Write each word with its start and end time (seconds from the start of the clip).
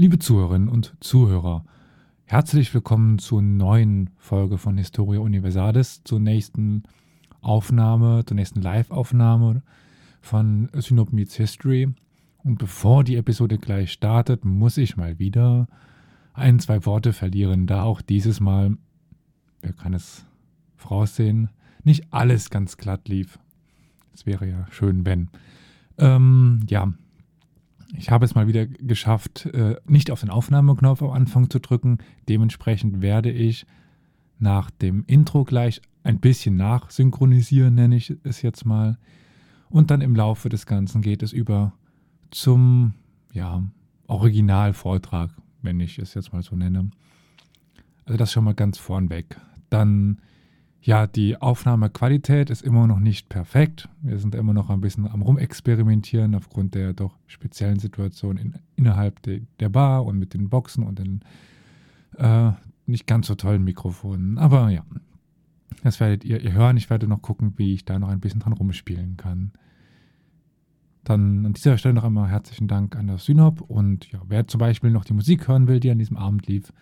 Liebe 0.00 0.18
Zuhörerinnen 0.18 0.70
und 0.70 0.94
Zuhörer, 1.00 1.62
herzlich 2.24 2.72
willkommen 2.72 3.18
zur 3.18 3.42
neuen 3.42 4.08
Folge 4.16 4.56
von 4.56 4.78
Historia 4.78 5.20
Universalis, 5.20 6.00
zur 6.04 6.20
nächsten 6.20 6.84
Aufnahme, 7.42 8.24
zur 8.24 8.34
nächsten 8.34 8.62
Live-Aufnahme 8.62 9.62
von 10.22 10.70
Synop 10.72 11.12
Meets 11.12 11.34
History. 11.34 11.92
Und 12.42 12.58
bevor 12.58 13.04
die 13.04 13.16
Episode 13.16 13.58
gleich 13.58 13.92
startet, 13.92 14.42
muss 14.46 14.78
ich 14.78 14.96
mal 14.96 15.18
wieder 15.18 15.68
ein, 16.32 16.60
zwei 16.60 16.86
Worte 16.86 17.12
verlieren, 17.12 17.66
da 17.66 17.82
auch 17.82 18.00
dieses 18.00 18.40
Mal, 18.40 18.78
wer 19.60 19.74
kann 19.74 19.92
es 19.92 20.24
voraussehen, 20.76 21.50
nicht 21.84 22.10
alles 22.10 22.48
ganz 22.48 22.78
glatt 22.78 23.06
lief. 23.06 23.38
Es 24.14 24.24
wäre 24.24 24.48
ja 24.48 24.66
schön, 24.70 25.04
wenn. 25.04 25.28
Ähm, 25.98 26.60
ja, 26.70 26.90
ich 27.96 28.10
habe 28.10 28.24
es 28.24 28.34
mal 28.34 28.46
wieder 28.46 28.66
geschafft, 28.66 29.46
äh, 29.46 29.76
nicht 29.86 30.10
auf 30.10 30.20
den 30.20 30.30
Aufnahmeknopf 30.30 31.02
am 31.02 31.10
Anfang 31.10 31.50
zu 31.50 31.58
drücken. 31.58 31.98
Dementsprechend 32.28 33.02
werde 33.02 33.30
ich 33.30 33.66
nach 34.38 34.70
dem 34.70 35.04
Intro 35.06 35.44
gleich 35.44 35.82
ein 36.02 36.20
bisschen 36.20 36.56
nachsynchronisieren, 36.56 37.74
nenne 37.74 37.96
ich 37.96 38.14
es 38.22 38.42
jetzt 38.42 38.64
mal. 38.64 38.98
Und 39.68 39.90
dann 39.90 40.00
im 40.00 40.16
Laufe 40.16 40.48
des 40.48 40.66
Ganzen 40.66 41.02
geht 41.02 41.22
es 41.22 41.32
über 41.32 41.72
zum 42.30 42.94
ja, 43.32 43.62
Originalvortrag, 44.06 45.30
wenn 45.62 45.80
ich 45.80 45.98
es 45.98 46.14
jetzt 46.14 46.32
mal 46.32 46.42
so 46.42 46.56
nenne. 46.56 46.90
Also 48.04 48.16
das 48.16 48.32
schon 48.32 48.44
mal 48.44 48.54
ganz 48.54 48.78
vornweg. 48.78 49.36
Dann 49.68 50.20
ja, 50.82 51.06
die 51.06 51.36
Aufnahmequalität 51.36 52.48
ist 52.48 52.62
immer 52.62 52.86
noch 52.86 53.00
nicht 53.00 53.28
perfekt. 53.28 53.88
Wir 54.00 54.18
sind 54.18 54.34
immer 54.34 54.54
noch 54.54 54.70
ein 54.70 54.80
bisschen 54.80 55.06
am 55.06 55.20
Rumexperimentieren 55.20 56.34
aufgrund 56.34 56.74
der 56.74 56.94
doch 56.94 57.16
speziellen 57.26 57.78
Situation 57.78 58.38
in, 58.38 58.54
innerhalb 58.76 59.20
de, 59.22 59.42
der 59.60 59.68
Bar 59.68 60.06
und 60.06 60.18
mit 60.18 60.32
den 60.32 60.48
Boxen 60.48 60.84
und 60.84 60.98
den 60.98 61.20
äh, 62.16 62.52
nicht 62.86 63.06
ganz 63.06 63.26
so 63.26 63.34
tollen 63.34 63.62
Mikrofonen. 63.62 64.38
Aber 64.38 64.70
ja, 64.70 64.82
das 65.82 66.00
werdet 66.00 66.24
ihr, 66.24 66.40
ihr 66.40 66.52
hören. 66.52 66.78
Ich 66.78 66.88
werde 66.88 67.06
noch 67.06 67.20
gucken, 67.20 67.54
wie 67.56 67.74
ich 67.74 67.84
da 67.84 67.98
noch 67.98 68.08
ein 68.08 68.20
bisschen 68.20 68.40
dran 68.40 68.54
rumspielen 68.54 69.18
kann. 69.18 69.52
Dann 71.04 71.44
an 71.44 71.52
dieser 71.52 71.76
Stelle 71.76 71.94
noch 71.94 72.04
einmal 72.04 72.30
herzlichen 72.30 72.68
Dank 72.68 72.96
an 72.96 73.06
das 73.06 73.26
Synop 73.26 73.60
und 73.60 74.10
ja, 74.12 74.20
wer 74.26 74.46
zum 74.46 74.58
Beispiel 74.58 74.90
noch 74.90 75.04
die 75.04 75.14
Musik 75.14 75.46
hören 75.46 75.68
will, 75.68 75.80
die 75.80 75.90
an 75.90 75.98
diesem 75.98 76.16
Abend 76.16 76.46
lief, 76.46 76.72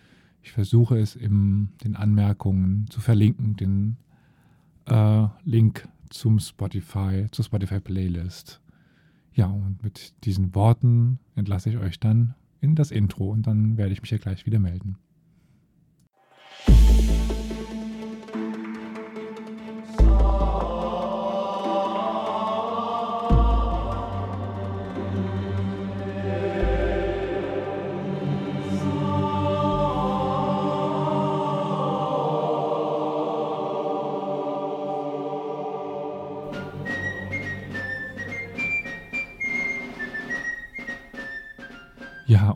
ich 0.41 0.51
versuche 0.51 0.97
es 0.97 1.15
in 1.15 1.69
den 1.83 1.95
Anmerkungen 1.95 2.85
zu 2.89 3.01
verlinken, 3.01 3.55
den 3.55 3.97
äh, 4.85 5.27
Link 5.43 5.87
zum 6.09 6.39
Spotify, 6.39 7.27
zur 7.31 7.45
Spotify 7.45 7.79
Playlist. 7.79 8.61
Ja, 9.33 9.47
und 9.47 9.83
mit 9.83 10.13
diesen 10.25 10.55
Worten 10.55 11.19
entlasse 11.35 11.69
ich 11.69 11.77
euch 11.77 11.99
dann 11.99 12.35
in 12.61 12.75
das 12.75 12.91
Intro 12.91 13.29
und 13.29 13.47
dann 13.47 13.77
werde 13.77 13.93
ich 13.93 14.01
mich 14.01 14.11
ja 14.11 14.17
gleich 14.17 14.45
wieder 14.45 14.59
melden. 14.59 14.97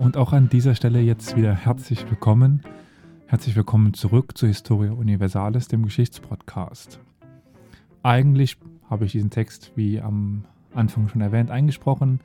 Und 0.03 0.17
auch 0.17 0.33
an 0.33 0.49
dieser 0.49 0.75
Stelle 0.75 0.99
jetzt 0.99 1.37
wieder 1.37 1.55
herzlich 1.55 2.05
willkommen. 2.09 2.61
Herzlich 3.27 3.55
willkommen 3.55 3.93
zurück 3.93 4.37
zu 4.37 4.47
Historia 4.47 4.91
Universalis, 4.91 5.69
dem 5.69 5.85
Geschichtspodcast. 5.85 6.99
Eigentlich 8.03 8.57
habe 8.89 9.05
ich 9.05 9.13
diesen 9.13 9.29
Text, 9.29 9.71
wie 9.75 10.01
am 10.01 10.43
Anfang 10.73 11.07
schon 11.07 11.21
erwähnt, 11.21 11.51
eingesprochen. 11.51 12.19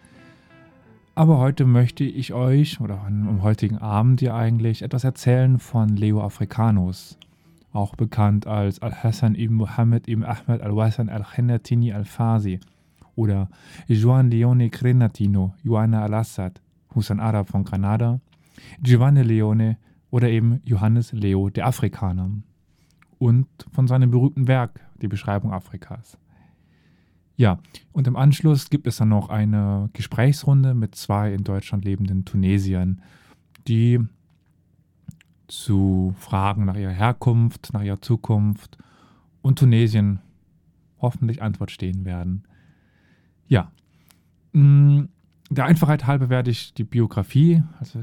Aber 1.14 1.38
heute 1.38 1.66
möchte 1.66 2.02
ich 2.02 2.32
euch, 2.32 2.80
oder 2.80 3.00
am 3.06 3.44
heutigen 3.44 3.78
Abend 3.78 4.20
ja 4.22 4.34
eigentlich, 4.34 4.82
etwas 4.82 5.04
erzählen 5.04 5.60
von 5.60 5.90
Leo 5.90 6.20
Africanus, 6.20 7.16
auch 7.72 7.94
bekannt 7.94 8.48
als 8.48 8.82
Al-Hassan 8.82 9.36
ibn 9.36 9.54
Muhammad 9.54 10.08
ibn 10.08 10.24
Ahmed 10.24 10.62
al-Wasan 10.62 11.08
al-Khenatini 11.08 11.92
al-Fasi 11.92 12.58
oder 13.14 13.48
Juan 13.86 14.32
Leone 14.32 14.68
Crenatino, 14.68 15.54
Joanna 15.62 16.02
al-Assad 16.02 16.60
Hussein 16.98 17.20
Arab 17.20 17.48
von 17.48 17.64
Granada, 17.64 18.20
Giovanni 18.82 19.22
Leone 19.22 19.78
oder 20.10 20.28
eben 20.28 20.60
Johannes 20.64 21.12
Leo 21.12 21.48
der 21.48 21.66
Afrikaner. 21.66 22.30
Und 23.18 23.48
von 23.72 23.88
seinem 23.88 24.10
berühmten 24.10 24.46
Werk, 24.46 24.80
die 25.00 25.08
Beschreibung 25.08 25.52
Afrikas. 25.52 26.18
Ja, 27.36 27.60
und 27.92 28.06
im 28.08 28.16
Anschluss 28.16 28.68
gibt 28.68 28.86
es 28.86 28.96
dann 28.96 29.10
noch 29.10 29.28
eine 29.28 29.90
Gesprächsrunde 29.92 30.74
mit 30.74 30.96
zwei 30.96 31.32
in 31.32 31.44
Deutschland 31.44 31.84
lebenden 31.84 32.24
Tunesiern, 32.24 33.00
die 33.68 34.00
zu 35.46 36.14
Fragen 36.18 36.64
nach 36.64 36.76
ihrer 36.76 36.92
Herkunft, 36.92 37.72
nach 37.72 37.82
ihrer 37.82 38.02
Zukunft 38.02 38.76
und 39.40 39.58
Tunesien 39.58 40.18
hoffentlich 41.00 41.40
Antwort 41.40 41.70
stehen 41.70 42.04
werden. 42.04 42.44
Ja, 43.46 43.70
mm, 44.52 45.04
der 45.50 45.64
Einfachheit 45.64 46.06
halber 46.06 46.28
werde 46.28 46.50
ich 46.50 46.74
die 46.74 46.84
Biografie, 46.84 47.62
also 47.78 48.00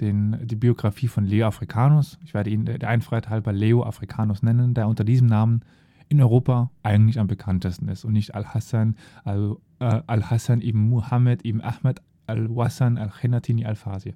den, 0.00 0.38
die 0.46 0.56
Biografie 0.56 1.08
von 1.08 1.24
Leo 1.24 1.46
Africanus, 1.46 2.18
ich 2.24 2.34
werde 2.34 2.50
ihn 2.50 2.64
der 2.64 2.88
Einfachheit 2.88 3.28
halber 3.28 3.52
Leo 3.52 3.82
Africanus 3.84 4.42
nennen, 4.42 4.74
der 4.74 4.88
unter 4.88 5.04
diesem 5.04 5.26
Namen 5.26 5.62
in 6.08 6.20
Europa 6.20 6.70
eigentlich 6.82 7.18
am 7.18 7.28
bekanntesten 7.28 7.88
ist 7.88 8.04
und 8.04 8.12
nicht 8.12 8.34
Al-Hassan 8.34 8.96
al, 9.24 9.56
äh, 9.78 10.02
Al 10.06 10.22
ibn 10.60 10.88
Muhammad 10.88 11.44
ibn 11.44 11.60
Ahmed 11.60 12.02
al-Wassan 12.26 12.98
al-Khenatini 12.98 13.64
al-Fasi, 13.64 14.14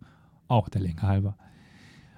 auch 0.49 0.69
der 0.69 0.81
Länge 0.81 1.03
halber. 1.03 1.37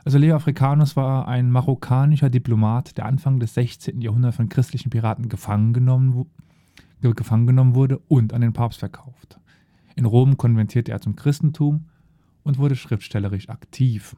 Also 0.05 0.19
Leo 0.19 0.37
Africanus 0.37 0.97
war 0.97 1.27
ein 1.27 1.51
marokkanischer 1.51 2.31
Diplomat, 2.31 2.97
der 2.97 3.07
Anfang 3.07 3.41
des 3.41 3.55
16. 3.55 4.01
Jahrhunderts 4.01 4.37
von 4.37 4.49
christlichen 4.49 4.91
Piraten 4.91 5.29
gefangen 5.29 5.73
genommen, 5.73 6.27
gefangen 7.01 7.47
genommen 7.47 7.75
wurde 7.75 7.99
und 8.09 8.33
an 8.33 8.41
den 8.41 8.53
Papst 8.53 8.79
verkauft. 8.79 9.41
In 9.97 10.05
Rom 10.05 10.37
konvertierte 10.37 10.93
er 10.93 11.01
zum 11.01 11.17
Christentum 11.17 11.87
und 12.45 12.59
wurde 12.59 12.77
schriftstellerisch 12.77 13.49
aktiv. 13.49 14.15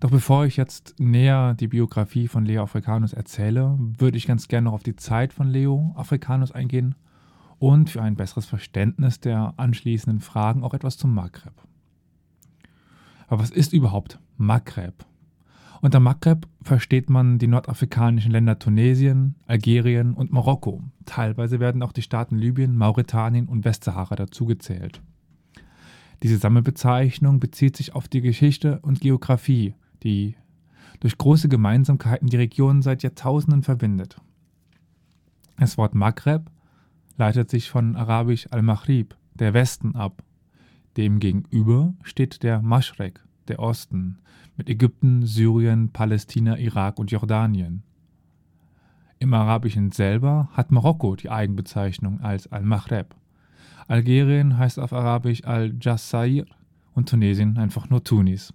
Doch 0.00 0.10
bevor 0.10 0.44
ich 0.44 0.56
jetzt 0.56 0.94
näher 0.98 1.54
die 1.54 1.68
Biografie 1.68 2.28
von 2.28 2.44
Leo 2.44 2.62
Africanus 2.62 3.14
erzähle, 3.14 3.76
würde 3.78 4.18
ich 4.18 4.26
ganz 4.26 4.46
gerne 4.46 4.66
noch 4.66 4.74
auf 4.74 4.82
die 4.82 4.96
Zeit 4.96 5.32
von 5.32 5.48
Leo 5.48 5.94
Africanus 5.96 6.52
eingehen 6.52 6.94
und 7.58 7.88
für 7.88 8.02
ein 8.02 8.16
besseres 8.16 8.44
Verständnis 8.44 9.20
der 9.20 9.54
anschließenden 9.56 10.20
Fragen 10.20 10.62
auch 10.62 10.74
etwas 10.74 10.98
zum 10.98 11.14
Maghreb. 11.14 11.54
Aber 13.26 13.42
was 13.42 13.50
ist 13.50 13.72
überhaupt 13.72 14.18
Maghreb? 14.36 15.06
Unter 15.84 16.00
Maghreb 16.00 16.48
versteht 16.62 17.10
man 17.10 17.36
die 17.38 17.46
nordafrikanischen 17.46 18.32
Länder 18.32 18.58
Tunesien, 18.58 19.34
Algerien 19.46 20.14
und 20.14 20.32
Marokko. 20.32 20.82
Teilweise 21.04 21.60
werden 21.60 21.82
auch 21.82 21.92
die 21.92 22.00
Staaten 22.00 22.38
Libyen, 22.38 22.74
Mauretanien 22.74 23.48
und 23.48 23.66
Westsahara 23.66 24.16
dazugezählt. 24.16 25.02
Diese 26.22 26.38
Sammelbezeichnung 26.38 27.38
bezieht 27.38 27.76
sich 27.76 27.94
auf 27.94 28.08
die 28.08 28.22
Geschichte 28.22 28.78
und 28.80 29.02
Geografie, 29.02 29.74
die 30.02 30.36
durch 31.00 31.18
große 31.18 31.50
Gemeinsamkeiten 31.50 32.28
die 32.28 32.38
Region 32.38 32.80
seit 32.80 33.02
Jahrtausenden 33.02 33.62
verbindet. 33.62 34.16
Das 35.58 35.76
Wort 35.76 35.94
Maghreb 35.94 36.50
leitet 37.18 37.50
sich 37.50 37.68
von 37.68 37.94
arabisch 37.94 38.50
al-Maghrib, 38.50 39.16
der 39.34 39.52
Westen, 39.52 39.96
ab. 39.96 40.24
Demgegenüber 40.96 41.92
steht 42.04 42.42
der 42.42 42.62
Maschrek, 42.62 43.22
der 43.48 43.60
Osten, 43.60 44.18
mit 44.56 44.68
Ägypten, 44.68 45.26
Syrien, 45.26 45.90
Palästina, 45.90 46.58
Irak 46.58 46.98
und 46.98 47.10
Jordanien. 47.10 47.82
Im 49.18 49.34
Arabischen 49.34 49.90
selber 49.92 50.48
hat 50.52 50.70
Marokko 50.70 51.16
die 51.16 51.30
Eigenbezeichnung 51.30 52.20
als 52.20 52.50
Al-Maghreb. 52.52 53.14
Algerien 53.88 54.58
heißt 54.58 54.78
auf 54.78 54.92
Arabisch 54.92 55.44
Al-Jassair 55.44 56.44
und 56.94 57.08
Tunesien 57.08 57.58
einfach 57.58 57.90
nur 57.90 58.04
Tunis. 58.04 58.52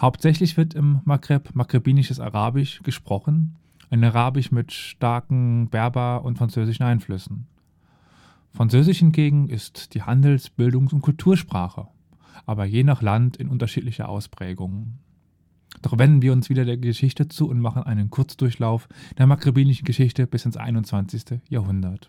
Hauptsächlich 0.00 0.56
wird 0.56 0.74
im 0.74 1.00
Maghreb 1.04 1.54
maghrebinisches 1.54 2.20
Arabisch 2.20 2.82
gesprochen, 2.82 3.56
ein 3.90 4.02
Arabisch 4.02 4.50
mit 4.50 4.72
starken 4.72 5.68
Berber- 5.68 6.24
und 6.24 6.36
französischen 6.36 6.82
Einflüssen. 6.82 7.46
Französisch 8.52 8.98
hingegen 8.98 9.48
ist 9.48 9.94
die 9.94 10.02
Handels-, 10.02 10.50
Bildungs- 10.50 10.92
und 10.92 11.02
Kultursprache 11.02 11.88
aber 12.46 12.64
je 12.64 12.84
nach 12.84 13.02
Land 13.02 13.36
in 13.36 13.48
unterschiedlicher 13.48 14.08
Ausprägung. 14.08 14.98
Doch 15.82 15.98
wenden 15.98 16.22
wir 16.22 16.32
uns 16.32 16.48
wieder 16.48 16.64
der 16.64 16.76
Geschichte 16.76 17.28
zu 17.28 17.48
und 17.48 17.60
machen 17.60 17.82
einen 17.82 18.10
Kurzdurchlauf 18.10 18.88
der 19.18 19.26
maghrebinischen 19.26 19.84
Geschichte 19.84 20.26
bis 20.26 20.44
ins 20.44 20.56
21. 20.56 21.40
Jahrhundert. 21.48 22.08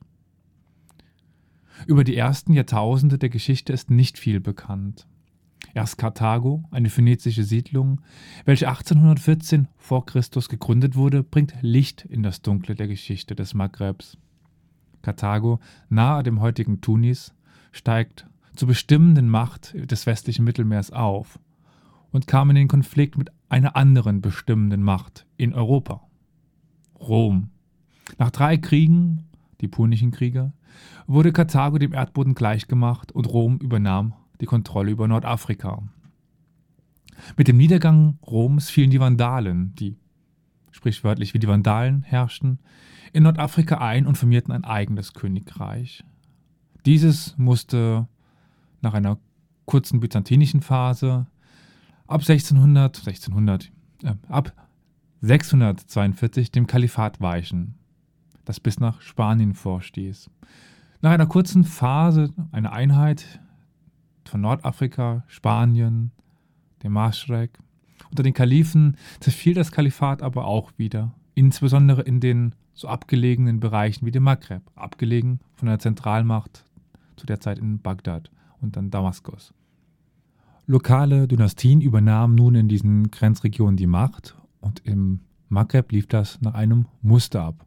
Über 1.88 2.04
die 2.04 2.16
ersten 2.16 2.54
Jahrtausende 2.54 3.18
der 3.18 3.30
Geschichte 3.30 3.74
ist 3.74 3.90
nicht 3.90 4.18
viel 4.18 4.40
bekannt. 4.40 5.08
Erst 5.74 5.98
Karthago, 5.98 6.64
eine 6.72 6.90
phönizische 6.90 7.44
Siedlung, 7.44 8.02
welche 8.46 8.70
1814 8.70 9.68
vor 9.76 10.06
Christus 10.06 10.48
gegründet 10.48 10.96
wurde, 10.96 11.24
bringt 11.24 11.56
Licht 11.62 12.06
in 12.06 12.24
das 12.24 12.42
Dunkle 12.42 12.76
der 12.76 12.88
Geschichte 12.88 13.36
des 13.36 13.54
Maghrebs. 13.54 14.18
Karthago, 15.02 15.60
nahe 15.90 16.24
dem 16.24 16.40
heutigen 16.40 16.82
Tunis, 16.82 17.34
steigt 17.72 18.28
zur 18.56 18.68
bestimmenden 18.68 19.30
Macht 19.30 19.74
des 19.76 20.06
westlichen 20.06 20.46
Mittelmeers 20.46 20.92
auf 20.92 21.40
und 22.12 22.28
kam 22.28 22.50
in 22.50 22.56
den 22.56 22.68
Konflikt 22.68 23.18
mit 23.18 23.32
einer 23.50 23.76
anderen 23.76 24.22
bestimmenden 24.22 24.82
Macht 24.82 25.26
in 25.38 25.54
Europa, 25.54 26.02
Rom. 27.00 27.50
Nach 28.18 28.32
drei 28.32 28.58
Kriegen, 28.58 29.26
die 29.62 29.68
Punischen 29.68 30.12
Kriege, 30.12 30.54
wurde 31.08 31.34
Karthago 31.34 31.78
dem 31.78 31.94
Erdboden 31.94 32.36
gleichgemacht 32.36 33.12
und 33.12 33.28
Rom 33.28 33.58
übernahm 33.58 34.14
die 34.42 34.46
Kontrolle 34.46 34.92
über 34.92 35.08
Nordafrika. 35.08 35.84
Mit 37.38 37.48
dem 37.48 37.58
Niedergang 37.58 38.20
Roms 38.26 38.70
fielen 38.70 38.90
die 38.90 39.00
Vandalen, 39.00 39.74
die 39.76 39.98
sprichwörtlich 40.72 41.34
wie 41.34 41.40
die 41.40 41.48
Vandalen 41.48 42.04
herrschten, 42.04 42.60
in 43.14 43.24
Nordafrika 43.24 43.78
ein 43.78 44.06
und 44.06 44.18
formierten 44.18 44.54
ein 44.54 44.66
eigenes 44.66 45.14
Königreich. 45.14 46.04
Dieses 46.86 47.38
musste 47.38 48.08
nach 48.86 48.94
einer 48.94 49.18
kurzen 49.66 50.00
byzantinischen 50.00 50.62
Phase 50.62 51.28
ab 52.08 52.22
1600, 52.22 53.00
1600 53.00 53.72
äh, 54.04 54.14
ab 54.30 54.54
642 55.22 56.52
dem 56.52 56.68
Kalifat 56.68 57.20
weichen, 57.20 57.76
das 58.46 58.60
bis 58.60 58.80
nach 58.80 59.02
Spanien 59.02 59.56
vorstieß. 59.56 60.30
Nach 61.02 61.12
einer 61.12 61.26
kurzen 61.26 61.64
Phase, 61.64 62.32
einer 62.52 62.74
Einheit 62.74 63.42
von 64.24 64.42
Nordafrika, 64.42 65.24
Spanien, 65.28 66.12
dem 66.84 66.94
Maschrek, 66.94 67.58
unter 68.12 68.24
den 68.24 68.34
Kalifen 68.34 68.98
zerfiel 69.20 69.56
das 69.56 69.72
Kalifat 69.72 70.22
aber 70.22 70.46
auch 70.46 70.72
wieder, 70.78 71.14
insbesondere 71.34 72.04
in 72.04 72.20
den 72.20 72.54
so 72.74 72.88
abgelegenen 72.88 73.60
Bereichen 73.60 74.06
wie 74.06 74.12
dem 74.12 74.24
Maghreb, 74.24 74.62
abgelegen 74.76 75.40
von 75.56 75.68
der 75.68 75.80
Zentralmacht 75.80 76.66
zu 77.16 77.26
der 77.26 77.40
Zeit 77.40 77.58
in 77.58 77.80
Bagdad 77.80 78.30
und 78.62 78.76
dann 78.76 78.92
Damaskus. 78.92 79.54
Lokale 80.68 81.28
Dynastien 81.28 81.82
übernahmen 81.82 82.36
nun 82.36 82.56
in 82.56 82.68
diesen 82.68 83.12
Grenzregionen 83.12 83.78
die 83.78 83.88
Macht 83.88 84.36
und 84.62 84.82
im 84.86 85.20
Maghreb 85.48 85.92
lief 85.92 86.08
das 86.08 86.42
nach 86.42 86.56
einem 86.56 86.88
Muster 87.02 87.44
ab. 87.44 87.66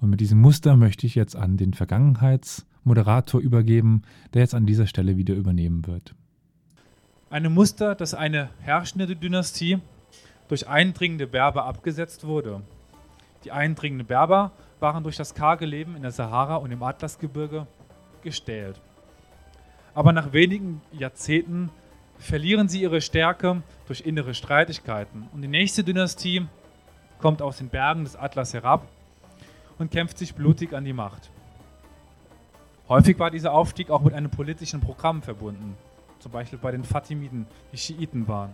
Und 0.00 0.10
mit 0.10 0.20
diesem 0.20 0.40
Muster 0.40 0.76
möchte 0.76 1.06
ich 1.06 1.14
jetzt 1.14 1.36
an 1.36 1.56
den 1.56 1.72
Vergangenheitsmoderator 1.72 3.40
übergeben, 3.40 4.02
der 4.34 4.42
jetzt 4.42 4.54
an 4.54 4.66
dieser 4.66 4.86
Stelle 4.86 5.16
wieder 5.16 5.34
übernehmen 5.34 5.86
wird. 5.86 6.14
Ein 7.30 7.52
Muster, 7.52 7.94
dass 7.94 8.14
eine 8.14 8.50
herrschende 8.60 9.14
Dynastie 9.16 9.78
durch 10.48 10.68
eindringende 10.68 11.26
Berber 11.26 11.64
abgesetzt 11.64 12.26
wurde. 12.26 12.62
Die 13.44 13.52
eindringenden 13.52 14.06
Berber 14.06 14.52
waren 14.80 15.02
durch 15.02 15.16
das 15.16 15.34
karge 15.34 15.66
Leben 15.66 15.96
in 15.96 16.02
der 16.02 16.10
Sahara 16.10 16.56
und 16.56 16.70
im 16.70 16.82
Atlasgebirge 16.82 17.66
gestählt. 18.22 18.80
Aber 19.96 20.12
nach 20.12 20.34
wenigen 20.34 20.82
Jahrzehnten 20.92 21.70
verlieren 22.18 22.68
sie 22.68 22.82
ihre 22.82 23.00
Stärke 23.00 23.62
durch 23.86 24.02
innere 24.02 24.34
Streitigkeiten. 24.34 25.26
Und 25.32 25.40
die 25.40 25.48
nächste 25.48 25.84
Dynastie 25.84 26.46
kommt 27.18 27.40
aus 27.40 27.56
den 27.56 27.70
Bergen 27.70 28.04
des 28.04 28.14
Atlas 28.14 28.52
herab 28.52 28.86
und 29.78 29.90
kämpft 29.90 30.18
sich 30.18 30.34
blutig 30.34 30.74
an 30.74 30.84
die 30.84 30.92
Macht. 30.92 31.30
Häufig 32.90 33.18
war 33.18 33.30
dieser 33.30 33.54
Aufstieg 33.54 33.88
auch 33.88 34.02
mit 34.02 34.12
einem 34.12 34.30
politischen 34.30 34.82
Programm 34.82 35.22
verbunden, 35.22 35.76
zum 36.18 36.30
Beispiel 36.30 36.58
bei 36.58 36.72
den 36.72 36.84
Fatimiden, 36.84 37.46
die 37.72 37.78
Schiiten 37.78 38.28
waren. 38.28 38.52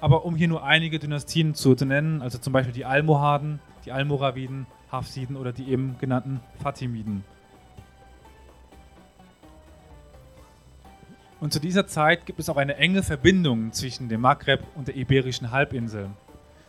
Aber 0.00 0.24
um 0.24 0.34
hier 0.34 0.48
nur 0.48 0.64
einige 0.64 0.98
Dynastien 0.98 1.54
zu, 1.54 1.74
nennen, 1.74 2.22
also 2.22 2.38
zum 2.38 2.54
Beispiel 2.54 2.72
die 2.72 2.86
Almohaden, 2.86 3.60
die 3.84 3.92
Almoraviden, 3.92 4.66
Hafsiden 4.90 5.36
oder 5.36 5.52
die 5.52 5.68
eben 5.70 5.96
genannten 6.00 6.40
Fatimiden. 6.62 7.22
Und 11.44 11.52
zu 11.52 11.60
dieser 11.60 11.86
Zeit 11.86 12.24
gibt 12.24 12.38
es 12.38 12.48
auch 12.48 12.56
eine 12.56 12.78
enge 12.78 13.02
Verbindung 13.02 13.70
zwischen 13.70 14.08
dem 14.08 14.22
Maghreb 14.22 14.66
und 14.76 14.88
der 14.88 14.96
Iberischen 14.96 15.50
Halbinsel. 15.50 16.08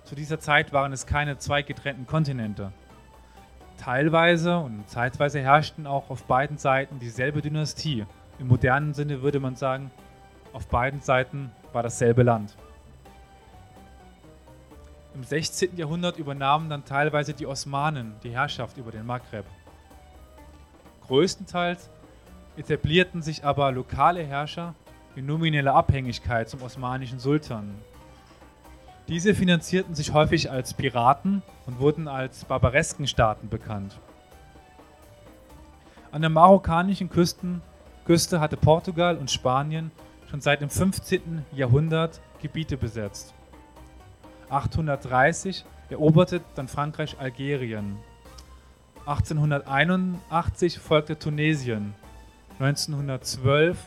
Zu 0.03 0.15
dieser 0.15 0.37
Zeit 0.41 0.73
waren 0.73 0.91
es 0.91 1.05
keine 1.05 1.37
zwei 1.37 1.61
getrennten 1.61 2.05
Kontinente. 2.05 2.73
Teilweise 3.77 4.57
und 4.57 4.83
zeitweise 4.89 5.39
herrschten 5.39 5.87
auch 5.87 6.09
auf 6.09 6.25
beiden 6.25 6.57
Seiten 6.57 6.99
dieselbe 6.99 7.41
Dynastie. 7.41 8.05
Im 8.37 8.47
modernen 8.47 8.93
Sinne 8.93 9.21
würde 9.21 9.39
man 9.39 9.55
sagen, 9.55 9.91
auf 10.51 10.67
beiden 10.67 10.99
Seiten 10.99 11.51
war 11.71 11.81
dasselbe 11.81 12.23
Land. 12.23 12.57
Im 15.13 15.23
16. 15.23 15.77
Jahrhundert 15.77 16.17
übernahmen 16.17 16.69
dann 16.69 16.83
teilweise 16.83 17.33
die 17.33 17.47
Osmanen 17.47 18.15
die 18.23 18.31
Herrschaft 18.31 18.75
über 18.75 18.91
den 18.91 19.05
Maghreb. 19.05 19.45
Größtenteils 21.07 21.89
etablierten 22.57 23.21
sich 23.21 23.43
aber 23.43 23.71
lokale 23.71 24.23
Herrscher 24.23 24.75
in 25.15 25.25
nomineller 25.25 25.73
Abhängigkeit 25.73 26.49
zum 26.49 26.61
osmanischen 26.61 27.19
Sultan. 27.19 27.75
Diese 29.07 29.35
finanzierten 29.35 29.93
sich 29.93 30.13
häufig 30.13 30.49
als 30.49 30.73
Piraten 30.73 31.43
und 31.67 31.79
wurden 31.79 32.07
als 32.07 32.45
Barbareskenstaaten 32.45 33.49
bekannt. 33.49 33.99
An 36.11 36.21
der 36.21 36.29
marokkanischen 36.29 37.09
Küsten, 37.09 37.61
Küste 38.05 38.39
hatte 38.39 38.57
Portugal 38.57 39.17
und 39.17 39.29
Spanien 39.29 39.91
schon 40.29 40.41
seit 40.41 40.61
dem 40.61 40.69
15. 40.69 41.45
Jahrhundert 41.51 42.21
Gebiete 42.41 42.77
besetzt. 42.77 43.33
830 44.49 45.65
eroberte 45.89 46.41
dann 46.55 46.67
Frankreich 46.67 47.17
Algerien. 47.19 47.97
1881 49.05 50.79
folgte 50.79 51.19
Tunesien 51.19 51.93
1912 52.59 53.77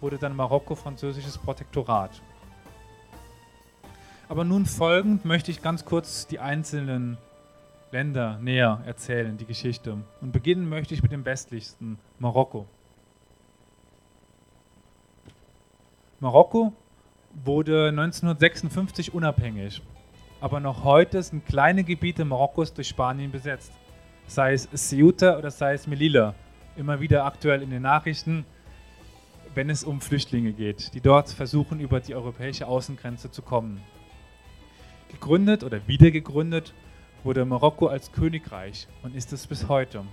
wurde 0.00 0.18
dann 0.18 0.36
Marokko 0.36 0.76
französisches 0.76 1.36
Protektorat. 1.36 2.22
Aber 4.28 4.44
nun 4.44 4.66
folgend 4.66 5.24
möchte 5.24 5.50
ich 5.50 5.62
ganz 5.62 5.84
kurz 5.84 6.26
die 6.26 6.38
einzelnen 6.38 7.18
Länder 7.90 8.38
näher 8.40 8.82
erzählen, 8.86 9.36
die 9.36 9.46
Geschichte. 9.46 9.96
Und 10.20 10.32
beginnen 10.32 10.68
möchte 10.68 10.94
ich 10.94 11.02
mit 11.02 11.10
dem 11.10 11.24
westlichsten, 11.24 11.98
Marokko. 12.18 12.66
Marokko 16.20 16.72
wurde 17.44 17.88
1956 17.88 19.14
unabhängig, 19.14 19.82
aber 20.40 20.60
noch 20.60 20.84
heute 20.84 21.22
sind 21.22 21.46
kleine 21.46 21.82
Gebiete 21.82 22.24
Marokkos 22.24 22.74
durch 22.74 22.88
Spanien 22.88 23.32
besetzt, 23.32 23.72
sei 24.26 24.52
es 24.52 24.68
Ceuta 24.72 25.38
oder 25.38 25.50
sei 25.50 25.74
es 25.74 25.86
Melilla, 25.86 26.34
immer 26.78 27.00
wieder 27.00 27.24
aktuell 27.24 27.62
in 27.62 27.70
den 27.70 27.82
Nachrichten, 27.82 28.46
wenn 29.54 29.68
es 29.68 29.84
um 29.84 30.00
Flüchtlinge 30.00 30.52
geht, 30.52 30.94
die 30.94 31.00
dort 31.00 31.28
versuchen, 31.28 31.80
über 31.80 32.00
die 32.00 32.14
europäische 32.14 32.66
Außengrenze 32.66 33.30
zu 33.30 33.42
kommen. 33.42 33.82
Gegründet 35.10 35.64
oder 35.64 35.86
wiedergegründet 35.88 36.74
wurde 37.24 37.44
Marokko 37.44 37.88
als 37.88 38.12
Königreich 38.12 38.86
und 39.02 39.16
ist 39.16 39.32
es 39.32 39.46
bis 39.46 39.68
heute. 39.68 40.04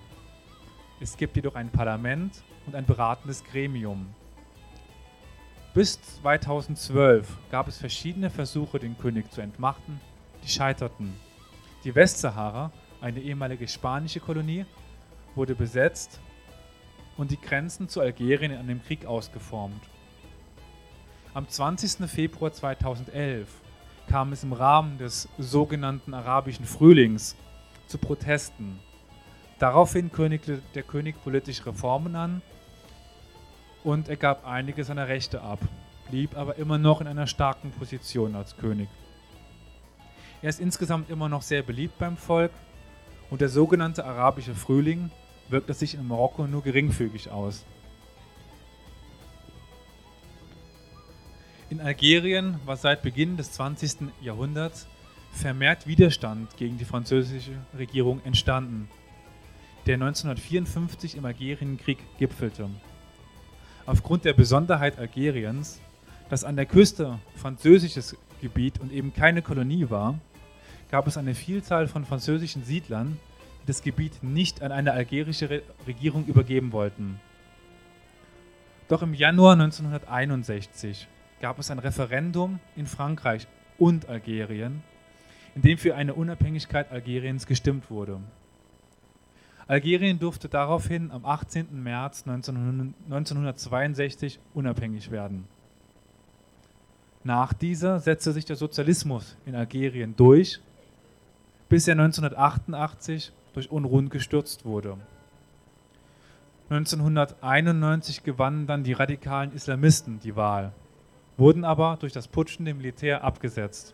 Es 0.99 1.17
gibt 1.17 1.35
jedoch 1.35 1.55
ein 1.55 1.69
Parlament 1.69 2.43
und 2.65 2.75
ein 2.75 2.85
beratendes 2.85 3.43
Gremium. 3.43 4.07
Bis 5.73 6.01
2012 6.21 7.27
gab 7.51 7.67
es 7.67 7.77
verschiedene 7.77 8.29
Versuche, 8.29 8.79
den 8.79 8.97
König 8.97 9.31
zu 9.31 9.41
entmachten, 9.41 9.99
die 10.43 10.49
scheiterten. 10.49 11.13
Die 11.83 11.93
Westsahara, 11.93 12.71
eine 13.01 13.19
ehemalige 13.19 13.67
spanische 13.67 14.21
Kolonie, 14.21 14.65
wurde 15.35 15.53
besetzt 15.53 16.21
und 17.17 17.31
die 17.31 17.39
Grenzen 17.39 17.89
zu 17.89 18.01
Algerien 18.01 18.51
in 18.51 18.59
einem 18.59 18.83
Krieg 18.83 19.05
ausgeformt. 19.05 19.81
Am 21.33 21.47
20. 21.47 22.09
Februar 22.09 22.53
2011 22.53 23.47
kam 24.07 24.31
es 24.31 24.43
im 24.43 24.53
Rahmen 24.53 24.97
des 24.97 25.27
sogenannten 25.37 26.13
arabischen 26.13 26.65
Frühlings 26.65 27.35
zu 27.87 27.97
Protesten. 27.97 28.79
Daraufhin 29.59 30.11
kündigte 30.11 30.61
der 30.73 30.83
König 30.83 31.21
politische 31.23 31.65
Reformen 31.65 32.15
an 32.15 32.41
und 33.83 34.09
er 34.09 34.17
gab 34.17 34.45
einige 34.45 34.83
seiner 34.83 35.07
Rechte 35.07 35.41
ab, 35.41 35.59
blieb 36.09 36.37
aber 36.37 36.57
immer 36.57 36.77
noch 36.77 37.01
in 37.01 37.07
einer 37.07 37.27
starken 37.27 37.71
Position 37.71 38.35
als 38.35 38.57
König. 38.57 38.89
Er 40.41 40.49
ist 40.49 40.59
insgesamt 40.59 41.09
immer 41.09 41.29
noch 41.29 41.41
sehr 41.41 41.63
beliebt 41.63 41.97
beim 41.97 42.17
Volk 42.17 42.51
und 43.29 43.41
der 43.41 43.49
sogenannte 43.49 44.05
arabische 44.05 44.53
Frühling 44.53 45.09
wirkt 45.49 45.69
es 45.69 45.79
sich 45.79 45.95
in 45.95 46.07
Marokko 46.07 46.47
nur 46.47 46.63
geringfügig 46.63 47.29
aus. 47.29 47.65
In 51.69 51.81
Algerien 51.81 52.59
war 52.65 52.77
seit 52.77 53.01
Beginn 53.01 53.37
des 53.37 53.51
20. 53.53 54.11
Jahrhunderts 54.21 54.87
vermehrt 55.31 55.87
Widerstand 55.87 56.55
gegen 56.57 56.77
die 56.77 56.85
französische 56.85 57.51
Regierung 57.77 58.21
entstanden, 58.23 58.87
der 59.85 59.95
1954 59.95 61.17
im 61.17 61.25
Algerienkrieg 61.25 61.97
gipfelte. 62.17 62.69
aufgrund 63.85 64.25
der 64.25 64.33
Besonderheit 64.33 64.97
Algeriens, 64.97 65.79
das 66.29 66.43
an 66.43 66.55
der 66.55 66.65
Küste 66.65 67.19
französisches 67.35 68.17
Gebiet 68.41 68.79
und 68.79 68.91
eben 68.91 69.13
keine 69.13 69.41
Kolonie 69.41 69.89
war, 69.89 70.19
gab 70.89 71.07
es 71.07 71.17
eine 71.17 71.35
Vielzahl 71.35 71.87
von 71.87 72.05
französischen 72.05 72.63
Siedlern, 72.63 73.19
das 73.65 73.81
Gebiet 73.81 74.23
nicht 74.23 74.61
an 74.61 74.71
eine 74.71 74.93
algerische 74.93 75.49
Re 75.49 75.61
Regierung 75.87 76.25
übergeben 76.25 76.71
wollten. 76.71 77.19
Doch 78.87 79.01
im 79.01 79.13
Januar 79.13 79.53
1961 79.53 81.07
gab 81.41 81.59
es 81.59 81.71
ein 81.71 81.79
Referendum 81.79 82.59
in 82.75 82.85
Frankreich 82.85 83.47
und 83.77 84.07
Algerien, 84.07 84.83
in 85.55 85.63
dem 85.63 85.77
für 85.77 85.95
eine 85.95 86.13
Unabhängigkeit 86.13 86.91
Algeriens 86.91 87.47
gestimmt 87.47 87.89
wurde. 87.89 88.19
Algerien 89.67 90.19
durfte 90.19 90.47
daraufhin 90.47 91.11
am 91.11 91.25
18. 91.25 91.81
März 91.81 92.25
1962 92.27 94.39
unabhängig 94.53 95.09
werden. 95.09 95.47
Nach 97.23 97.53
dieser 97.53 97.99
setzte 97.99 98.33
sich 98.33 98.45
der 98.45 98.55
Sozialismus 98.55 99.35
in 99.47 99.55
Algerien 99.55 100.15
durch, 100.15 100.59
bis 101.69 101.87
er 101.87 101.93
1988 101.93 103.31
durch 103.55 103.71
Unruhen 103.71 104.09
gestürzt 104.09 104.65
wurde. 104.65 104.97
1991 106.69 108.23
gewannen 108.23 108.67
dann 108.67 108.83
die 108.83 108.93
radikalen 108.93 109.51
Islamisten 109.51 110.19
die 110.19 110.35
Wahl, 110.35 110.73
wurden 111.37 111.63
aber 111.63 111.97
durch 111.99 112.11
das 112.11 112.27
Putschen 112.27 112.65
dem 112.65 112.77
Militär 112.77 113.23
abgesetzt. 113.23 113.93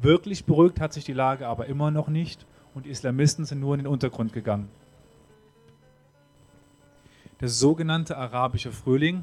Wirklich 0.00 0.44
beruhigt 0.44 0.80
hat 0.80 0.92
sich 0.92 1.04
die 1.04 1.12
Lage 1.12 1.46
aber 1.46 1.66
immer 1.66 1.90
noch 1.90 2.08
nicht 2.08 2.46
und 2.74 2.86
die 2.86 2.90
Islamisten 2.90 3.44
sind 3.44 3.60
nur 3.60 3.74
in 3.74 3.80
den 3.80 3.86
Untergrund 3.86 4.32
gegangen. 4.32 4.68
Der 7.40 7.48
sogenannte 7.48 8.16
arabische 8.16 8.72
Frühling 8.72 9.22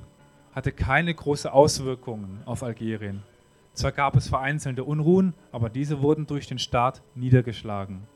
hatte 0.54 0.72
keine 0.72 1.14
großen 1.14 1.50
Auswirkungen 1.50 2.42
auf 2.46 2.64
Algerien. 2.64 3.24
Zwar 3.74 3.92
gab 3.92 4.16
es 4.16 4.30
vereinzelte 4.30 4.86
Unruhen, 4.86 5.34
aber 5.52 5.70
diese 5.70 6.02
wurden 6.02 6.28
durch 6.28 6.48
den 6.48 6.60
Staat 6.60 7.02
niedergeschlagen. 7.14 8.08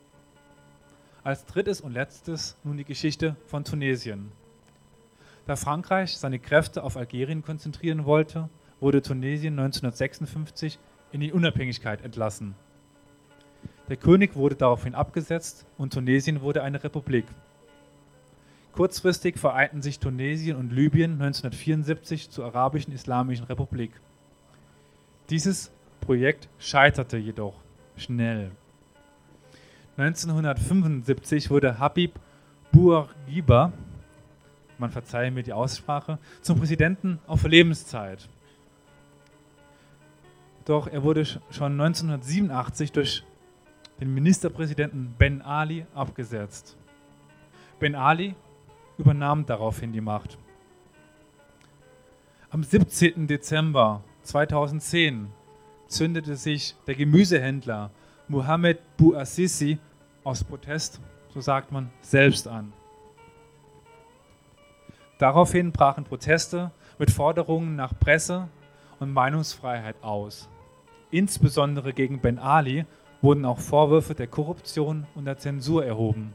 Als 1.22 1.44
drittes 1.44 1.82
und 1.82 1.92
letztes 1.92 2.56
nun 2.64 2.78
die 2.78 2.84
Geschichte 2.84 3.36
von 3.46 3.64
Tunesien. 3.64 4.32
Da 5.46 5.56
Frankreich 5.56 6.16
seine 6.16 6.38
Kräfte 6.38 6.82
auf 6.82 6.96
Algerien 6.96 7.42
konzentrieren 7.42 8.06
wollte, 8.06 8.48
wurde 8.80 9.02
Tunesien 9.02 9.58
1956 9.58 10.78
in 11.12 11.20
die 11.20 11.32
Unabhängigkeit 11.32 12.02
entlassen. 12.02 12.54
Der 13.88 13.96
König 13.96 14.34
wurde 14.34 14.54
daraufhin 14.54 14.94
abgesetzt 14.94 15.66
und 15.76 15.92
Tunesien 15.92 16.40
wurde 16.40 16.62
eine 16.62 16.82
Republik. 16.82 17.26
Kurzfristig 18.72 19.36
vereinten 19.36 19.82
sich 19.82 19.98
Tunesien 19.98 20.56
und 20.56 20.72
Libyen 20.72 21.14
1974 21.14 22.30
zur 22.30 22.46
Arabischen 22.46 22.94
Islamischen 22.94 23.44
Republik. 23.44 23.90
Dieses 25.28 25.70
Projekt 26.00 26.48
scheiterte 26.58 27.18
jedoch 27.18 27.56
schnell. 27.96 28.52
1975 29.96 31.50
wurde 31.50 31.78
Habib 31.78 32.18
Bourguiba, 32.72 33.72
man 34.78 34.90
verzeihe 34.90 35.30
mir 35.30 35.42
die 35.42 35.52
Aussprache, 35.52 36.18
zum 36.40 36.58
Präsidenten 36.58 37.18
auf 37.26 37.44
Lebenszeit. 37.44 38.28
Doch 40.64 40.86
er 40.86 41.02
wurde 41.02 41.24
schon 41.24 41.80
1987 41.80 42.92
durch 42.92 43.24
den 44.00 44.14
Ministerpräsidenten 44.14 45.14
Ben 45.18 45.42
Ali 45.42 45.84
abgesetzt. 45.94 46.76
Ben 47.78 47.94
Ali 47.94 48.34
übernahm 48.98 49.44
daraufhin 49.46 49.92
die 49.92 50.00
Macht. 50.00 50.38
Am 52.50 52.62
17. 52.62 53.26
Dezember 53.26 54.02
2010 54.22 55.28
zündete 55.86 56.36
sich 56.36 56.74
der 56.86 56.94
Gemüsehändler 56.94 57.90
Mohamed 58.30 58.78
Bouazizi 58.96 59.76
aus 60.22 60.44
Protest, 60.44 61.00
so 61.34 61.40
sagt 61.40 61.72
man, 61.72 61.90
selbst 62.00 62.46
an. 62.46 62.72
Daraufhin 65.18 65.72
brachen 65.72 66.04
Proteste 66.04 66.70
mit 66.96 67.10
Forderungen 67.10 67.74
nach 67.74 67.92
Presse 67.98 68.48
und 69.00 69.12
Meinungsfreiheit 69.12 69.96
aus. 70.02 70.48
Insbesondere 71.10 71.92
gegen 71.92 72.20
Ben 72.20 72.38
Ali 72.38 72.86
wurden 73.20 73.44
auch 73.44 73.58
Vorwürfe 73.58 74.14
der 74.14 74.28
Korruption 74.28 75.08
und 75.16 75.24
der 75.24 75.38
Zensur 75.38 75.84
erhoben. 75.84 76.32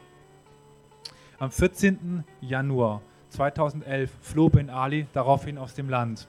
Am 1.39 1.49
14. 1.49 2.25
Januar 2.41 3.03
2011 3.29 4.11
floh 4.19 4.49
Ben 4.49 4.69
Ali 4.69 5.07
daraufhin 5.13 5.57
aus 5.57 5.75
dem 5.75 5.87
Land. 5.87 6.27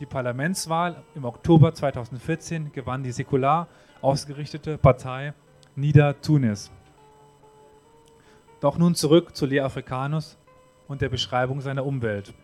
Die 0.00 0.06
Parlamentswahl 0.06 1.02
im 1.14 1.26
Oktober 1.26 1.74
2014 1.74 2.72
gewann 2.72 3.02
die 3.02 3.12
säkular 3.12 3.68
ausgerichtete 4.00 4.78
Partei 4.78 5.34
Nida 5.76 6.12
Tunis. 6.14 6.70
Doch 8.60 8.78
nun 8.78 8.94
zurück 8.94 9.36
zu 9.36 9.46
Lea 9.46 9.60
Africanus 9.60 10.36
und 10.88 11.00
der 11.00 11.08
Beschreibung 11.08 11.60
seiner 11.60 11.86
Umwelt. 11.86 12.34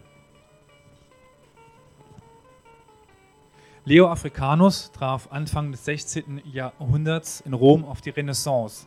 Leo 3.85 4.09
Africanus 4.09 4.93
traf 4.93 5.29
Anfang 5.31 5.71
des 5.71 5.85
16. 5.85 6.43
Jahrhunderts 6.51 7.43
in 7.43 7.53
Rom 7.53 7.85
auf 7.85 8.01
die 8.01 8.11
Renaissance. 8.11 8.87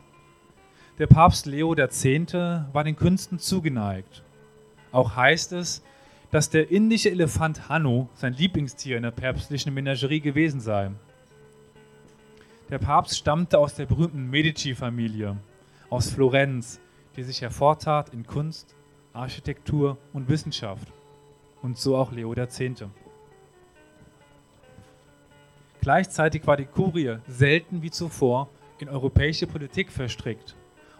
Der 0.98 1.06
Papst 1.06 1.46
Leo 1.46 1.76
X. 1.76 2.04
war 2.72 2.82
den 2.82 2.96
Künsten 2.96 3.38
zugeneigt. 3.38 4.24
Auch 4.90 5.14
heißt 5.14 5.52
es, 5.52 5.84
dass 6.30 6.50
der 6.50 6.70
indische 6.70 7.10
Elefant 7.10 7.68
Hanno 7.68 8.08
sein 8.14 8.32
Lieblingstier 8.32 8.96
in 8.96 9.04
der 9.04 9.12
päpstlichen 9.12 9.72
Menagerie 9.72 10.20
gewesen 10.20 10.60
sei. 10.60 10.90
Der 12.70 12.78
Papst 12.78 13.16
stammte 13.16 13.58
aus 13.58 13.74
der 13.74 13.86
berühmten 13.86 14.28
Medici-Familie, 14.28 15.38
aus 15.88 16.10
Florenz, 16.10 16.80
die 17.16 17.22
sich 17.22 17.40
hervortat 17.40 18.12
in 18.12 18.26
Kunst, 18.26 18.76
Architektur 19.14 19.96
und 20.12 20.28
Wissenschaft. 20.28 20.92
Und 21.62 21.78
so 21.78 21.96
auch 21.96 22.12
Leo 22.12 22.34
X. 22.34 22.60
Gleichzeitig 25.80 26.46
war 26.46 26.58
die 26.58 26.66
Kurie 26.66 27.16
selten 27.26 27.80
wie 27.80 27.90
zuvor 27.90 28.50
in 28.78 28.90
europäische 28.90 29.46
Politik 29.46 29.90
verstrickt 29.90 30.54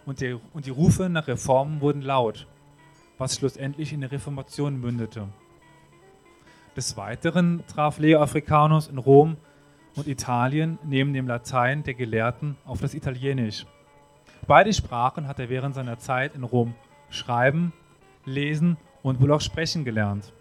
und 0.07 0.21
die, 0.21 0.37
und 0.53 0.65
die 0.65 0.71
Rufe 0.71 1.07
nach 1.07 1.27
Reformen 1.27 1.81
wurden 1.81 2.01
laut, 2.01 2.47
was 3.19 3.35
schlussendlich 3.35 3.93
in 3.93 4.01
der 4.01 4.11
Reformation 4.11 4.81
mündete. 4.81 5.27
Des 6.75 6.97
Weiteren 6.97 7.63
traf 7.67 7.99
Leo 7.99 8.21
Africanus 8.21 8.87
in 8.87 8.97
Rom 8.97 9.37
und 9.95 10.07
Italien 10.07 10.77
neben 10.83 11.13
dem 11.13 11.27
Latein 11.27 11.83
der 11.83 11.93
Gelehrten 11.93 12.55
auf 12.65 12.81
das 12.81 12.93
Italienisch. 12.93 13.65
Beide 14.47 14.73
Sprachen 14.73 15.27
hat 15.27 15.39
er 15.39 15.49
während 15.49 15.75
seiner 15.75 15.99
Zeit 15.99 16.35
in 16.35 16.43
Rom 16.43 16.73
schreiben, 17.09 17.73
lesen 18.25 18.77
und 19.03 19.21
wohl 19.21 19.31
auch 19.31 19.41
sprechen 19.41 19.85
gelernt. 19.85 20.33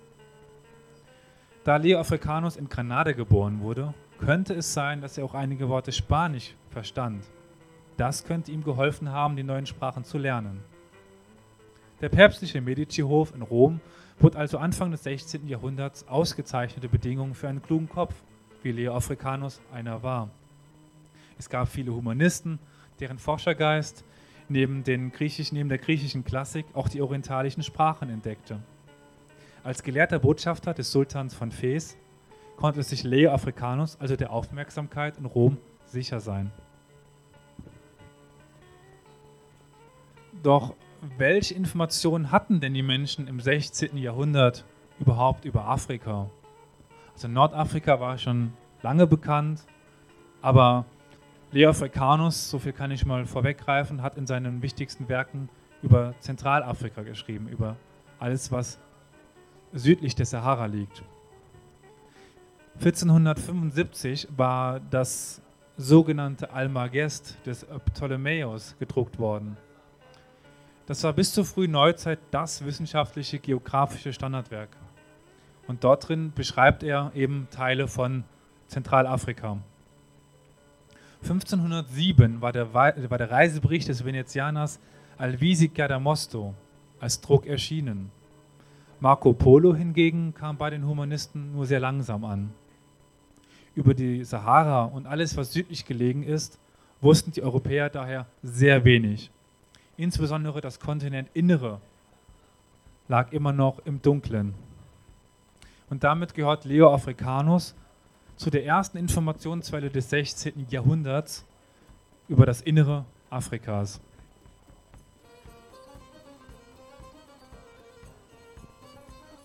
Da 1.65 1.77
Leo 1.77 2.01
Africanus 2.01 2.57
in 2.57 2.69
Granada 2.69 3.13
geboren 3.13 3.61
wurde, 3.61 3.93
könnte 4.19 4.55
es 4.55 4.73
sein, 4.73 5.01
dass 5.01 5.19
er 5.19 5.25
auch 5.25 5.35
einige 5.35 5.69
Worte 5.69 5.93
Spanisch 5.93 6.55
verstand. 6.71 7.25
Das 7.97 8.25
könnte 8.25 8.53
ihm 8.53 8.63
geholfen 8.63 9.11
haben, 9.11 9.37
die 9.37 9.43
neuen 9.43 9.67
Sprachen 9.67 10.05
zu 10.05 10.19
lernen. 10.19 10.63
Der 12.01 12.09
päpstliche 12.09 12.61
Medici-Hof 12.61 13.35
in 13.35 13.43
Rom 13.43 13.81
bot 14.21 14.37
also 14.37 14.59
Anfang 14.59 14.93
des 14.93 15.03
16. 15.03 15.49
Jahrhunderts 15.49 16.07
ausgezeichnete 16.07 16.89
Bedingungen 16.89 17.35
für 17.35 17.49
einen 17.49 17.63
klugen 17.63 17.89
Kopf, 17.89 18.15
wie 18.63 18.73
Leo 18.73 18.95
Africanus 18.95 19.61
einer 19.73 20.03
war. 20.03 20.31
Es 21.39 21.49
gab 21.49 21.69
viele 21.69 21.95
Humanisten, 21.95 22.59
deren 23.01 23.19
Forschergeist 23.19 24.05
neben, 24.49 24.83
den 24.83 25.13
griechischen, 25.13 25.57
neben 25.57 25.69
der 25.69 25.79
griechischen 25.79 26.25
Klassik 26.25 26.67
auch 26.75 26.89
die 26.89 27.01
orientalischen 27.01 27.63
Sprachen 27.63 28.11
entdeckte. 28.11 28.61
Als 29.63 29.83
gelehrter 29.83 30.19
Botschafter 30.19 30.75
des 30.75 30.91
Sultans 30.91 31.35
von 31.35 31.53
Fes 31.53 31.97
konnte 32.57 32.83
sich 32.83 33.05
Leo 33.05 33.33
Africanus 33.33 34.01
also 34.01 34.17
der 34.17 34.33
Aufmerksamkeit 34.33 35.19
in 35.19 35.27
Rom 35.27 35.59
sicher 35.87 36.21
sein. 36.21 36.51
Doch 40.43 40.75
welche 41.17 41.55
Informationen 41.55 42.33
hatten 42.33 42.61
denn 42.61 42.75
die 42.75 42.83
Menschen 42.83 43.29
im 43.29 43.41
16. 43.41 43.97
Jahrhundert 43.97 44.65
überhaupt 44.99 45.45
über 45.45 45.67
Afrika? 45.67 46.31
Also 47.19 47.27
Nordafrika 47.27 47.99
war 47.99 48.17
schon 48.17 48.53
lange 48.81 49.05
bekannt, 49.09 49.65
aber 50.41 50.85
Leo 51.51 51.71
Africanus, 51.71 52.49
so 52.49 52.61
viel 52.61 52.73
kann 52.73 52.93
ich 52.93 53.05
mal 53.05 53.27
vorweggreifen, 53.27 54.03
hat 54.03 54.17
in 54.17 54.25
seinen 54.25 54.63
wichtigsten 54.63 55.09
Werken 55.09 55.49
über 55.83 56.15
Zentralafrika 56.21 57.03
geschrieben, 57.03 57.49
über 57.49 57.75
alles, 58.21 58.53
was 58.53 58.79
südlich 59.73 60.15
der 60.15 60.27
Sahara 60.27 60.67
liegt. 60.67 61.03
1475 62.77 64.29
war 64.37 64.79
das 64.79 65.43
sogenannte 65.77 66.53
Almagest 66.53 67.37
des 67.45 67.67
Ptolemäus 67.87 68.77
gedruckt 68.79 69.19
worden. 69.19 69.57
Das 70.87 71.03
war 71.03 71.13
bis 71.15 71.35
zur 71.35 71.45
frühen 71.45 71.73
Neuzeit 71.73 72.21
das 72.31 72.65
wissenschaftliche 72.65 73.41
geografische 73.41 74.13
Standardwerk. 74.13 74.69
Und 75.69 75.85
dort 75.85 76.09
drin 76.09 76.33
beschreibt 76.35 76.83
er 76.83 77.13
eben 77.15 77.47
Teile 77.51 77.87
von 77.87 78.25
Zentralafrika. 78.67 79.59
1507 81.23 82.41
war 82.41 82.53
der, 82.53 82.75
war 82.75 82.93
der 82.93 83.31
Reisebericht 83.31 83.89
des 83.89 84.05
Venezianers 84.05 84.81
Alvisica 85.19 85.87
da 85.87 85.99
Mosto 85.99 86.55
als 87.01 87.21
Druck 87.21 87.47
erschienen. 87.47 88.11
Marco 89.01 89.33
Polo 89.33 89.75
hingegen 89.75 90.35
kam 90.35 90.57
bei 90.57 90.71
den 90.71 90.87
Humanisten 90.87 91.53
nur 91.53 91.67
sehr 91.67 91.81
langsam 91.81 92.25
an. 92.25 92.51
Über 93.75 93.95
die 93.95 94.25
Sahara 94.25 94.85
und 94.85 95.07
alles, 95.07 95.37
was 95.37 95.53
südlich 95.53 95.87
gelegen 95.87 96.23
ist, 96.23 96.59
wussten 97.01 97.31
die 97.31 97.43
Europäer 97.43 97.91
daher 97.91 98.27
sehr 98.43 98.85
wenig. 98.85 99.31
Insbesondere 99.97 100.61
das 100.61 100.81
Kontinentinnere 100.81 101.81
lag 103.07 103.33
immer 103.33 103.53
noch 103.53 103.81
im 103.85 104.01
Dunklen. 104.03 104.55
Und 105.91 106.05
damit 106.05 106.35
gehört 106.35 106.65
Leo 106.65 106.93
Africanus 106.93 107.75
zu 108.37 108.51
der 108.51 108.65
ersten 108.65 108.99
Informationsquelle 108.99 109.91
des 109.91 110.11
16. 110.11 110.67
Jahrhunderts 110.71 111.45
über 112.29 112.47
das 112.47 112.61
Innere 112.61 113.05
Afrikas. 113.31 114.01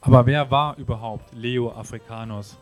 Aber 0.02 0.26
wer 0.26 0.52
war 0.52 0.78
überhaupt 0.78 1.34
Leo 1.34 1.72
Africanus? 1.72 2.58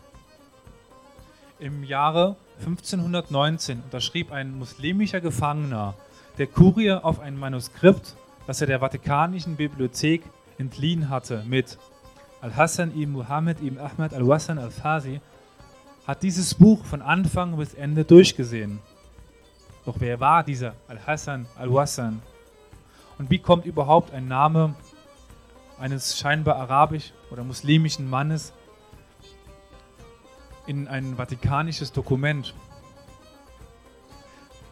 Im 1.60 1.84
Jahre 1.84 2.36
1519 2.60 3.82
unterschrieb 3.82 4.32
ein 4.32 4.58
muslimischer 4.58 5.22
Gefangener 5.22 5.96
der 6.38 6.48
Kurier 6.48 7.04
auf 7.04 7.20
ein 7.20 7.38
Manuskript, 7.38 8.16
das 8.46 8.62
er 8.62 8.68
der 8.68 8.80
Vatikanischen 8.80 9.56
Bibliothek 9.56 10.22
entliehen 10.60 11.10
hatte, 11.10 11.44
mit 11.48 11.80
Al-Hassan 12.42 12.92
ibn 12.96 13.14
Muhammad 13.14 13.62
ibn 13.62 13.78
Ahmad 13.78 14.14
al-Wassan 14.14 14.58
al-Fazi, 14.58 15.22
hat 16.08 16.24
dieses 16.24 16.56
Buch 16.56 16.84
von 16.86 17.02
Anfang 17.02 17.56
bis 17.58 17.74
Ende 17.74 18.04
durchgesehen. 18.04 18.80
Doch 19.86 19.96
wer 20.00 20.20
war 20.20 20.44
dieser 20.44 20.74
Al-Hassan 20.88 21.46
al-Wassan? 21.58 22.22
Und 23.18 23.30
wie 23.30 23.40
kommt 23.40 23.66
überhaupt 23.66 24.14
ein 24.14 24.28
Name 24.28 24.76
eines 25.82 26.18
scheinbar 26.18 26.58
arabisch 26.58 27.12
oder 27.32 27.44
muslimischen 27.44 28.08
Mannes 28.10 28.54
in 30.68 30.88
ein 30.88 31.18
vatikanisches 31.18 31.92
Dokument. 31.92 32.54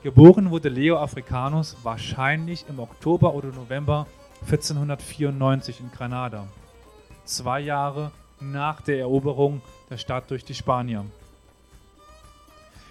Geboren 0.04 0.52
wurde 0.52 0.70
Leo 0.70 0.98
Africanus 0.98 1.76
wahrscheinlich 1.84 2.66
im 2.70 2.80
Oktober 2.80 3.34
oder 3.34 3.50
November 3.50 4.06
1494 4.42 5.82
in 5.82 5.92
Granada, 5.92 6.48
zwei 7.30 7.60
Jahre 7.60 8.12
nach 8.40 8.82
der 8.82 9.00
Eroberung 9.00 9.62
der 9.90 9.98
Stadt 9.98 10.30
durch 10.32 10.44
die 10.44 10.56
Spanier. 10.56 11.06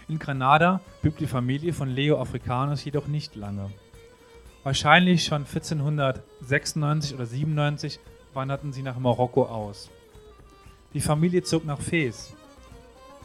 In 0.08 0.18
Granada 0.18 0.80
blieb 1.02 1.18
die 1.18 1.26
Familie 1.26 1.72
von 1.72 1.88
Leo 1.88 2.20
Africanus 2.20 2.84
jedoch 2.84 3.06
nicht 3.08 3.36
lange. 3.36 3.70
Wahrscheinlich 4.62 5.24
schon 5.24 5.44
1496 5.44 7.14
oder 7.14 7.26
97 7.26 8.00
wanderten 8.34 8.72
sie 8.72 8.82
nach 8.82 8.98
Marokko 8.98 9.44
aus. 9.44 9.90
Die 10.94 11.00
Familie 11.00 11.42
zog 11.42 11.64
nach 11.64 11.80
Fes. 11.80 12.32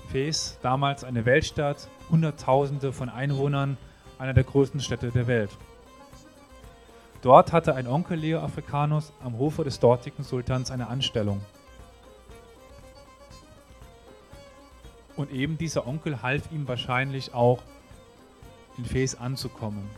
Fes, 0.10 0.58
damals 0.62 1.03
eine 1.03 1.25
Weltstadt, 1.25 1.88
Hunderttausende 2.10 2.91
von 2.91 3.10
Einwohnern, 3.10 3.77
einer 4.20 4.34
der 4.34 4.43
größten 4.43 4.82
Städte 4.82 5.12
der 5.12 5.27
Welt. 5.27 5.50
Dort 7.24 7.53
hatte 7.53 7.74
ein 7.74 7.88
Onkel 7.88 8.20
Leo 8.20 8.42
Africanus 8.42 9.13
am 9.24 9.38
Hofe 9.38 9.63
des 9.63 9.80
dortigen 9.80 10.25
Sultans 10.25 10.72
eine 10.72 10.88
Anstellung. 10.88 11.39
Und 15.15 15.32
eben 15.32 15.58
dieser 15.58 15.88
Onkel 15.88 16.22
half 16.22 16.51
ihm 16.51 16.68
wahrscheinlich 16.68 17.33
auch, 17.33 17.64
in 18.77 18.83
Fes 18.83 19.16
anzukommen. 19.16 19.90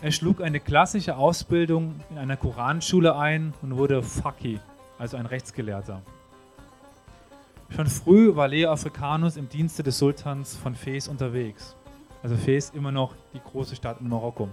Er 0.00 0.10
schlug 0.10 0.40
eine 0.40 0.58
klassische 0.58 1.16
Ausbildung 1.16 2.00
in 2.10 2.18
einer 2.18 2.36
Koranschule 2.36 3.14
ein 3.14 3.54
und 3.62 3.76
wurde 3.76 4.02
Faki, 4.02 4.58
also 4.98 5.16
ein 5.16 5.26
Rechtsgelehrter. 5.26 6.02
Schon 7.68 7.86
früh 7.86 8.34
war 8.34 8.48
Leo 8.48 8.72
Africanus 8.72 9.36
im 9.36 9.48
Dienste 9.48 9.84
des 9.84 9.98
Sultans 9.98 10.56
von 10.56 10.74
Fes 10.74 11.06
unterwegs. 11.06 11.76
Also 12.24 12.34
Fes 12.36 12.70
immer 12.70 12.90
noch 12.90 13.14
die 13.32 13.40
große 13.40 13.76
Stadt 13.76 14.00
in 14.00 14.08
Marokko. 14.08 14.48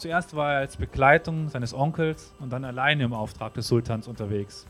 Zuerst 0.00 0.34
war 0.34 0.54
er 0.54 0.58
als 0.60 0.78
Begleitung 0.78 1.50
seines 1.50 1.74
Onkels 1.74 2.32
und 2.40 2.54
dann 2.54 2.64
alleine 2.64 3.04
im 3.04 3.12
Auftrag 3.12 3.52
des 3.52 3.68
Sultans 3.68 4.08
unterwegs. 4.08 4.66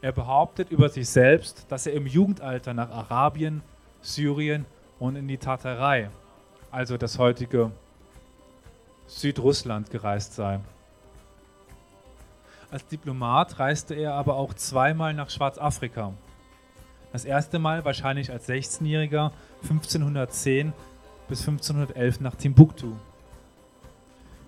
Er 0.00 0.10
behauptet 0.10 0.72
über 0.72 0.88
sich 0.88 1.08
selbst, 1.08 1.66
dass 1.68 1.86
er 1.86 1.92
im 1.92 2.04
Jugendalter 2.04 2.74
nach 2.74 2.90
Arabien, 2.90 3.62
Syrien 4.00 4.66
und 4.98 5.14
in 5.14 5.28
die 5.28 5.38
Tartarei, 5.38 6.10
also 6.72 6.96
das 6.96 7.20
heutige 7.20 7.70
Südrussland, 9.06 9.88
gereist 9.88 10.34
sei. 10.34 10.58
Als 12.72 12.88
Diplomat 12.88 13.60
reiste 13.60 13.94
er 13.94 14.14
aber 14.14 14.34
auch 14.34 14.52
zweimal 14.54 15.14
nach 15.14 15.30
Schwarzafrika. 15.30 16.12
Das 17.12 17.24
erste 17.24 17.60
Mal 17.60 17.84
wahrscheinlich 17.84 18.32
als 18.32 18.48
16-Jähriger 18.48 19.30
1510 19.62 20.72
bis 21.28 21.46
1511 21.46 22.18
nach 22.18 22.34
Timbuktu. 22.34 22.96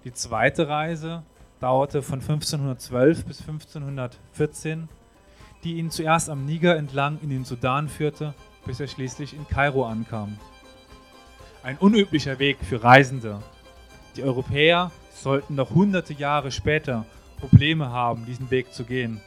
Die 0.08 0.14
zweite 0.14 0.68
Reise 0.68 1.22
dauerte 1.60 2.00
von 2.00 2.20
1512 2.22 3.26
bis 3.26 3.40
1514, 3.40 4.88
die 5.64 5.74
ihn 5.74 5.90
zuerst 5.90 6.30
am 6.30 6.46
Niger 6.46 6.76
entlang 6.76 7.18
in 7.20 7.28
den 7.28 7.44
Sudan 7.44 7.90
führte, 7.90 8.32
bis 8.64 8.80
er 8.80 8.86
schließlich 8.86 9.34
in 9.34 9.46
Kairo 9.46 9.84
ankam. 9.84 10.38
Ein 11.62 11.76
unüblicher 11.76 12.38
Weg 12.38 12.56
für 12.62 12.82
Reisende. 12.82 13.42
Die 14.16 14.22
Europäer 14.22 14.92
sollten 15.12 15.56
noch 15.56 15.74
hunderte 15.74 16.14
Jahre 16.14 16.52
später 16.52 17.04
Probleme 17.38 17.90
haben, 17.90 18.24
diesen 18.24 18.50
Weg 18.50 18.72
zu 18.72 18.84
gehen. 18.84 19.20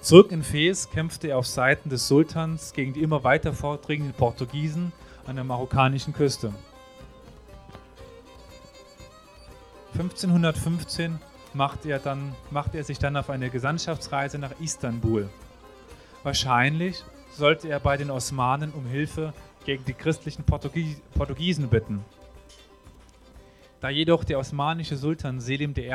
Zurück 0.00 0.32
in 0.32 0.42
Fes 0.42 0.88
kämpfte 0.88 1.28
er 1.28 1.36
auf 1.36 1.46
Seiten 1.46 1.90
des 1.90 2.08
Sultans 2.08 2.72
gegen 2.72 2.94
die 2.94 3.02
immer 3.02 3.24
weiter 3.24 3.52
vordringenden 3.52 4.14
Portugiesen 4.14 4.90
an 5.26 5.36
der 5.36 5.44
marokkanischen 5.44 6.14
Küste. 6.14 6.54
1515 9.98 11.18
machte 11.54 11.90
er, 11.90 11.98
dann, 11.98 12.32
machte 12.52 12.78
er 12.78 12.84
sich 12.84 13.00
dann 13.00 13.16
auf 13.16 13.30
eine 13.30 13.50
Gesandtschaftsreise 13.50 14.38
nach 14.38 14.52
Istanbul. 14.60 15.28
Wahrscheinlich 16.22 17.02
sollte 17.32 17.68
er 17.68 17.80
bei 17.80 17.96
den 17.96 18.10
Osmanen 18.10 18.70
um 18.72 18.86
Hilfe 18.86 19.32
gegen 19.64 19.84
die 19.84 19.94
christlichen 19.94 20.44
Portugies 20.44 21.00
Portugiesen 21.14 21.68
bitten. 21.68 22.04
Da 23.80 23.88
jedoch 23.88 24.22
der 24.22 24.38
osmanische 24.38 24.96
Sultan 24.96 25.40
Selim 25.40 25.74
I. 25.76 25.92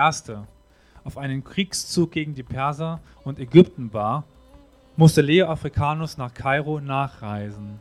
auf 1.06 1.18
einen 1.18 1.46
Kriegszug 1.46 2.12
gegen 2.12 2.36
die 2.36 2.44
Perser 2.44 3.00
und 3.24 3.40
Ägypten 3.40 3.94
war, 3.94 4.26
musste 4.98 5.22
Leo 5.22 5.48
Africanus 5.48 6.18
nach 6.18 6.34
Kairo 6.34 6.82
nachreisen. 6.82 7.80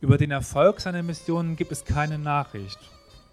Über 0.00 0.18
den 0.18 0.32
Erfolg 0.32 0.80
seiner 0.80 1.02
Missionen 1.04 1.54
gibt 1.54 1.70
es 1.70 1.84
keine 1.84 2.18
Nachricht. 2.18 2.78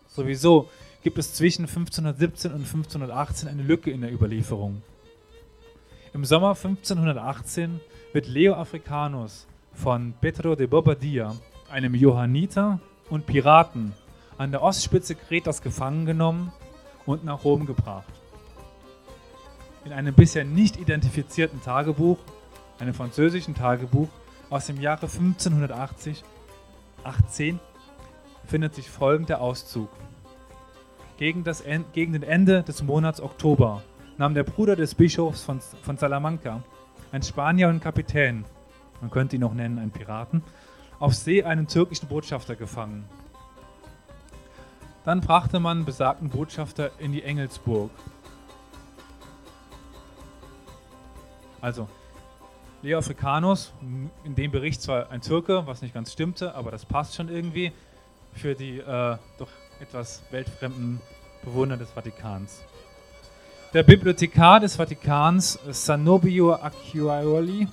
Sowieso 0.07 0.69
gibt 1.03 1.17
es 1.17 1.33
zwischen 1.33 1.65
1517 1.65 2.51
und 2.51 2.61
1518 2.61 3.49
eine 3.49 3.61
Lücke 3.61 3.91
in 3.91 4.01
der 4.01 4.13
Überlieferung. 4.13 4.81
Im 6.13 6.25
Sommer 6.25 6.49
1518 6.49 7.81
wird 8.13 8.27
Leo 8.27 8.53
Africanus 8.53 9.47
von 9.73 10.13
Petro 10.21 10.55
de 10.55 10.67
Bobadilla, 10.67 11.35
einem 11.69 11.93
Johanniter 11.93 12.79
und 13.09 13.25
Piraten, 13.25 13.93
an 14.37 14.51
der 14.51 14.61
Ostspitze 14.61 15.15
Kretas 15.15 15.61
gefangen 15.61 16.05
genommen 16.05 16.51
und 17.05 17.25
nach 17.25 17.43
Rom 17.43 17.65
gebracht. 17.65 18.07
In 19.85 19.91
einem 19.91 20.13
bisher 20.13 20.45
nicht 20.45 20.77
identifizierten 20.77 21.61
Tagebuch, 21.61 22.19
einem 22.79 22.93
französischen 22.93 23.55
Tagebuch 23.55 24.07
aus 24.49 24.67
dem 24.67 24.79
Jahre 24.79 25.07
1580, 25.07 26.23
18, 27.03 27.59
findet 28.45 28.75
sich 28.75 28.89
folgender 28.89 29.41
Auszug. 29.41 29.89
Gegen, 31.17 31.43
das, 31.43 31.63
gegen 31.93 32.13
den 32.13 32.23
Ende 32.23 32.63
des 32.63 32.81
Monats 32.81 33.21
Oktober 33.21 33.83
nahm 34.17 34.33
der 34.33 34.43
Bruder 34.43 34.75
des 34.75 34.95
Bischofs 34.95 35.43
von, 35.43 35.59
von 35.59 35.97
Salamanca, 35.97 36.63
ein 37.11 37.21
Spanier 37.21 37.69
und 37.69 37.81
Kapitän, 37.81 38.45
man 39.01 39.11
könnte 39.11 39.35
ihn 39.35 39.41
noch 39.41 39.53
nennen 39.53 39.77
ein 39.77 39.91
Piraten, 39.91 40.43
auf 40.99 41.13
See 41.13 41.43
einen 41.43 41.67
türkischen 41.67 42.07
Botschafter 42.07 42.55
gefangen. 42.55 43.05
Dann 45.03 45.21
brachte 45.21 45.59
man 45.59 45.85
besagten 45.85 46.29
Botschafter 46.29 46.91
in 46.99 47.11
die 47.11 47.23
Engelsburg. 47.23 47.91
Also, 51.61 51.87
Leo 52.81 52.97
Africanus, 52.97 53.73
in 54.23 54.35
dem 54.35 54.51
Bericht 54.51 54.81
zwar 54.81 55.09
ein 55.11 55.21
Türke, 55.21 55.67
was 55.67 55.81
nicht 55.81 55.93
ganz 55.93 56.11
stimmte, 56.11 56.55
aber 56.55 56.71
das 56.71 56.85
passt 56.85 57.15
schon 57.15 57.29
irgendwie, 57.29 57.71
für 58.33 58.55
die 58.55 58.79
äh, 58.79 59.17
doch 59.37 59.47
etwas 59.79 60.21
weltfremden 60.31 60.99
Bewohner 61.43 61.77
des 61.77 61.91
Vatikans. 61.91 62.63
Der 63.73 63.83
Bibliothekar 63.83 64.59
des 64.59 64.75
Vatikans, 64.75 65.59
Sanobio 65.69 66.53
Acciaioli, 66.53 67.67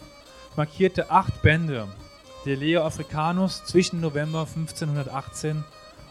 markierte 0.56 1.10
acht 1.10 1.42
Bände 1.42 1.88
der 2.46 2.56
Leo 2.56 2.82
Africanus 2.82 3.64
zwischen 3.64 4.00
November 4.00 4.40
1518 4.40 5.62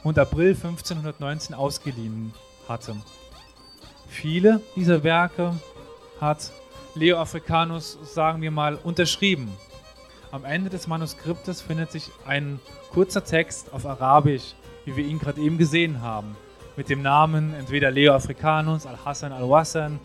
und 0.03 0.19
April 0.19 0.49
1519 0.49 1.55
ausgeliehen 1.55 2.33
hatte. 2.67 2.95
Viele 4.07 4.61
dieser 4.75 5.03
Werke 5.03 5.55
hat 6.21 6.51
Leo 6.95 7.17
Africanus, 7.17 7.97
sagen 8.03 8.41
wir 8.41 8.51
mal, 8.51 8.75
unterschrieben. 8.75 9.51
Am 10.31 10.45
Ende 10.45 10.69
des 10.69 10.87
Manuskriptes 10.87 11.61
findet 11.61 11.91
sich 11.91 12.11
ein 12.25 12.59
kurzer 12.91 13.23
Text 13.23 13.73
auf 13.73 13.85
Arabisch, 13.85 14.53
wie 14.89 14.95
wir 14.95 15.05
ihn 15.05 15.19
gerade 15.19 15.39
eben 15.39 15.59
gesehen 15.59 16.01
haben, 16.01 16.35
mit 16.75 16.89
dem 16.89 17.03
Namen 17.03 17.53
entweder 17.53 17.91
Leo 17.91 18.15
Africanus, 18.15 18.87
Al-Hassan 18.87 19.31
Al-Wassan, 19.31 19.99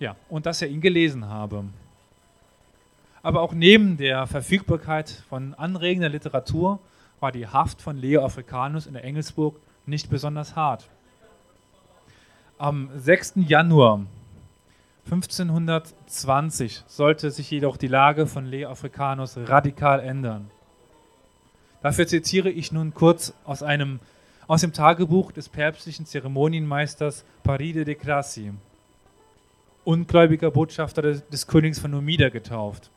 ja, 0.00 0.16
und 0.30 0.46
dass 0.46 0.62
er 0.62 0.68
ihn 0.68 0.80
gelesen 0.80 1.28
habe. 1.28 1.64
Aber 3.22 3.42
auch 3.42 3.52
neben 3.52 3.98
der 3.98 4.26
Verfügbarkeit 4.26 5.10
von 5.28 5.52
anregender 5.54 6.08
Literatur 6.08 6.78
war 7.20 7.30
die 7.30 7.46
Haft 7.46 7.82
von 7.82 7.98
Leo 7.98 8.24
Africanus 8.24 8.86
in 8.86 8.94
der 8.94 9.04
Engelsburg 9.04 9.60
nicht 9.84 10.08
besonders 10.08 10.56
hart. 10.56 10.88
Am 12.56 12.88
6. 12.96 13.34
Januar 13.46 14.00
1520 15.04 16.84
sollte 16.86 17.30
sich 17.30 17.50
jedoch 17.50 17.76
die 17.76 17.88
Lage 17.88 18.26
von 18.26 18.46
Leo 18.46 18.70
Africanus 18.70 19.36
radikal 19.36 20.00
ändern. 20.00 20.50
Dafür 21.86 22.08
zitiere 22.08 22.50
ich 22.50 22.72
nun 22.72 22.94
kurz 22.94 23.32
aus, 23.44 23.62
einem, 23.62 24.00
aus 24.48 24.62
dem 24.62 24.72
Tagebuch 24.72 25.30
des 25.30 25.48
päpstlichen 25.48 26.04
Zeremonienmeisters 26.04 27.24
Paride 27.44 27.84
de 27.84 27.94
Crassi, 27.94 28.50
ungläubiger 29.84 30.50
Botschafter 30.50 31.02
des, 31.02 31.28
des 31.28 31.46
Königs 31.46 31.78
von 31.78 31.92
Numida 31.92 32.28
getauft. 32.28 32.90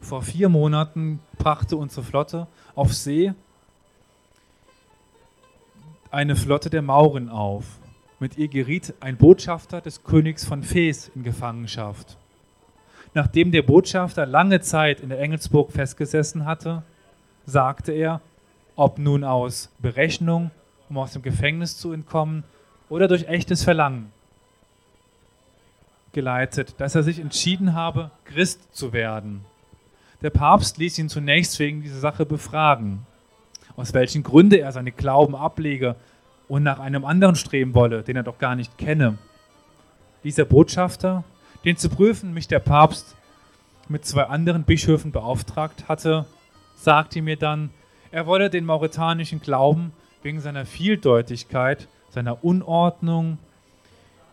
Vor 0.00 0.22
vier 0.22 0.48
Monaten 0.48 1.20
brachte 1.36 1.76
unsere 1.76 2.02
Flotte 2.02 2.46
auf 2.74 2.94
See 2.94 3.34
eine 6.10 6.34
Flotte 6.34 6.70
der 6.70 6.80
Mauren 6.80 7.28
auf. 7.28 7.78
Mit 8.20 8.38
ihr 8.38 8.48
geriet 8.48 8.94
ein 9.00 9.18
Botschafter 9.18 9.82
des 9.82 10.02
Königs 10.02 10.46
von 10.46 10.62
Fes 10.62 11.10
in 11.14 11.24
Gefangenschaft. 11.24 12.16
Nachdem 13.12 13.52
der 13.52 13.60
Botschafter 13.60 14.24
lange 14.24 14.62
Zeit 14.62 15.00
in 15.00 15.10
der 15.10 15.20
Engelsburg 15.20 15.72
festgesessen 15.72 16.46
hatte, 16.46 16.84
sagte 17.46 17.92
er, 17.92 18.20
ob 18.76 18.98
nun 18.98 19.24
aus 19.24 19.70
Berechnung, 19.78 20.50
um 20.88 20.98
aus 20.98 21.12
dem 21.12 21.22
Gefängnis 21.22 21.76
zu 21.76 21.92
entkommen, 21.92 22.44
oder 22.88 23.08
durch 23.08 23.26
echtes 23.26 23.64
Verlangen, 23.64 24.12
geleitet, 26.12 26.74
dass 26.78 26.94
er 26.94 27.02
sich 27.02 27.18
entschieden 27.18 27.74
habe, 27.74 28.10
Christ 28.24 28.74
zu 28.74 28.92
werden. 28.92 29.44
Der 30.20 30.30
Papst 30.30 30.78
ließ 30.78 30.98
ihn 30.98 31.08
zunächst 31.08 31.58
wegen 31.58 31.82
dieser 31.82 31.98
Sache 31.98 32.26
befragen, 32.26 33.06
aus 33.76 33.94
welchen 33.94 34.22
Gründen 34.22 34.60
er 34.60 34.70
seine 34.72 34.92
Glauben 34.92 35.34
ablege 35.34 35.96
und 36.48 36.62
nach 36.62 36.78
einem 36.78 37.04
anderen 37.04 37.34
streben 37.34 37.74
wolle, 37.74 38.02
den 38.02 38.16
er 38.16 38.22
doch 38.22 38.38
gar 38.38 38.54
nicht 38.54 38.76
kenne. 38.76 39.18
Dieser 40.22 40.44
Botschafter, 40.44 41.24
den 41.64 41.76
zu 41.76 41.88
prüfen 41.88 42.34
mich 42.34 42.46
der 42.46 42.60
Papst 42.60 43.16
mit 43.88 44.04
zwei 44.04 44.24
anderen 44.24 44.64
Bischöfen 44.64 45.12
beauftragt 45.12 45.88
hatte, 45.88 46.26
sagte 46.82 47.22
mir 47.22 47.36
dann, 47.36 47.70
er 48.10 48.26
wolle 48.26 48.50
den 48.50 48.64
mauretanischen 48.64 49.40
Glauben 49.40 49.92
wegen 50.22 50.40
seiner 50.40 50.66
Vieldeutigkeit, 50.66 51.88
seiner 52.10 52.44
Unordnung 52.44 53.38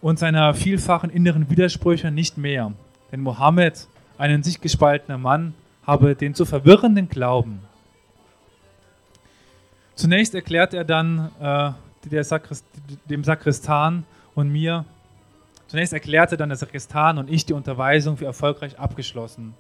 und 0.02 0.20
seiner 0.20 0.54
vielfachen 0.54 1.10
inneren 1.10 1.50
Widersprüche 1.50 2.12
nicht 2.12 2.38
mehr. 2.38 2.74
Denn 3.12 3.22
Mohammed, 3.22 3.88
ein 4.18 4.32
in 4.32 4.44
sich 4.44 4.62
gespaltener 4.62 5.18
Mann, 5.18 5.54
habe 5.86 6.16
den 6.16 6.36
zu 6.36 6.46
verwirrenden 6.46 7.10
Glauben. 7.10 7.62
Zunächst 9.96 10.36
erklärt 10.36 10.74
er 10.74 10.86
dann 10.86 11.32
äh, 11.42 12.24
Sakrist 12.24 12.66
dem 13.10 13.24
Sakristan 13.24 14.06
und 14.36 14.50
mir, 14.50 14.86
zunächst 15.68 15.94
erklärte 15.94 16.38
dann 16.38 16.50
der 16.50 16.58
Sakristan 16.58 17.18
und 17.18 17.30
ich 17.30 17.46
die 17.46 17.54
Unterweisung 17.54 18.18
für 18.18 18.26
erfolgreich 18.26 18.80
abgeschlossen. 18.80 19.54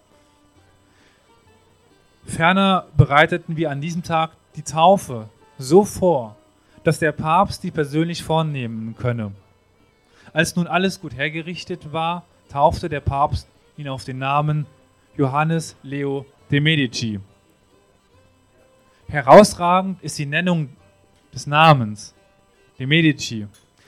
Ferner 2.30 2.88
bereiteten 2.96 3.58
wir 3.58 3.72
an 3.72 3.82
diesem 3.82 4.04
Tag 4.04 4.32
die 4.56 4.62
Taufe 4.62 5.30
so 5.58 5.84
vor, 5.84 6.38
dass 6.84 7.00
der 7.00 7.12
Papst 7.12 7.64
die 7.64 7.72
persönlich 7.72 8.24
vornehmen 8.24 8.96
könne. 8.96 9.34
Als 10.32 10.56
nun 10.56 10.68
alles 10.68 11.02
gut 11.02 11.16
hergerichtet 11.16 11.92
war, 11.92 12.24
taufte 12.50 12.88
der 12.88 13.02
Papst 13.02 13.48
ihn 13.78 13.88
auf 13.88 14.06
den 14.06 14.20
Namen 14.20 14.66
Johannes 15.18 15.76
Leo 15.84 16.26
de 16.52 16.60
Medici. 16.60 17.20
Herausragend 19.08 20.02
ist 20.04 20.18
die 20.20 20.26
Nennung 20.26 20.70
des 21.34 21.48
Namens 21.48 22.14
de 22.78 22.86
Medici. 22.86 23.48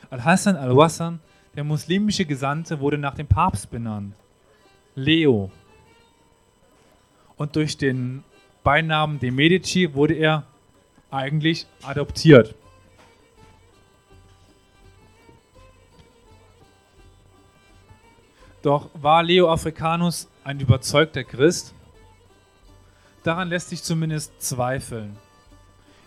Al-Hassan 0.10 0.56
al-Wassan, 0.56 1.19
der 1.56 1.63
muslimische 1.63 2.25
Gesandte, 2.25 2.80
wurde 2.80 2.97
nach 2.97 3.15
dem 3.15 3.27
Papst 3.27 3.69
benannt. 3.69 4.15
Leo. 4.95 5.51
Und 7.38 7.56
durch 7.56 7.77
den 7.77 8.23
Beinamen 8.63 9.19
de 9.19 9.32
Medici 9.32 9.93
wurde 9.93 10.13
er 10.13 10.45
eigentlich 11.10 11.65
adoptiert. 11.82 12.56
Doch 18.62 18.89
war 18.93 19.24
Leo 19.24 19.52
Africanus 19.52 20.30
ein 20.43 20.60
überzeugter 20.60 21.24
Christ? 21.24 21.74
Daran 23.24 23.50
lässt 23.50 23.69
sich 23.69 23.82
zumindest 23.82 24.39
zweifeln. 24.41 25.17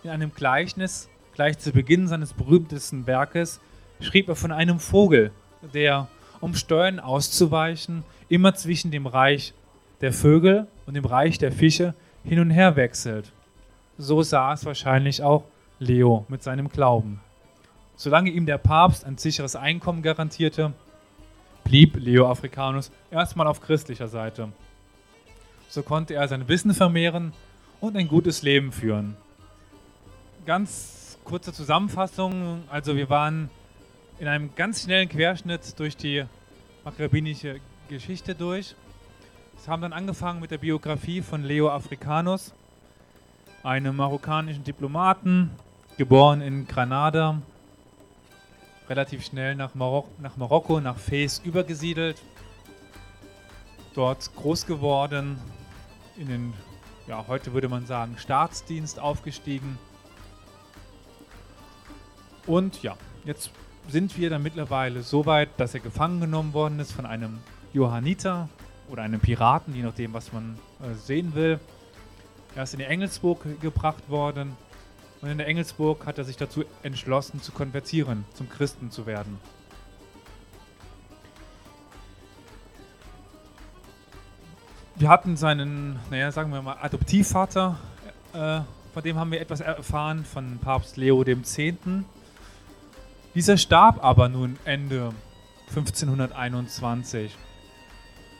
In 0.03 0.09
einem 0.09 0.33
Gleichnis, 0.33 1.09
gleich 1.33 1.57
zu 1.59 1.71
Beginn 1.71 2.07
seines 2.07 2.33
berühmtesten 2.33 3.07
Werkes, 3.07 3.59
schrieb 3.99 4.29
er 4.29 4.35
von 4.35 4.53
einem 4.53 4.79
Vogel, 4.79 5.31
der, 5.73 6.07
um 6.39 6.55
Steuern 6.55 7.01
auszuweichen, 7.01 8.03
immer 8.29 8.53
zwischen 8.55 8.91
dem 8.91 9.07
Reich 9.07 9.53
der 9.99 10.13
Vögel 10.13 10.67
und 10.85 10.93
dem 10.93 11.05
Reich 11.05 11.37
der 11.37 11.51
Fische 11.51 11.93
hin 12.25 12.39
und 12.39 12.49
her 12.49 12.75
wechselt. 12.75 13.31
So 13.97 14.23
sah 14.23 14.53
es 14.53 14.65
wahrscheinlich 14.65 15.23
auch 15.23 15.43
Leo 15.79 16.25
mit 16.27 16.43
seinem 16.43 16.69
Glauben. 16.69 17.21
Solange 17.95 18.29
ihm 18.29 18.45
der 18.45 18.57
Papst 18.57 19.05
ein 19.05 19.17
sicheres 19.17 19.55
Einkommen 19.55 20.01
garantierte, 20.01 20.73
blieb 21.63 21.95
Leo 21.95 22.29
Africanus 22.29 22.91
erstmal 23.09 23.47
auf 23.47 23.61
christlicher 23.61 24.07
Seite. 24.07 24.49
So 25.69 25.81
konnte 25.81 26.15
er 26.15 26.27
sein 26.27 26.47
Wissen 26.47 26.73
vermehren 26.73 27.33
und 27.79 27.95
ein 27.95 28.07
gutes 28.07 28.41
Leben 28.41 28.71
führen. 28.71 29.15
Ganz 30.45 31.17
kurze 31.23 31.53
Zusammenfassung, 31.53 32.63
also 32.69 32.95
wir 32.95 33.09
waren 33.09 33.49
in 34.19 34.27
einem 34.27 34.53
ganz 34.55 34.83
schnellen 34.83 35.09
Querschnitt 35.09 35.79
durch 35.79 35.97
die 35.97 36.23
maghrebinische 36.83 37.59
Geschichte 37.89 38.35
durch. 38.35 38.75
Wir 39.63 39.71
haben 39.71 39.81
dann 39.81 39.93
angefangen 39.93 40.41
mit 40.41 40.51
der 40.51 40.59
Biografie 40.59 41.21
von 41.23 41.43
Leo 41.43 41.69
Africanus, 41.69 42.53
einem 43.63 43.95
marokkanischen 43.95 44.63
Diplomaten, 44.63 45.49
geboren 45.97 46.41
in 46.41 46.67
Granada, 46.67 47.41
relativ 48.87 49.25
schnell 49.25 49.55
nach, 49.55 49.73
Marok 49.73 50.07
nach 50.19 50.37
Marokko, 50.37 50.79
nach 50.79 50.97
Fez 50.97 51.41
übergesiedelt, 51.43 52.21
dort 53.95 54.35
groß 54.35 54.67
geworden, 54.67 55.39
in 56.15 56.27
den, 56.27 56.53
ja, 57.07 57.25
heute 57.27 57.53
würde 57.53 57.67
man 57.67 57.87
sagen, 57.87 58.17
Staatsdienst 58.19 58.99
aufgestiegen. 58.99 59.79
Und 62.45 62.83
ja, 62.83 62.97
jetzt 63.23 63.49
sind 63.87 64.15
wir 64.15 64.29
dann 64.29 64.43
mittlerweile 64.43 65.01
so 65.01 65.25
weit, 65.25 65.49
dass 65.57 65.73
er 65.73 65.79
gefangen 65.79 66.21
genommen 66.21 66.53
worden 66.53 66.79
ist 66.79 66.91
von 66.91 67.07
einem 67.07 67.39
Johanniter 67.73 68.47
oder 68.89 69.03
einem 69.03 69.19
Piraten, 69.19 69.75
je 69.75 69.83
nachdem, 69.83 70.13
was 70.13 70.31
man 70.31 70.57
äh, 70.81 70.93
sehen 70.95 71.35
will. 71.35 71.59
Er 72.55 72.63
ist 72.63 72.73
in 72.73 72.79
die 72.79 72.85
Engelsburg 72.85 73.61
gebracht 73.61 74.09
worden 74.09 74.55
und 75.21 75.29
in 75.29 75.37
der 75.37 75.47
Engelsburg 75.47 76.05
hat 76.05 76.17
er 76.17 76.23
sich 76.23 76.37
dazu 76.37 76.63
entschlossen, 76.83 77.41
zu 77.41 77.51
konvertieren, 77.51 78.25
zum 78.33 78.49
Christen 78.49 78.91
zu 78.91 79.05
werden. 79.05 79.39
Wir 84.97 85.09
hatten 85.09 85.35
seinen, 85.35 85.99
naja, 86.09 86.31
sagen 86.31 86.51
wir 86.53 86.61
mal, 86.61 86.77
Adoptivvater, 86.79 87.77
äh, 88.33 88.61
von 88.93 89.03
dem 89.03 89.17
haben 89.17 89.31
wir 89.31 89.41
etwas 89.41 89.59
erfahren, 89.59 90.23
von 90.23 90.57
Papst 90.59 90.95
Leo 90.95 91.21
X. 91.21 91.59
Dieser 93.33 93.57
starb 93.57 94.01
aber 94.01 94.29
nun 94.29 94.57
Ende 94.63 95.11
1521. 95.67 97.35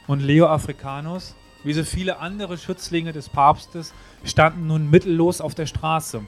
Und 0.07 0.21
Leo 0.21 0.47
Africanus, 0.47 1.35
wie 1.63 1.73
so 1.73 1.83
viele 1.83 2.19
andere 2.19 2.57
Schützlinge 2.57 3.11
des 3.11 3.27
Papstes, 3.29 3.93
standen 4.23 4.67
nun 4.67 4.89
mittellos 4.89 5.41
auf 5.41 5.55
der 5.55 5.65
Straße. 5.65 6.21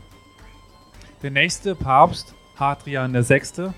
Der 1.21 1.31
nächste 1.31 1.75
Papst, 1.75 2.33
Hadrian 2.55 3.13
VI., 3.13 3.71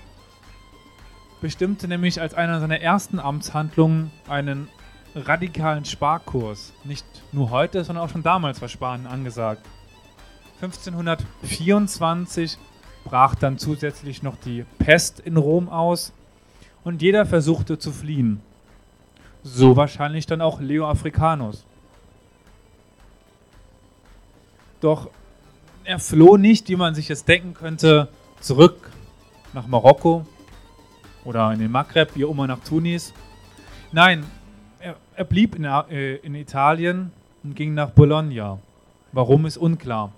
bestimmte 1.40 1.88
nämlich 1.88 2.20
als 2.20 2.34
einer 2.34 2.60
seiner 2.60 2.80
ersten 2.80 3.18
Amtshandlungen 3.18 4.10
einen 4.28 4.68
radikalen 5.14 5.84
Sparkurs. 5.84 6.72
Nicht 6.84 7.06
nur 7.32 7.50
heute, 7.50 7.84
sondern 7.84 8.04
auch 8.04 8.10
schon 8.10 8.22
damals 8.22 8.60
war 8.60 8.68
Sparen 8.68 9.06
angesagt. 9.06 9.66
1524 10.62 12.58
brach 13.04 13.34
dann 13.34 13.58
zusätzlich 13.58 14.22
noch 14.22 14.36
die 14.36 14.64
Pest 14.78 15.20
in 15.20 15.36
Rom 15.36 15.68
aus 15.68 16.12
und 16.84 17.00
jeder 17.02 17.24
versuchte 17.26 17.78
zu 17.78 17.92
fliehen. 17.92 18.42
So 19.42 19.76
wahrscheinlich 19.76 20.26
dann 20.26 20.40
auch 20.40 20.60
Leo 20.60 20.88
Africanus. 20.88 21.64
Doch 24.80 25.10
er 25.84 25.98
floh 25.98 26.36
nicht, 26.36 26.68
wie 26.68 26.76
man 26.76 26.94
sich 26.94 27.10
es 27.10 27.24
denken 27.24 27.54
könnte, 27.54 28.08
zurück 28.40 28.90
nach 29.52 29.66
Marokko 29.66 30.26
oder 31.24 31.52
in 31.52 31.58
den 31.58 31.70
Maghreb, 31.70 32.14
wie 32.14 32.22
immer 32.22 32.46
nach 32.46 32.60
Tunis. 32.60 33.12
Nein, 33.92 34.24
er, 34.78 34.96
er 35.16 35.24
blieb 35.24 35.54
in, 35.54 35.64
äh, 35.64 36.16
in 36.16 36.34
Italien 36.34 37.12
und 37.42 37.56
ging 37.56 37.74
nach 37.74 37.90
Bologna. 37.90 38.58
Warum 39.12 39.46
ist 39.46 39.56
unklar. 39.56 40.12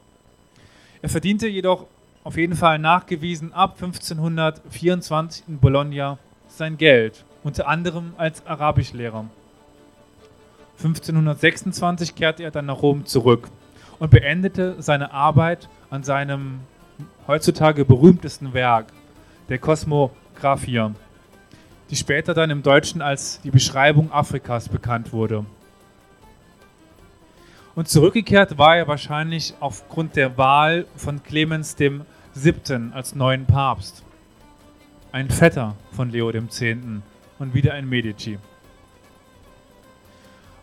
Er 1.01 1.09
verdiente 1.09 1.49
jedoch 1.49 1.87
auf 2.25 2.37
jeden 2.37 2.55
Fall 2.55 2.79
nachgewiesen 2.79 3.53
ab 3.53 3.77
1524 3.81 5.45
in 5.49 5.59
Bologna 5.59 6.19
sein 6.49 6.77
Geld, 6.77 7.25
unter 7.43 7.69
anderem 7.69 8.15
als 8.17 8.47
Arabischlehrer. 8.47 9.27
1526 10.79 12.15
kehrte 12.15 12.43
er 12.43 12.51
dann 12.51 12.67
nach 12.67 12.83
Rom 12.83 13.07
zurück 13.07 13.49
und 13.99 14.11
beendete 14.11 14.77
seine 14.83 15.13
Arbeit 15.13 15.69
an 15.91 16.03
seinem 16.03 16.61
heutzutage 17.27 17.85
berühmtesten 17.85 18.53
Werk, 18.53 18.87
der 19.49 19.59
Kosmographia, 19.59 20.93
die 21.91 21.97
später 21.97 22.35
dann 22.35 22.51
im 22.51 22.63
Deutschen 22.63 23.03
als 23.03 23.41
die 23.43 23.51
Beschreibung 23.51 24.11
Afrikas 24.11 24.69
bekannt 24.69 25.13
wurde. 25.13 25.45
Und 27.75 27.89
zurückgekehrt 27.89 28.59
war 28.59 28.77
er 28.77 28.89
wahrscheinlich 28.89 29.55
aufgrund 29.61 30.17
der 30.17 30.37
Wahl 30.37 30.87
von 30.97 31.23
Clemens 31.23 31.77
VII. 31.79 32.91
als 32.93 33.15
neuen 33.15 33.47
Papst. 33.47 34.03
Ein 35.11 35.31
Vetter 35.31 35.75
von 35.93 36.11
Leo 36.11 36.31
X. 36.31 36.63
und 37.43 37.55
wieder 37.55 37.75
ein 37.75 37.89
Medici. 37.89 38.39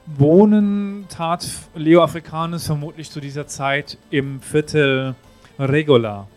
Wohnen 0.05 1.05
tat 1.09 1.45
Leo 1.75 2.01
Africanus 2.01 2.65
vermutlich 2.65 3.11
zu 3.11 3.19
dieser 3.19 3.47
Zeit 3.47 3.97
im 4.09 4.39
Viertel 4.39 5.13
Regola. 5.59 6.27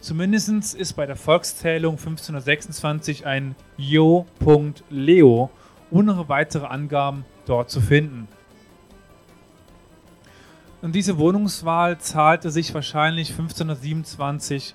Zumindest 0.00 0.74
ist 0.74 0.94
bei 0.94 1.06
der 1.06 1.16
Volkszählung 1.16 1.92
1526 1.92 3.26
ein 3.26 3.54
Jo.Leo 3.76 5.50
ohne 5.92 6.28
weitere 6.28 6.66
Angaben 6.66 7.24
dort 7.46 7.70
zu 7.70 7.80
finden. 7.80 8.26
Und 10.82 10.94
diese 10.94 11.16
Wohnungswahl 11.18 11.98
zahlte 11.98 12.50
sich 12.50 12.74
wahrscheinlich 12.74 13.30
1527 13.30 14.74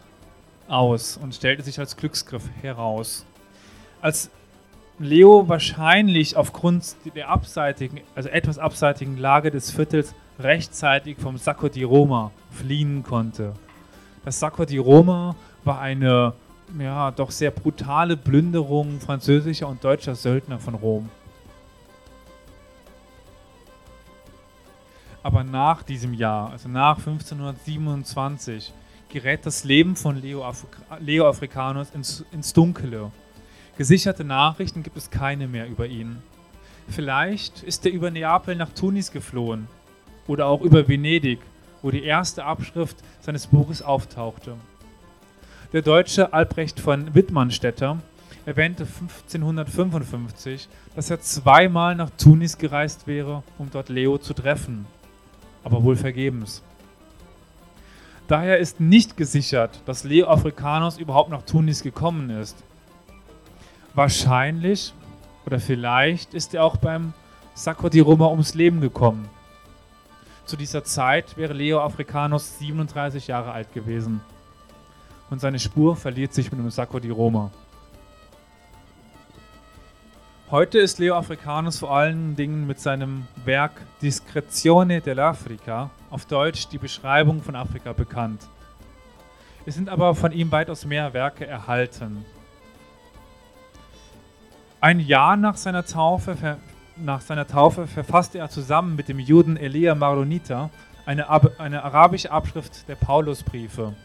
aus 0.68 1.18
und 1.18 1.36
stellte 1.36 1.64
sich 1.64 1.80
als 1.80 1.98
Glücksgriff 1.98 2.50
heraus. 2.62 3.26
Als 4.02 4.30
Leo 4.98 5.50
wahrscheinlich 5.50 6.38
aufgrund 6.38 6.96
der 7.16 7.30
abseitigen, 7.30 8.00
also 8.16 8.30
etwas 8.30 8.58
abseitigen 8.58 9.18
Lage 9.18 9.52
des 9.52 9.72
Viertels 9.72 10.16
rechtzeitig 10.40 11.18
vom 11.18 11.38
Sacco 11.38 11.68
di 11.68 11.84
Roma 11.84 12.32
fliehen 12.52 13.04
konnte. 13.04 13.54
Das 14.24 14.40
Sacco 14.40 14.64
di 14.64 14.78
Roma 14.78 15.36
war 15.66 15.82
eine 15.82 16.34
ja, 16.80 17.12
doch 17.12 17.32
sehr 17.32 17.52
brutale 17.52 18.16
Plünderung 18.16 19.00
französischer 19.00 19.68
und 19.68 19.84
deutscher 19.84 20.16
Söldner 20.16 20.60
von 20.60 20.76
Rom. 20.76 21.10
Aber 25.22 25.44
nach 25.44 25.84
diesem 25.84 26.14
Jahr, 26.14 26.52
also 26.52 26.70
nach 26.70 27.00
1527, 27.00 28.72
gerät 29.10 29.46
das 29.46 29.64
Leben 29.64 29.96
von 29.96 30.22
Leo, 30.22 30.44
Afrika 30.44 30.98
Leo 31.00 31.28
Africanus 31.28 31.90
ins, 31.94 32.24
ins 32.32 32.54
Dunkle. 32.54 33.12
Gesicherte 33.78 34.24
Nachrichten 34.24 34.84
gibt 34.84 34.98
es 34.98 35.10
keine 35.10 35.48
mehr 35.48 35.68
über 35.68 35.88
ihn. 35.88 36.18
Vielleicht 36.88 37.64
ist 37.64 37.86
er 37.86 37.92
über 37.92 38.12
Neapel 38.12 38.56
nach 38.56 38.70
Tunis 38.70 39.12
geflohen 39.12 39.68
oder 40.28 40.48
auch 40.48 40.62
über 40.62 40.88
Venedig, 40.88 41.40
wo 41.82 41.92
die 41.92 42.04
erste 42.04 42.46
Abschrift 42.46 42.98
seines 43.22 43.48
Buches 43.48 43.82
auftauchte. 43.82 44.56
Der 45.74 45.82
Deutsche 45.82 46.32
Albrecht 46.34 46.80
von 46.80 47.14
Wittmannstetter 47.16 48.00
erwähnte 48.46 48.84
1555, 48.84 50.70
dass 50.96 51.10
er 51.10 51.20
zweimal 51.20 51.96
nach 51.96 52.12
Tunis 52.12 52.58
gereist 52.58 53.08
wäre, 53.08 53.44
um 53.58 53.70
dort 53.72 53.90
Leo 53.90 54.18
zu 54.18 54.34
treffen 54.34 54.86
aber 55.66 55.84
wohl 55.84 55.98
vergebens. 55.98 56.62
Daher 58.28 58.60
ist 58.60 58.80
nicht 58.80 59.18
gesichert, 59.18 59.82
dass 59.86 60.04
Leo 60.04 60.28
Africanus 60.28 60.98
überhaupt 60.98 61.32
nach 61.32 61.42
Tunis 61.42 61.84
gekommen 61.84 62.30
ist. 62.30 62.56
Wahrscheinlich 63.96 64.94
oder 65.46 65.60
vielleicht 65.60 66.34
ist 66.34 66.54
er 66.54 66.66
auch 66.66 66.76
beim 66.76 67.14
Sacco 67.54 67.88
di 67.88 68.02
Roma 68.02 68.28
ums 68.28 68.54
Leben 68.54 68.82
gekommen. 68.82 69.30
Zu 70.46 70.58
dieser 70.58 70.84
Zeit 70.84 71.38
wäre 71.38 71.54
Leo 71.54 71.80
Africanus 71.80 72.60
37 72.60 73.28
Jahre 73.28 73.54
alt 73.54 73.72
gewesen. 73.74 74.20
Und 75.30 75.40
seine 75.40 75.60
Spur 75.60 75.96
verliert 75.96 76.34
sich 76.34 76.52
mit 76.52 76.60
dem 76.60 76.70
Sacco 76.70 77.00
di 77.00 77.10
Roma. 77.10 77.52
Heute 80.52 80.78
ist 80.80 81.00
Leo 81.00 81.16
Africanus 81.16 81.80
vor 81.80 81.96
allen 81.96 82.36
Dingen 82.36 82.68
mit 82.68 82.82
seinem 82.82 83.26
Werk 83.46 83.82
Discrezione 84.02 85.00
dell'Africa, 85.00 85.90
auf 86.10 86.26
Deutsch 86.26 86.68
die 86.68 86.78
Beschreibung 86.78 87.42
von 87.42 87.56
Afrika, 87.56 87.94
bekannt. 87.94 88.42
Es 89.66 89.76
sind 89.76 89.90
aber 89.90 90.14
von 90.16 90.34
ihm 90.34 90.52
weitaus 90.52 90.86
mehr 90.86 91.14
Werke 91.14 91.48
erhalten. 91.48 92.26
Ein 94.86 95.00
Jahr 95.00 95.36
nach 95.36 95.58
seiner 95.58 95.84
Taufe, 95.84 96.60
nach 96.96 97.20
seiner 97.20 97.48
Taufe 97.48 97.88
verfasste 97.88 98.38
er 98.38 98.52
zusammen 98.52 98.96
mit 98.96 99.10
dem 99.10 99.18
Juden 99.18 99.58
Elia 99.58 99.96
Maronita 99.96 100.70
eine, 101.08 101.28
eine 101.60 101.84
arabische 101.84 102.30
Abschrift 102.30 102.88
der 102.88 102.94
Paulusbriefe. 102.94 103.96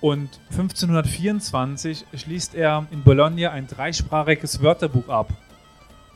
Und 0.00 0.40
1524 0.52 2.06
schließt 2.14 2.54
er 2.54 2.86
in 2.90 3.02
Bologna 3.02 3.50
ein 3.50 3.66
dreisprachiges 3.66 4.62
Wörterbuch 4.62 5.10
ab. 5.10 5.28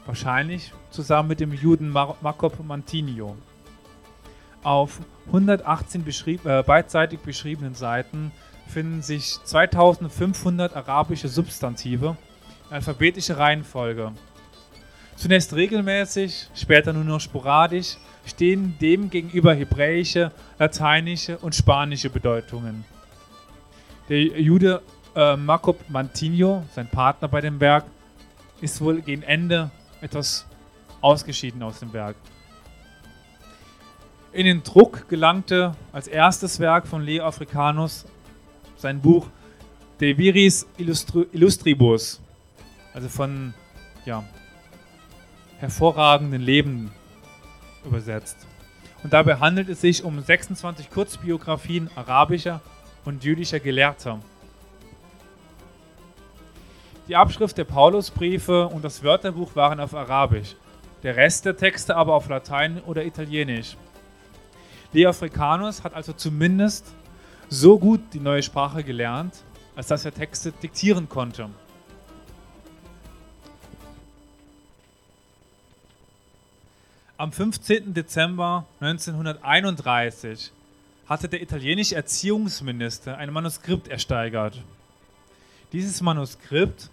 Wahrscheinlich 0.07 0.73
zusammen 0.89 1.29
mit 1.29 1.41
dem 1.41 1.53
Juden 1.53 1.91
Mar 1.91 2.17
Mantinio. 2.67 3.37
Auf 4.63 5.01
118 5.27 6.05
beschrieb, 6.05 6.47
äh, 6.47 6.63
beidseitig 6.67 7.21
beschriebenen 7.21 7.75
Seiten 7.75 8.33
finden 8.71 9.03
sich 9.03 9.39
2500 9.45 10.75
arabische 10.77 11.29
Substantive 11.29 12.17
in 12.69 12.77
alphabetischer 12.77 13.39
Reihenfolge. 13.39 14.13
Zunächst 15.17 15.53
regelmäßig, 15.53 16.49
später 16.55 16.93
nur 16.93 17.05
noch 17.05 17.21
sporadisch, 17.21 17.99
stehen 18.25 18.77
dem 18.81 19.11
gegenüber 19.11 19.55
hebräische, 19.55 20.33
lateinische 20.59 21.37
und 21.39 21.55
spanische 21.55 22.09
Bedeutungen. 22.09 22.85
Der 24.09 24.19
Jude 24.19 24.83
äh, 25.15 25.37
Jacob 25.37 25.79
Mantinho, 25.89 26.65
sein 26.75 26.89
Partner 26.89 27.29
bei 27.29 27.41
dem 27.41 27.61
Werk, 27.61 27.85
ist 28.61 28.81
wohl 28.81 29.03
gegen 29.03 29.23
Ende 29.23 29.71
etwas 30.01 30.47
ausgeschieden 31.01 31.63
aus 31.63 31.81
dem 31.81 31.93
Werk. 31.93 32.17
In 34.33 34.47
den 34.47 34.63
Druck 34.63 35.09
gelangte 35.09 35.75
als 35.93 36.07
erstes 36.07 36.61
Werk 36.61 36.87
von 36.87 37.03
Leo 37.03 37.27
Africanus 37.27 38.07
sein 38.81 39.01
Buch 39.01 39.27
De 40.01 40.17
Viris 40.17 40.67
Illustri 40.79 41.27
Illustribus, 41.33 42.21
also 42.95 43.09
von 43.09 43.53
ja, 44.07 44.25
hervorragenden 45.59 46.41
Leben 46.41 46.91
übersetzt. 47.85 48.47
Und 49.03 49.13
dabei 49.13 49.37
handelt 49.37 49.69
es 49.69 49.81
sich 49.81 50.05
um 50.05 50.21
26 50.21 50.91
Kurzbiografien 50.91 51.91
arabischer 51.95 52.61
und 53.05 53.25
jüdischer 53.25 53.61
Gelehrter. 53.61 54.21
Die 57.09 57.17
Abschrift 57.17 57.59
der 57.59 57.65
Paulusbriefe 57.65 58.69
und 58.69 58.85
das 58.85 59.03
Wörterbuch 59.03 59.57
waren 59.57 59.81
auf 59.81 59.95
Arabisch, 59.95 60.55
der 61.03 61.17
Rest 61.17 61.45
der 61.45 61.57
Texte 61.57 61.97
aber 61.97 62.15
auf 62.15 62.29
Latein 62.29 62.81
oder 62.87 63.05
Italienisch. 63.05 63.77
Leo 64.93 65.11
Africanus 65.11 65.83
hat 65.83 65.95
also 65.95 66.13
zumindest 66.13 66.95
so 67.51 67.79
gut 67.79 68.01
die 68.13 68.21
neue 68.21 68.43
Sprache 68.43 68.85
gelernt, 68.85 69.43
als 69.75 69.89
dass 69.89 70.05
er 70.05 70.15
Texte 70.15 70.53
diktieren 70.53 71.09
konnte. 71.09 71.51
Am 77.17 77.33
15. 77.33 77.93
Dezember 77.93 78.67
1931 78.79 80.53
hatte 81.07 81.29
der 81.29 81.43
italienische 81.43 81.97
Erziehungsminister 81.97 83.19
ein 83.19 83.33
Manuskript 83.33 83.89
ersteigert. 83.89 84.63
Dieses 85.73 86.01
Manuskript 86.01 86.89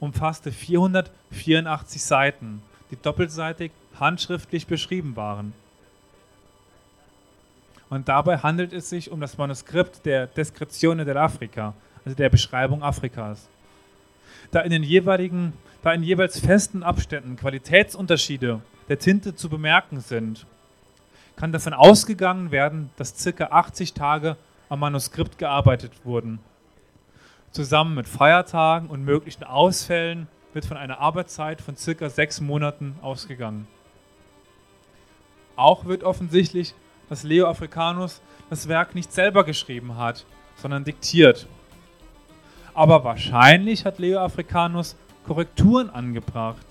umfasste 0.00 0.50
484 0.50 2.02
Seiten, 2.02 2.62
die 2.90 2.96
doppelseitig 2.96 3.70
handschriftlich 3.98 4.66
beschrieben 4.66 5.14
waren. 5.14 5.54
Und 7.90 8.08
dabei 8.08 8.38
handelt 8.38 8.72
es 8.72 8.88
sich 8.88 9.10
um 9.10 9.20
das 9.20 9.36
Manuskript 9.36 10.06
der 10.06 10.28
Descrizione 10.28 11.04
dell'Africa, 11.04 11.74
also 12.04 12.16
der 12.16 12.30
Beschreibung 12.30 12.82
Afrikas. 12.82 13.48
Da 14.52 14.60
in 14.60 14.70
den 14.70 14.84
jeweiligen, 14.84 15.52
da 15.82 15.92
in 15.92 16.04
jeweils 16.04 16.38
festen 16.38 16.82
Abständen 16.84 17.36
Qualitätsunterschiede 17.36 18.60
der 18.88 18.98
Tinte 18.98 19.34
zu 19.34 19.48
bemerken 19.48 20.00
sind, 20.00 20.46
kann 21.36 21.52
davon 21.52 21.72
ausgegangen 21.74 22.52
werden, 22.52 22.90
dass 22.96 23.14
ca. 23.24 23.46
80 23.46 23.92
Tage 23.92 24.36
am 24.68 24.80
Manuskript 24.80 25.38
gearbeitet 25.38 25.92
wurden. 26.04 26.38
Zusammen 27.50 27.96
mit 27.96 28.06
Feiertagen 28.06 28.88
und 28.88 29.04
möglichen 29.04 29.42
Ausfällen 29.42 30.28
wird 30.52 30.64
von 30.64 30.76
einer 30.76 31.00
Arbeitszeit 31.00 31.60
von 31.60 31.74
ca. 31.74 32.08
sechs 32.08 32.40
Monaten 32.40 32.94
ausgegangen. 33.02 33.66
Auch 35.56 35.86
wird 35.86 36.04
offensichtlich, 36.04 36.74
dass 37.10 37.24
Leo 37.24 37.46
Africanus 37.46 38.22
das 38.48 38.68
Werk 38.68 38.94
nicht 38.94 39.12
selber 39.12 39.44
geschrieben 39.44 39.98
hat, 39.98 40.24
sondern 40.56 40.84
diktiert. 40.84 41.46
Aber 42.72 43.04
wahrscheinlich 43.04 43.84
hat 43.84 43.98
Leo 43.98 44.20
Africanus 44.20 44.96
Korrekturen 45.26 45.90
angebracht. 45.90 46.64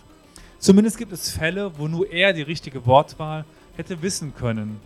Zumindest 0.58 0.98
gibt 0.98 1.12
es 1.12 1.30
Fälle, 1.30 1.78
wo 1.78 1.88
nur 1.88 2.10
er 2.10 2.34
die 2.34 2.42
richtige 2.42 2.86
Wortwahl 2.86 3.46
hätte 3.76 4.02
wissen 4.02 4.34
können. 4.34 4.80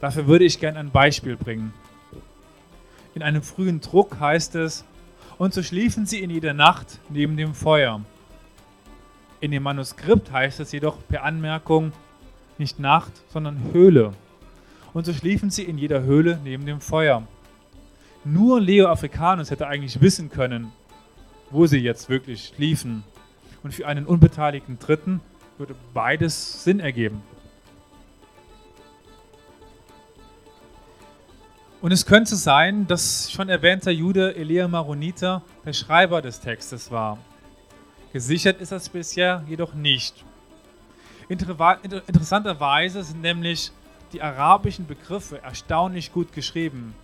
Dafür 0.00 0.26
würde 0.26 0.44
ich 0.44 0.58
gerne 0.58 0.78
ein 0.78 0.90
Beispiel 0.90 1.36
bringen. 1.36 1.72
In 3.14 3.22
einem 3.22 3.42
frühen 3.42 3.80
Druck 3.80 4.18
heißt 4.18 4.54
es, 4.56 4.84
und 5.38 5.54
so 5.54 5.62
schliefen 5.62 6.06
sie 6.06 6.20
in 6.20 6.30
jeder 6.30 6.54
Nacht 6.54 6.98
neben 7.08 7.36
dem 7.36 7.54
Feuer. 7.54 8.00
In 9.40 9.50
dem 9.50 9.62
Manuskript 9.62 10.32
heißt 10.32 10.60
es 10.60 10.72
jedoch 10.72 10.96
per 11.08 11.22
Anmerkung 11.22 11.92
nicht 12.58 12.80
Nacht, 12.80 13.12
sondern 13.28 13.72
Höhle. 13.72 14.12
Und 14.98 15.04
so 15.04 15.12
schliefen 15.12 15.48
sie 15.48 15.62
in 15.62 15.78
jeder 15.78 16.02
Höhle 16.02 16.40
neben 16.42 16.66
dem 16.66 16.80
Feuer. 16.80 17.22
Nur 18.24 18.60
Leo 18.60 18.88
Africanus 18.88 19.52
hätte 19.52 19.68
eigentlich 19.68 20.00
wissen 20.00 20.28
können, 20.28 20.72
wo 21.50 21.68
sie 21.68 21.78
jetzt 21.78 22.08
wirklich 22.08 22.46
schliefen. 22.46 23.04
Und 23.62 23.72
für 23.72 23.86
einen 23.86 24.06
unbeteiligten 24.06 24.80
Dritten 24.80 25.20
würde 25.56 25.76
beides 25.94 26.64
Sinn 26.64 26.80
ergeben. 26.80 27.22
Und 31.80 31.92
es 31.92 32.04
könnte 32.04 32.34
sein, 32.34 32.88
dass 32.88 33.30
schon 33.30 33.48
erwähnter 33.48 33.92
Jude 33.92 34.34
Elia 34.34 34.66
Maronita 34.66 35.44
der 35.64 35.74
Schreiber 35.74 36.22
des 36.22 36.40
Textes 36.40 36.90
war. 36.90 37.18
Gesichert 38.12 38.60
ist 38.60 38.72
das 38.72 38.88
bisher 38.88 39.44
jedoch 39.46 39.74
nicht. 39.74 40.24
Interessanterweise 41.28 43.04
sind 43.04 43.20
nämlich 43.20 43.70
die 44.12 44.22
arabischen 44.22 44.86
Begriffe 44.86 45.42
erstaunlich 45.42 46.12
gut 46.12 46.32
geschrieben. 46.32 46.94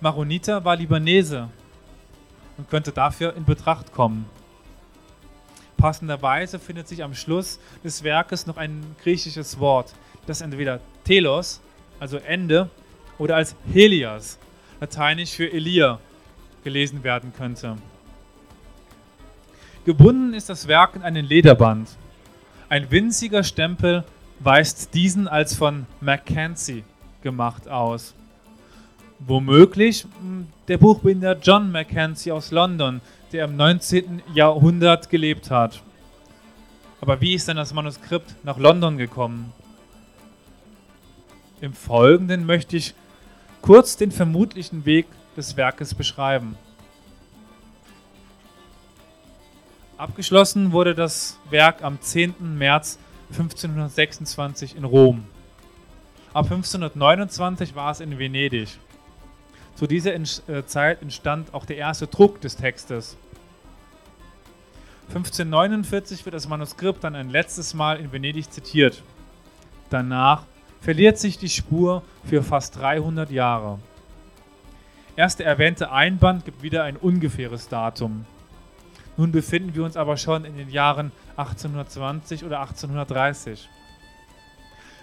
Maronita 0.00 0.64
war 0.64 0.76
Libanese 0.76 1.48
und 2.56 2.68
könnte 2.70 2.92
dafür 2.92 3.34
in 3.36 3.44
Betracht 3.44 3.92
kommen. 3.92 4.26
Passenderweise 5.76 6.58
findet 6.58 6.88
sich 6.88 7.02
am 7.04 7.14
Schluss 7.14 7.58
des 7.84 8.02
Werkes 8.02 8.46
noch 8.46 8.56
ein 8.56 8.96
griechisches 9.02 9.58
Wort, 9.60 9.94
das 10.26 10.40
entweder 10.40 10.80
Telos, 11.04 11.60
also 12.00 12.16
Ende, 12.16 12.70
oder 13.18 13.36
als 13.36 13.54
Helias, 13.72 14.38
lateinisch 14.80 15.32
für 15.32 15.50
Elia, 15.50 16.00
gelesen 16.64 17.04
werden 17.04 17.32
könnte. 17.36 17.76
Gebunden 19.84 20.34
ist 20.34 20.48
das 20.48 20.66
Werk 20.66 20.96
in 20.96 21.02
einen 21.02 21.24
Lederband. 21.24 21.88
Ein 22.68 22.90
winziger 22.90 23.44
Stempel 23.44 24.04
weist 24.40 24.94
diesen 24.94 25.28
als 25.28 25.54
von 25.54 25.86
Mackenzie 26.00 26.84
gemacht 27.22 27.68
aus. 27.68 28.14
Womöglich 29.18 30.06
hm, 30.20 30.46
der 30.68 30.78
Buchbinder 30.78 31.36
John 31.40 31.72
Mackenzie 31.72 32.32
aus 32.32 32.50
London, 32.50 33.00
der 33.32 33.46
im 33.46 33.56
19. 33.56 34.22
Jahrhundert 34.34 35.08
gelebt 35.08 35.50
hat. 35.50 35.82
Aber 37.00 37.20
wie 37.20 37.34
ist 37.34 37.48
denn 37.48 37.56
das 37.56 37.72
Manuskript 37.72 38.34
nach 38.44 38.58
London 38.58 38.96
gekommen? 38.98 39.52
Im 41.60 41.72
Folgenden 41.72 42.44
möchte 42.44 42.76
ich 42.76 42.94
kurz 43.62 43.96
den 43.96 44.12
vermutlichen 44.12 44.84
Weg 44.84 45.06
des 45.36 45.56
Werkes 45.56 45.94
beschreiben. 45.94 46.56
Abgeschlossen 49.96 50.72
wurde 50.72 50.94
das 50.94 51.38
Werk 51.48 51.82
am 51.82 52.00
10. 52.00 52.34
März 52.58 52.98
1526 53.30 54.76
in 54.76 54.84
Rom. 54.84 55.24
Ab 56.32 56.44
1529 56.44 57.74
war 57.74 57.90
es 57.90 58.00
in 58.00 58.18
Venedig. 58.18 58.78
Zu 59.74 59.86
dieser 59.86 60.14
äh, 60.14 60.66
Zeit 60.66 61.02
entstand 61.02 61.52
auch 61.54 61.66
der 61.66 61.76
erste 61.76 62.06
Druck 62.06 62.40
des 62.40 62.56
Textes. 62.56 63.16
1549 65.08 66.24
wird 66.24 66.34
das 66.34 66.48
Manuskript 66.48 67.04
dann 67.04 67.14
ein 67.14 67.30
letztes 67.30 67.74
Mal 67.74 67.98
in 67.98 68.10
Venedig 68.10 68.50
zitiert. 68.50 69.02
Danach 69.90 70.44
verliert 70.80 71.18
sich 71.18 71.38
die 71.38 71.48
Spur 71.48 72.02
für 72.24 72.42
fast 72.42 72.76
300 72.76 73.30
Jahre. 73.30 73.78
Erst 75.14 75.38
der 75.38 75.46
erwähnte 75.46 75.90
Einband 75.90 76.44
gibt 76.44 76.62
wieder 76.62 76.84
ein 76.84 76.96
ungefähres 76.96 77.68
Datum. 77.68 78.26
Nun 79.16 79.32
befinden 79.32 79.74
wir 79.74 79.84
uns 79.84 79.96
aber 79.96 80.16
schon 80.16 80.44
in 80.44 80.56
den 80.56 80.68
Jahren 80.68 81.10
1820 81.36 82.44
oder 82.44 82.60
1830. 82.60 83.68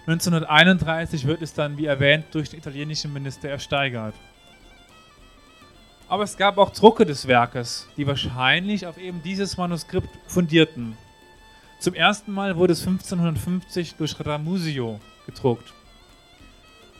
1931 0.06 1.26
wird 1.26 1.42
es 1.42 1.54
dann, 1.54 1.76
wie 1.78 1.86
erwähnt, 1.86 2.26
durch 2.32 2.50
den 2.50 2.58
italienischen 2.58 3.12
Minister 3.12 3.48
ersteigert. 3.48 4.14
Aber 6.08 6.22
es 6.22 6.36
gab 6.36 6.58
auch 6.58 6.70
Drucke 6.70 7.06
des 7.06 7.26
Werkes, 7.26 7.88
die 7.96 8.06
wahrscheinlich 8.06 8.86
auf 8.86 8.98
eben 8.98 9.22
dieses 9.22 9.56
Manuskript 9.56 10.10
fundierten. 10.26 10.96
Zum 11.80 11.94
ersten 11.94 12.32
Mal 12.32 12.56
wurde 12.56 12.74
es 12.74 12.86
1550 12.86 13.96
durch 13.96 14.14
Ramusio 14.24 15.00
gedruckt. 15.26 15.72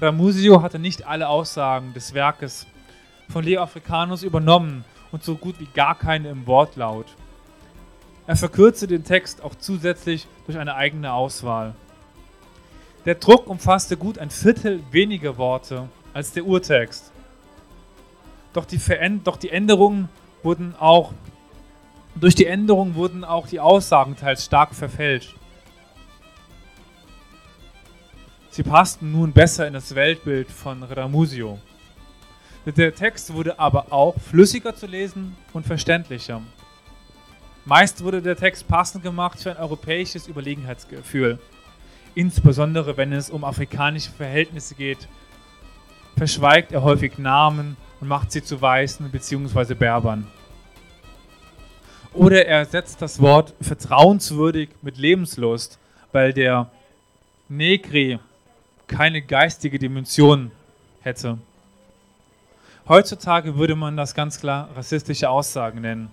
Ramusio 0.00 0.62
hatte 0.62 0.78
nicht 0.78 1.06
alle 1.06 1.28
Aussagen 1.28 1.92
des 1.92 2.14
Werkes 2.14 2.66
von 3.28 3.44
Leo 3.44 3.62
Africanus 3.62 4.22
übernommen 4.22 4.84
und 5.14 5.22
so 5.22 5.36
gut 5.36 5.60
wie 5.60 5.68
gar 5.72 5.96
keine 5.96 6.28
im 6.28 6.44
Wortlaut. 6.48 7.06
Er 8.26 8.34
verkürzte 8.34 8.88
den 8.88 9.04
Text 9.04 9.44
auch 9.44 9.54
zusätzlich 9.54 10.26
durch 10.44 10.58
eine 10.58 10.74
eigene 10.74 11.12
Auswahl. 11.12 11.76
Der 13.04 13.14
Druck 13.14 13.46
umfasste 13.46 13.96
gut 13.96 14.18
ein 14.18 14.30
Viertel 14.30 14.82
weniger 14.90 15.38
Worte 15.38 15.88
als 16.12 16.32
der 16.32 16.44
Urtext. 16.44 17.12
Doch 18.54 18.64
die, 18.64 18.80
doch 19.22 19.36
die 19.36 19.50
Änderungen 19.50 20.08
wurden 20.42 20.74
auch 20.78 21.12
durch 22.16 22.34
die 22.34 22.46
Änderungen 22.46 22.96
wurden 22.96 23.24
auch 23.24 23.46
die 23.46 23.60
Aussagen 23.60 24.16
teils 24.16 24.44
stark 24.44 24.74
verfälscht. 24.74 25.36
Sie 28.50 28.62
passten 28.64 29.12
nun 29.12 29.32
besser 29.32 29.66
in 29.66 29.74
das 29.74 29.94
Weltbild 29.94 30.50
von 30.50 30.82
Ramusio. 30.82 31.60
Der 32.66 32.94
Text 32.94 33.32
wurde 33.34 33.58
aber 33.58 33.92
auch 33.92 34.18
flüssiger 34.18 34.74
zu 34.74 34.86
lesen 34.86 35.36
und 35.52 35.66
verständlicher. 35.66 36.40
Meist 37.66 38.02
wurde 38.02 38.22
der 38.22 38.36
Text 38.36 38.66
passend 38.68 39.02
gemacht 39.02 39.38
für 39.38 39.50
ein 39.50 39.58
europäisches 39.58 40.26
Überlegenheitsgefühl. 40.28 41.38
Insbesondere 42.14 42.96
wenn 42.96 43.12
es 43.12 43.28
um 43.28 43.44
afrikanische 43.44 44.10
Verhältnisse 44.10 44.74
geht, 44.74 45.08
verschweigt 46.16 46.72
er 46.72 46.82
häufig 46.82 47.18
Namen 47.18 47.76
und 48.00 48.08
macht 48.08 48.32
sie 48.32 48.42
zu 48.42 48.60
Weißen 48.60 49.10
bzw. 49.10 49.74
Berbern. 49.74 50.26
Oder 52.14 52.46
er 52.46 52.58
ersetzt 52.58 53.02
das 53.02 53.20
Wort 53.20 53.54
vertrauenswürdig 53.60 54.70
mit 54.80 54.96
Lebenslust, 54.96 55.78
weil 56.12 56.32
der 56.32 56.70
Negri 57.48 58.18
keine 58.86 59.20
geistige 59.20 59.78
Dimension 59.78 60.50
hätte. 61.02 61.38
Heutzutage 62.86 63.56
würde 63.56 63.76
man 63.76 63.96
das 63.96 64.14
ganz 64.14 64.38
klar 64.38 64.68
rassistische 64.76 65.30
Aussagen 65.30 65.80
nennen. 65.80 66.10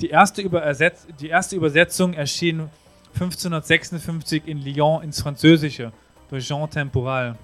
Die 0.00 0.10
erste, 0.10 0.48
die 1.20 1.28
erste 1.28 1.56
Übersetzung 1.56 2.14
erschien 2.14 2.70
1556 3.14 4.46
in 4.46 4.58
Lyon 4.58 5.02
ins 5.02 5.22
Französische 5.22 5.90
durch 6.30 6.46
Jean 6.46 6.70
Temporal. 6.70 7.36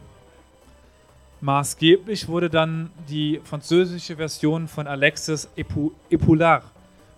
Maßgeblich 1.41 2.29
wurde 2.29 2.49
dann 2.49 2.91
die 3.09 3.41
französische 3.43 4.15
Version 4.15 4.69
von 4.69 4.87
Alexis 4.87 5.49
Epoulard 5.57 6.63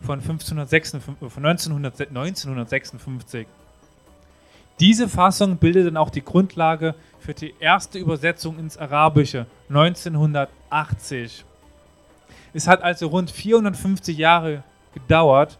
von, 0.01 0.21
1556, 0.21 1.03
von 1.03 1.45
1956. 1.45 3.47
Diese 4.81 5.09
Fassung 5.09 5.57
bildet 5.59 5.87
dann 5.87 5.97
auch 5.97 6.11
die 6.11 6.25
Grundlage 6.25 6.97
für 7.21 7.33
die 7.33 7.55
erste 7.61 7.99
Übersetzung 7.99 8.59
ins 8.59 8.77
Arabische 8.77 9.47
1980. 9.69 11.45
Es 12.53 12.67
hat 12.67 12.83
also 12.83 13.07
rund 13.07 13.31
450 13.31 14.19
Jahre 14.19 14.65
gedauert, 14.93 15.59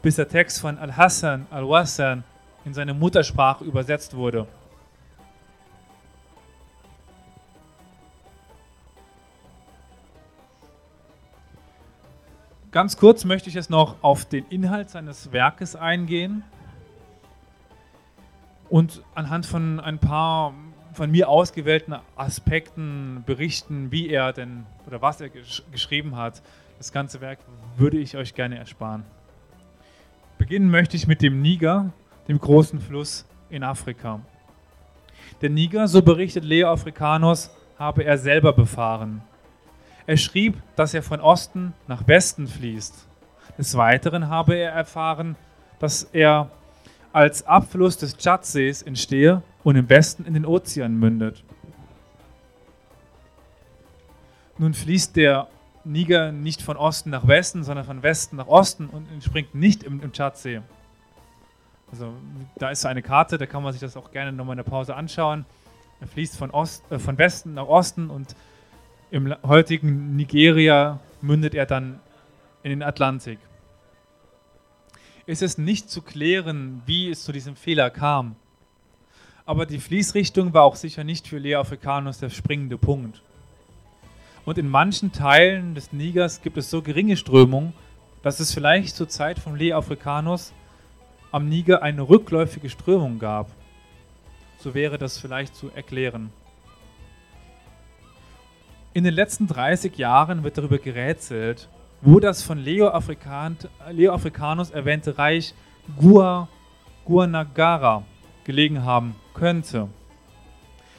bis 0.00 0.16
der 0.16 0.28
Text 0.28 0.60
von 0.60 0.78
Al-Hassan 0.78 1.46
al-Wassan 1.50 2.22
in 2.64 2.72
seine 2.72 2.94
Muttersprache 2.94 3.64
übersetzt 3.64 4.14
wurde. 4.14 4.46
Ganz 12.70 12.96
kurz 12.96 13.24
möchte 13.24 13.48
ich 13.48 13.54
jetzt 13.54 13.70
noch 13.70 13.96
auf 14.02 14.24
den 14.24 14.46
Inhalt 14.48 14.88
seines 14.88 15.32
Werkes 15.32 15.76
eingehen 15.76 16.42
und 18.72 19.02
anhand 19.14 19.44
von 19.44 19.80
ein 19.80 19.98
paar 19.98 20.54
von 20.94 21.10
mir 21.10 21.28
ausgewählten 21.28 21.94
Aspekten 22.16 23.22
berichten, 23.26 23.92
wie 23.92 24.08
er 24.08 24.32
denn 24.32 24.64
oder 24.86 25.02
was 25.02 25.20
er 25.20 25.28
gesch 25.28 25.62
geschrieben 25.70 26.16
hat. 26.16 26.40
Das 26.78 26.90
ganze 26.90 27.20
Werk 27.20 27.38
würde 27.76 27.98
ich 27.98 28.16
euch 28.16 28.34
gerne 28.34 28.56
ersparen. 28.56 29.04
Beginnen 30.38 30.70
möchte 30.70 30.96
ich 30.96 31.06
mit 31.06 31.20
dem 31.20 31.42
Niger, 31.42 31.92
dem 32.28 32.38
großen 32.38 32.80
Fluss 32.80 33.26
in 33.50 33.62
Afrika. 33.62 34.20
Der 35.42 35.50
Niger, 35.50 35.86
so 35.86 36.00
berichtet 36.00 36.42
Leo 36.42 36.72
Africanus, 36.72 37.50
habe 37.78 38.04
er 38.04 38.16
selber 38.16 38.54
befahren. 38.54 39.20
Er 40.06 40.16
schrieb, 40.16 40.56
dass 40.76 40.94
er 40.94 41.02
von 41.02 41.20
Osten 41.20 41.74
nach 41.88 42.08
Westen 42.08 42.46
fließt. 42.46 43.06
Des 43.58 43.76
Weiteren 43.76 44.28
habe 44.28 44.54
er 44.54 44.72
erfahren, 44.72 45.36
dass 45.78 46.04
er 46.04 46.50
als 47.12 47.46
Abfluss 47.46 47.96
des 47.96 48.16
Tschadsees 48.16 48.82
entstehe 48.82 49.42
und 49.64 49.76
im 49.76 49.88
Westen 49.88 50.24
in 50.24 50.34
den 50.34 50.46
Ozean 50.46 50.94
mündet. 50.98 51.44
Nun 54.58 54.74
fließt 54.74 55.16
der 55.16 55.48
Niger 55.84 56.32
nicht 56.32 56.62
von 56.62 56.76
Osten 56.76 57.10
nach 57.10 57.26
Westen, 57.26 57.64
sondern 57.64 57.84
von 57.84 58.02
Westen 58.02 58.36
nach 58.36 58.46
Osten 58.46 58.86
und 58.86 59.10
entspringt 59.10 59.54
nicht 59.54 59.82
im, 59.82 60.00
im 60.00 60.12
Tschadsee. 60.12 60.62
Also 61.90 62.12
da 62.56 62.70
ist 62.70 62.86
eine 62.86 63.02
Karte, 63.02 63.38
da 63.38 63.46
kann 63.46 63.62
man 63.62 63.72
sich 63.72 63.80
das 63.80 63.96
auch 63.96 64.12
gerne 64.12 64.32
nochmal 64.32 64.54
in 64.54 64.64
der 64.64 64.70
Pause 64.70 64.94
anschauen. 64.94 65.44
Er 66.00 66.06
fließt 66.06 66.36
von, 66.36 66.50
Ost, 66.50 66.90
äh, 66.90 66.98
von 66.98 67.18
Westen 67.18 67.54
nach 67.54 67.66
Osten 67.66 68.10
und 68.10 68.34
im 69.10 69.34
heutigen 69.42 70.16
Nigeria 70.16 71.00
mündet 71.20 71.54
er 71.54 71.66
dann 71.66 72.00
in 72.62 72.70
den 72.70 72.82
Atlantik. 72.82 73.38
Es 75.24 75.40
ist 75.40 75.58
nicht 75.58 75.88
zu 75.88 76.02
klären, 76.02 76.82
wie 76.84 77.08
es 77.08 77.22
zu 77.22 77.30
diesem 77.30 77.54
Fehler 77.54 77.90
kam. 77.90 78.34
Aber 79.46 79.66
die 79.66 79.78
Fließrichtung 79.78 80.52
war 80.52 80.64
auch 80.64 80.74
sicher 80.74 81.04
nicht 81.04 81.28
für 81.28 81.38
Leo 81.38 81.60
Africanus 81.60 82.18
der 82.18 82.30
springende 82.30 82.76
Punkt. 82.76 83.22
Und 84.44 84.58
in 84.58 84.68
manchen 84.68 85.12
Teilen 85.12 85.76
des 85.76 85.92
Nigers 85.92 86.42
gibt 86.42 86.56
es 86.56 86.70
so 86.70 86.82
geringe 86.82 87.16
Strömung, 87.16 87.72
dass 88.22 88.40
es 88.40 88.52
vielleicht 88.52 88.96
zur 88.96 89.08
Zeit 89.08 89.38
von 89.38 89.56
Leo 89.56 89.78
Africanus 89.78 90.52
am 91.30 91.48
Niger 91.48 91.82
eine 91.82 92.02
rückläufige 92.02 92.68
Strömung 92.68 93.20
gab. 93.20 93.48
So 94.58 94.74
wäre 94.74 94.98
das 94.98 95.18
vielleicht 95.18 95.54
zu 95.54 95.70
erklären. 95.70 96.32
In 98.92 99.04
den 99.04 99.14
letzten 99.14 99.46
30 99.46 99.96
Jahren 99.96 100.42
wird 100.42 100.58
darüber 100.58 100.78
gerätselt, 100.78 101.68
wo 102.02 102.20
das 102.20 102.42
von 102.42 102.58
Leo, 102.58 102.88
Afrikan 102.88 103.56
Leo 103.90 104.12
Africanus 104.12 104.70
erwähnte 104.70 105.16
Reich 105.16 105.54
Gua, 105.96 106.48
Guanagara 107.04 108.04
gelegen 108.44 108.84
haben 108.84 109.16
könnte. 109.34 109.88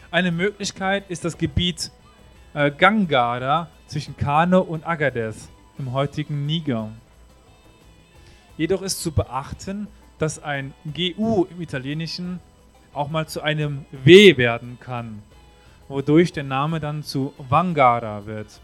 Eine 0.10 0.32
Möglichkeit 0.32 1.10
ist 1.10 1.24
das 1.24 1.38
Gebiet 1.38 1.92
äh, 2.54 2.72
Gangara 2.72 3.70
zwischen 3.86 4.18
Kano 4.18 4.62
und 4.62 4.86
Agadez 4.88 5.50
im 5.78 5.94
heutigen 5.94 6.46
Niger. 6.46 6.90
Jedoch 8.58 8.82
ist 8.82 9.02
zu 9.02 9.12
beachten, 9.12 9.88
dass 10.18 10.42
ein 10.42 10.74
GU 10.86 11.46
im 11.46 11.62
Italienischen 11.62 12.40
auch 12.94 13.10
mal 13.10 13.28
zu 13.28 13.42
einem 13.42 13.86
W 13.92 14.38
werden 14.38 14.78
kann 14.80 15.22
wodurch 15.94 16.34
der 16.34 16.44
Name 16.44 16.80
dann 16.80 17.04
zu 17.04 17.34
Vangara 17.38 18.26
wird. 18.26 18.62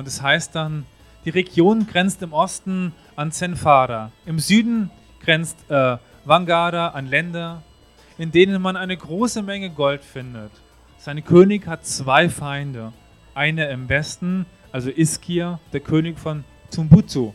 Und 0.00 0.08
es 0.08 0.22
heißt 0.22 0.54
dann, 0.54 0.86
die 1.26 1.28
Region 1.28 1.86
grenzt 1.86 2.22
im 2.22 2.32
Osten 2.32 2.94
an 3.16 3.32
Zenfara, 3.32 4.12
im 4.24 4.38
Süden 4.38 4.90
grenzt 5.22 5.58
äh, 5.70 5.98
Vangara 6.24 6.88
an 6.88 7.06
Länder, 7.06 7.62
in 8.16 8.32
denen 8.32 8.62
man 8.62 8.78
eine 8.78 8.96
große 8.96 9.42
Menge 9.42 9.68
Gold 9.68 10.02
findet. 10.02 10.52
Sein 10.96 11.22
König 11.22 11.66
hat 11.66 11.84
zwei 11.84 12.30
Feinde. 12.30 12.94
Einer 13.34 13.68
im 13.68 13.90
Westen, 13.90 14.46
also 14.72 14.88
Iskir, 14.88 15.60
der 15.74 15.80
König 15.80 16.18
von 16.18 16.44
Timbuktu, 16.70 17.34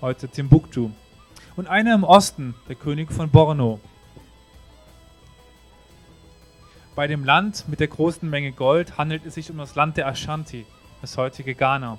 heute 0.00 0.28
Timbuktu. 0.28 0.90
Und 1.56 1.66
einer 1.66 1.92
im 1.92 2.04
Osten, 2.04 2.54
der 2.68 2.76
König 2.76 3.10
von 3.10 3.30
Borno, 3.30 3.80
bei 6.94 7.08
dem 7.08 7.24
Land 7.24 7.64
mit 7.66 7.80
der 7.80 7.88
großen 7.88 8.30
Menge 8.30 8.52
Gold 8.52 8.96
handelt 8.96 9.26
es 9.26 9.34
sich 9.34 9.50
um 9.50 9.58
das 9.58 9.74
Land 9.74 9.96
der 9.96 10.06
Ashanti, 10.06 10.66
das 11.00 11.16
heutige 11.16 11.54
Ghana. 11.54 11.98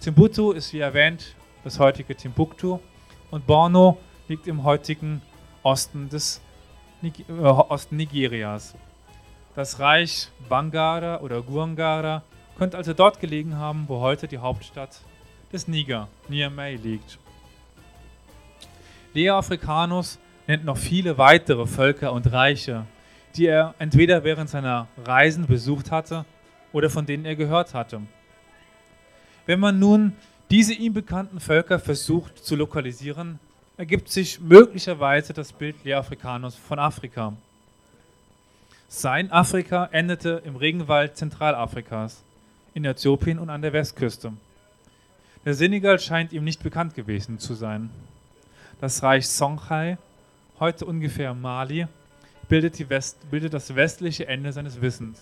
Timbuktu 0.00 0.52
ist 0.52 0.72
wie 0.72 0.80
erwähnt 0.80 1.34
das 1.64 1.78
heutige 1.78 2.14
Timbuktu 2.14 2.78
und 3.30 3.46
Borno 3.46 3.98
liegt 4.28 4.46
im 4.46 4.64
heutigen 4.64 5.22
Osten 5.62 6.08
des 6.08 6.40
äh, 7.02 7.32
Osten 7.32 7.96
Nigerias. 7.96 8.74
Das 9.54 9.80
Reich 9.80 10.28
Bangara 10.48 11.20
oder 11.20 11.42
Guangara 11.42 12.22
könnte 12.56 12.76
also 12.76 12.92
dort 12.92 13.20
gelegen 13.20 13.56
haben, 13.56 13.84
wo 13.88 14.00
heute 14.00 14.28
die 14.28 14.38
Hauptstadt 14.38 15.00
des 15.52 15.66
Niger, 15.68 16.08
Niamey, 16.28 16.76
liegt. 16.76 17.18
Leo 19.14 19.36
Africanus 19.36 20.18
nennt 20.46 20.64
noch 20.64 20.76
viele 20.76 21.18
weitere 21.18 21.66
Völker 21.66 22.12
und 22.12 22.30
Reiche, 22.30 22.84
die 23.36 23.46
er 23.46 23.74
entweder 23.78 24.24
während 24.24 24.48
seiner 24.50 24.86
Reisen 25.04 25.46
besucht 25.46 25.90
hatte 25.90 26.24
oder 26.72 26.90
von 26.90 27.06
denen 27.06 27.24
er 27.24 27.36
gehört 27.36 27.74
hatte. 27.74 28.00
Wenn 29.46 29.60
man 29.60 29.78
nun 29.78 30.12
diese 30.50 30.74
ihm 30.74 30.94
bekannten 30.94 31.40
Völker 31.40 31.78
versucht 31.78 32.38
zu 32.38 32.56
lokalisieren, 32.56 33.38
ergibt 33.76 34.08
sich 34.08 34.40
möglicherweise 34.40 35.32
das 35.32 35.52
Bild 35.52 35.84
Leafricanus 35.84 36.54
von 36.54 36.78
Afrika. 36.78 37.32
Sein 38.88 39.30
Afrika 39.30 39.88
endete 39.92 40.42
im 40.44 40.56
Regenwald 40.56 41.16
Zentralafrikas, 41.16 42.22
in 42.74 42.84
Äthiopien 42.84 43.38
und 43.38 43.50
an 43.50 43.62
der 43.62 43.72
Westküste. 43.72 44.32
Der 45.44 45.54
Senegal 45.54 45.98
scheint 46.00 46.32
ihm 46.32 46.44
nicht 46.44 46.62
bekannt 46.62 46.94
gewesen 46.94 47.38
zu 47.38 47.54
sein. 47.54 47.90
Das 48.80 49.02
Reich 49.02 49.28
Songhai, 49.28 49.98
heute 50.58 50.84
ungefähr 50.86 51.34
Mali, 51.34 51.86
bildet, 52.48 52.88
West, 52.88 53.30
bildet 53.30 53.54
das 53.54 53.74
westliche 53.74 54.26
Ende 54.26 54.52
seines 54.52 54.80
Wissens. 54.80 55.20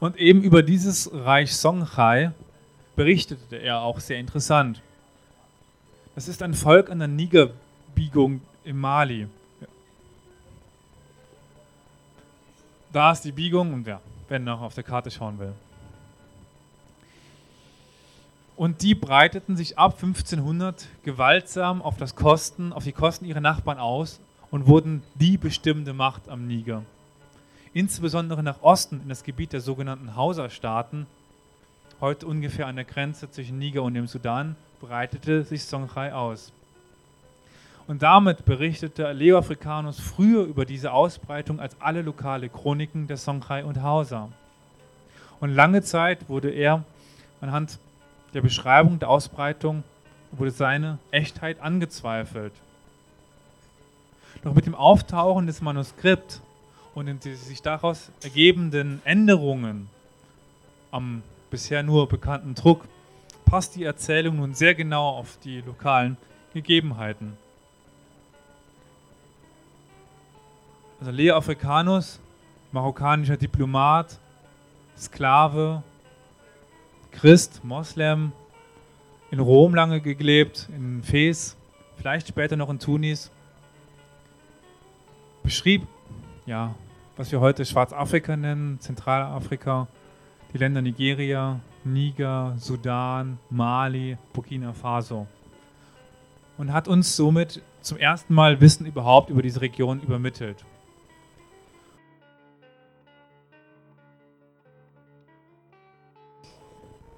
Und 0.00 0.16
eben 0.16 0.42
über 0.42 0.62
dieses 0.62 1.10
Reich 1.12 1.54
Songhai 1.54 2.32
berichtete 2.96 3.56
er 3.56 3.82
auch 3.82 4.00
sehr 4.00 4.18
interessant. 4.18 4.80
Das 6.14 6.26
ist 6.26 6.42
ein 6.42 6.54
Volk 6.54 6.90
an 6.90 6.98
der 6.98 7.08
Nigerbiegung 7.08 8.40
im 8.64 8.80
Mali. 8.80 9.28
Da 12.92 13.12
ist 13.12 13.22
die 13.22 13.32
Biegung 13.32 13.72
und 13.72 13.86
ja, 13.86 14.00
wenn 14.28 14.42
noch 14.44 14.62
auf 14.62 14.74
der 14.74 14.84
Karte 14.84 15.10
schauen 15.10 15.38
will. 15.38 15.52
Und 18.56 18.82
die 18.82 18.94
breiteten 18.94 19.56
sich 19.56 19.78
ab 19.78 19.94
1500 19.94 20.86
gewaltsam 21.04 21.80
auf, 21.80 21.96
das 21.96 22.16
Kosten, 22.16 22.72
auf 22.72 22.84
die 22.84 22.92
Kosten 22.92 23.24
ihrer 23.24 23.40
Nachbarn 23.40 23.78
aus 23.78 24.20
und 24.50 24.66
wurden 24.66 25.02
die 25.14 25.38
bestimmende 25.38 25.92
Macht 25.92 26.28
am 26.28 26.46
Niger. 26.46 26.82
Insbesondere 27.72 28.42
nach 28.42 28.62
Osten 28.62 29.00
in 29.00 29.08
das 29.08 29.22
Gebiet 29.22 29.52
der 29.52 29.60
sogenannten 29.60 30.16
Hausa-Staaten, 30.16 31.06
heute 32.00 32.26
ungefähr 32.26 32.66
an 32.66 32.74
der 32.74 32.84
Grenze 32.84 33.30
zwischen 33.30 33.58
Niger 33.58 33.82
und 33.84 33.94
dem 33.94 34.08
Sudan, 34.08 34.56
breitete 34.80 35.44
sich 35.44 35.64
Songhai 35.64 36.12
aus. 36.12 36.52
Und 37.86 38.02
damit 38.02 38.44
berichtete 38.44 39.12
Leo 39.12 39.38
Africanus 39.38 40.00
früher 40.00 40.44
über 40.44 40.64
diese 40.64 40.92
Ausbreitung 40.92 41.60
als 41.60 41.80
alle 41.80 42.02
lokale 42.02 42.48
Chroniken 42.48 43.06
der 43.06 43.16
Songhai 43.16 43.64
und 43.64 43.82
Hausa. 43.82 44.30
Und 45.38 45.50
lange 45.50 45.82
Zeit 45.82 46.28
wurde 46.28 46.50
er 46.50 46.84
anhand 47.40 47.78
der 48.34 48.42
Beschreibung 48.42 48.98
der 48.98 49.08
Ausbreitung 49.08 49.82
wurde 50.32 50.50
seine 50.50 50.98
Echtheit 51.10 51.60
angezweifelt. 51.60 52.52
Doch 54.42 54.54
mit 54.54 54.66
dem 54.66 54.74
Auftauchen 54.74 55.46
des 55.46 55.60
Manuskripts 55.60 56.40
und 56.94 57.06
den 57.06 57.20
sich 57.36 57.62
daraus 57.62 58.10
ergebenden 58.22 59.00
Änderungen 59.04 59.88
am 60.90 61.22
bisher 61.50 61.82
nur 61.82 62.08
bekannten 62.08 62.54
Druck 62.54 62.84
passt 63.44 63.74
die 63.74 63.84
Erzählung 63.84 64.36
nun 64.36 64.54
sehr 64.54 64.74
genau 64.74 65.08
auf 65.08 65.36
die 65.42 65.60
lokalen 65.60 66.16
Gegebenheiten. 66.54 67.36
Also 71.00 71.10
Leo 71.10 71.36
Africanus, 71.36 72.20
marokkanischer 72.72 73.36
Diplomat, 73.36 74.18
Sklave, 74.96 75.82
Christ, 77.10 77.64
Moslem, 77.64 78.32
in 79.30 79.40
Rom 79.40 79.74
lange 79.74 80.00
gelebt, 80.00 80.68
in 80.76 81.02
Fes, 81.02 81.56
vielleicht 81.96 82.28
später 82.28 82.56
noch 82.56 82.70
in 82.70 82.78
Tunis, 82.78 83.30
beschrieb, 85.42 85.86
ja, 86.50 86.74
was 87.16 87.30
wir 87.30 87.38
heute 87.38 87.64
Schwarzafrika 87.64 88.36
nennen, 88.36 88.80
Zentralafrika, 88.80 89.86
die 90.52 90.58
Länder 90.58 90.82
Nigeria, 90.82 91.60
Niger, 91.84 92.56
Sudan, 92.58 93.38
Mali, 93.50 94.18
Burkina 94.32 94.72
Faso. 94.72 95.28
Und 96.58 96.72
hat 96.72 96.88
uns 96.88 97.14
somit 97.14 97.62
zum 97.82 97.98
ersten 97.98 98.34
Mal 98.34 98.60
Wissen 98.60 98.84
überhaupt 98.84 99.30
über 99.30 99.42
diese 99.42 99.60
Region 99.60 100.00
übermittelt. 100.00 100.64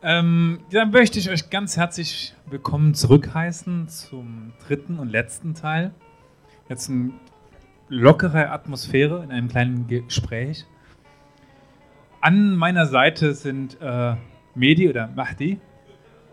Ähm, 0.03 0.61
dann 0.71 0.91
möchte 0.91 1.19
ich 1.19 1.31
euch 1.31 1.49
ganz 1.49 1.79
herzlich 1.79 2.35
willkommen 2.51 2.93
zurückheißen 2.93 3.89
zum 3.89 4.53
dritten 4.67 4.99
und 4.99 5.09
letzten 5.09 5.55
Teil. 5.55 5.95
Jetzt 6.69 6.91
eine 6.91 7.13
lockere 7.93 8.51
Atmosphäre 8.51 9.23
in 9.23 9.31
einem 9.31 9.49
kleinen 9.49 9.87
Gespräch. 9.87 10.65
An 12.23 12.57
meiner 12.57 12.87
Seite 12.87 13.35
sind 13.35 13.77
äh, 13.83 14.15
Medi 14.55 14.89
oder 14.89 15.09
Mahdi, 15.15 15.61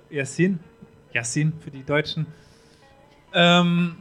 Yassin, 0.10 0.60
Yassin 1.12 1.51
für 1.60 1.70
die 1.70 1.84
Deutschen. 1.84 2.28
Ähm, 3.34 3.97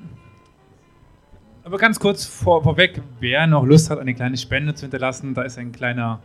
aber 1.64 1.78
ganz 1.78 1.98
kurz 1.98 2.24
vor, 2.24 2.62
vorweg, 2.62 3.02
wer 3.18 3.46
noch 3.48 3.64
Lust 3.64 3.90
hat, 3.90 3.98
eine 3.98 4.14
kleine 4.14 4.36
Spende 4.36 4.74
zu 4.74 4.82
hinterlassen, 4.82 5.34
da 5.34 5.42
ist 5.42 5.58
ein 5.58 5.72
kleiner 5.72 6.20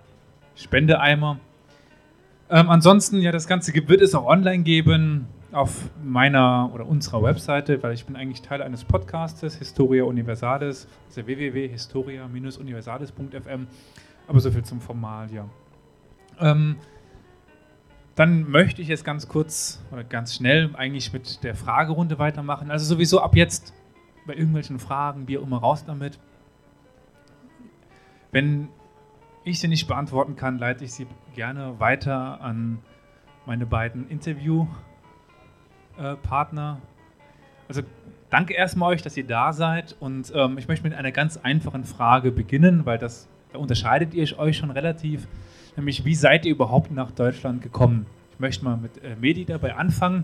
Spendeeimer. 0.55 1.39
Ähm, 2.49 2.69
ansonsten, 2.69 3.21
ja, 3.21 3.31
das 3.31 3.47
Ganze 3.47 3.73
wird 3.73 4.01
es 4.01 4.13
auch 4.13 4.27
online 4.27 4.63
geben 4.63 5.27
auf 5.53 5.89
meiner 6.03 6.71
oder 6.73 6.87
unserer 6.87 7.23
Webseite, 7.23 7.81
weil 7.83 7.93
ich 7.93 8.05
bin 8.05 8.15
eigentlich 8.15 8.41
Teil 8.41 8.61
eines 8.61 8.83
Podcastes, 8.83 9.55
Historia 9.55 10.03
Universalis, 10.03 10.87
also 11.07 11.25
www.historia-universalis.fm. 11.25 13.67
Aber 14.27 14.39
so 14.39 14.51
viel 14.51 14.63
zum 14.63 14.81
Formal, 14.81 15.31
ja. 15.31 15.49
Ähm, 16.39 16.77
dann 18.15 18.49
möchte 18.49 18.81
ich 18.81 18.87
jetzt 18.87 19.05
ganz 19.05 19.27
kurz 19.27 19.83
oder 19.91 20.03
ganz 20.03 20.35
schnell 20.35 20.71
eigentlich 20.75 21.13
mit 21.13 21.43
der 21.43 21.55
Fragerunde 21.55 22.19
weitermachen. 22.19 22.71
Also 22.71 22.85
sowieso 22.85 23.21
ab 23.21 23.35
jetzt 23.35 23.73
bei 24.25 24.33
irgendwelchen 24.33 24.79
Fragen, 24.79 25.27
wie 25.27 25.37
auch 25.37 25.43
immer, 25.43 25.57
raus 25.57 25.83
damit. 25.85 26.19
Wenn 28.31 28.69
ich 29.43 29.59
sie 29.59 29.67
nicht 29.67 29.87
beantworten 29.87 30.35
kann, 30.35 30.57
leite 30.57 30.85
ich 30.85 30.93
sie 30.93 31.05
gerne 31.35 31.79
weiter 31.79 32.41
an 32.41 32.79
meine 33.45 33.65
beiden 33.65 34.09
Interviewpartner. 35.97 36.81
also 37.67 37.81
danke 38.29 38.53
erstmal 38.53 38.93
euch, 38.93 39.01
dass 39.01 39.15
ihr 39.17 39.25
da 39.25 39.53
seid 39.53 39.95
und 39.99 40.31
ähm, 40.35 40.57
ich 40.57 40.67
möchte 40.67 40.87
mit 40.87 40.97
einer 40.97 41.11
ganz 41.11 41.37
einfachen 41.37 41.83
Frage 41.83 42.31
beginnen, 42.31 42.85
weil 42.85 42.97
das 42.97 43.27
da 43.51 43.59
unterscheidet 43.59 44.15
ihr 44.15 44.39
euch 44.39 44.57
schon 44.57 44.71
relativ, 44.71 45.27
nämlich 45.75 46.05
wie 46.05 46.15
seid 46.15 46.45
ihr 46.45 46.51
überhaupt 46.51 46.91
nach 46.91 47.11
Deutschland 47.11 47.61
gekommen? 47.61 48.07
Ich 48.33 48.39
möchte 48.39 48.65
mal 48.65 48.77
mit 48.77 49.03
äh, 49.03 49.15
Medi 49.15 49.45
dabei 49.45 49.75
anfangen, 49.75 50.23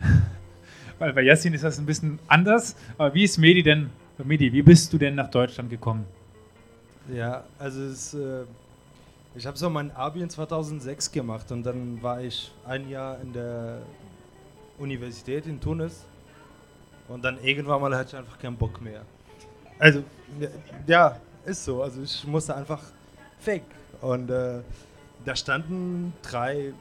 weil 0.98 1.12
bei 1.12 1.22
Yassin 1.22 1.52
ist 1.52 1.64
das 1.64 1.78
ein 1.78 1.84
bisschen 1.84 2.18
anders. 2.28 2.76
Aber 2.96 3.12
wie 3.12 3.24
ist 3.24 3.36
Medi 3.36 3.62
denn, 3.62 3.90
Medi, 4.24 4.52
wie 4.54 4.62
bist 4.62 4.90
du 4.92 4.96
denn 4.96 5.16
nach 5.16 5.30
Deutschland 5.30 5.68
gekommen? 5.68 6.06
Ja, 7.12 7.44
also 7.58 7.82
es, 7.82 8.14
äh, 8.14 8.44
ich 9.34 9.46
habe 9.46 9.58
so 9.58 9.68
mein 9.68 9.90
Abi 9.90 10.22
in 10.22 10.30
2006 10.30 11.12
gemacht 11.12 11.52
und 11.52 11.62
dann 11.64 12.02
war 12.02 12.22
ich 12.22 12.52
ein 12.66 12.88
Jahr 12.88 13.20
in 13.20 13.34
der 13.34 13.82
Universität 14.80 15.46
in 15.46 15.60
Tunis 15.60 16.04
und 17.08 17.22
dann 17.24 17.38
irgendwann 17.42 17.80
mal 17.80 17.94
hatte 17.96 18.10
ich 18.10 18.16
einfach 18.16 18.38
keinen 18.38 18.56
Bock 18.56 18.80
mehr. 18.80 19.02
Also, 19.78 20.02
ja, 20.86 21.16
ist 21.44 21.64
so. 21.64 21.82
Also 21.82 22.02
ich 22.02 22.26
musste 22.26 22.54
einfach 22.54 22.82
weg 23.44 23.62
und 24.00 24.30
äh, 24.30 24.60
da 25.24 25.36
standen 25.36 26.12
drei 26.22 26.72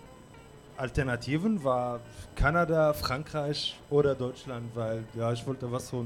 Alternativen, 0.78 1.64
war 1.64 2.00
Kanada, 2.36 2.94
Frankreich 2.94 3.78
oder 3.90 4.16
Deutschland, 4.16 4.70
weil 4.76 5.04
ja, 5.14 5.32
ich 5.34 5.46
wollte 5.46 5.72
was 5.72 5.90
so 5.90 6.06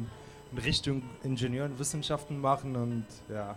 in 0.52 0.58
Richtung 0.58 1.04
Ingenieurwissenschaften 1.24 2.40
machen 2.40 2.76
und 2.76 3.06
ja, 3.30 3.56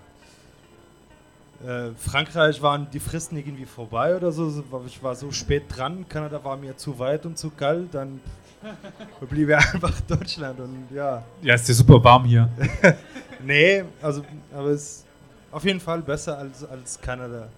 äh, 1.65 1.91
Frankreich 1.97 2.61
waren 2.61 2.89
die 2.91 3.01
Fristen 3.01 3.37
irgendwie 3.37 3.65
vorbei 3.65 4.17
oder 4.17 4.33
so. 4.33 4.65
Ich 4.87 5.03
war 5.03 5.15
so 5.15 5.31
spät 5.31 5.65
dran. 5.69 6.07
Kanada 6.09 6.43
war 6.45 6.57
mir 6.57 6.77
zu 6.77 6.99
weit 6.99 7.25
und 7.27 7.39
zu 7.39 7.51
kalt. 7.51 7.95
Dann 7.95 8.21
blieb 9.29 9.49
ja 9.49 9.59
einfach 9.59 10.01
Deutschland 10.03 10.61
und 10.61 10.89
ja. 10.95 11.23
Ja, 11.43 11.55
ist 11.55 11.69
ja 11.69 11.75
super 11.75 12.03
warm 12.03 12.25
hier. 12.25 12.49
nee, 13.45 13.85
also, 14.03 14.25
aber 14.53 14.69
es 14.69 14.83
ist 14.83 15.07
auf 15.51 15.65
jeden 15.65 15.81
Fall 15.81 16.03
besser 16.03 16.39
als, 16.39 16.65
als 16.65 17.01
Kanada. 17.01 17.49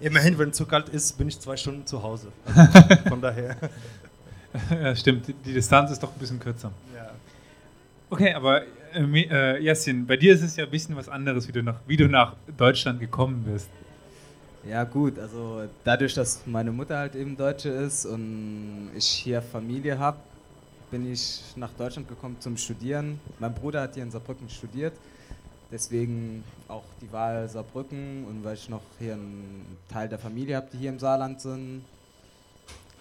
Immerhin, 0.00 0.36
wenn 0.38 0.50
es 0.50 0.56
zu 0.56 0.66
kalt 0.66 0.88
ist, 0.88 1.16
bin 1.16 1.28
ich 1.28 1.38
zwei 1.38 1.56
Stunden 1.56 1.86
zu 1.86 2.02
Hause. 2.02 2.28
Also 2.44 2.96
von 3.08 3.20
daher. 3.20 3.56
ja, 4.70 4.96
stimmt. 4.96 5.28
Die 5.28 5.52
Distanz 5.52 5.90
ist 5.90 6.02
doch 6.02 6.12
ein 6.12 6.18
bisschen 6.18 6.40
kürzer. 6.40 6.72
Ja. 6.94 7.10
Okay, 8.10 8.34
aber 8.34 8.62
äh, 8.94 9.56
äh, 9.56 9.62
Yasin, 9.62 10.06
bei 10.06 10.16
dir 10.16 10.34
ist 10.34 10.42
es 10.42 10.56
ja 10.56 10.64
ein 10.64 10.70
bisschen 10.70 10.96
was 10.96 11.08
anderes, 11.08 11.48
wie 11.48 11.52
du, 11.52 11.62
nach, 11.62 11.80
wie 11.86 11.96
du 11.96 12.08
nach 12.08 12.34
Deutschland 12.56 13.00
gekommen 13.00 13.44
bist. 13.44 13.68
Ja 14.68 14.84
gut, 14.84 15.18
also 15.18 15.64
dadurch, 15.84 16.14
dass 16.14 16.46
meine 16.46 16.72
Mutter 16.72 16.96
halt 16.96 17.14
eben 17.14 17.36
Deutsche 17.36 17.68
ist 17.68 18.06
und 18.06 18.90
ich 18.96 19.06
hier 19.06 19.42
Familie 19.42 19.98
habe, 19.98 20.16
bin 20.90 21.12
ich 21.12 21.42
nach 21.56 21.72
Deutschland 21.76 22.08
gekommen 22.08 22.36
zum 22.40 22.56
Studieren. 22.56 23.20
Mein 23.38 23.52
Bruder 23.52 23.82
hat 23.82 23.94
hier 23.94 24.02
in 24.02 24.10
Saarbrücken 24.10 24.48
studiert, 24.48 24.94
deswegen 25.70 26.44
auch 26.68 26.84
die 27.02 27.12
Wahl 27.12 27.46
Saarbrücken 27.48 28.24
und 28.24 28.42
weil 28.42 28.54
ich 28.54 28.68
noch 28.70 28.82
hier 28.98 29.14
einen 29.14 29.76
Teil 29.88 30.08
der 30.08 30.18
Familie 30.18 30.56
habe, 30.56 30.68
die 30.72 30.78
hier 30.78 30.90
im 30.90 30.98
Saarland 30.98 31.42
sind, 31.42 31.82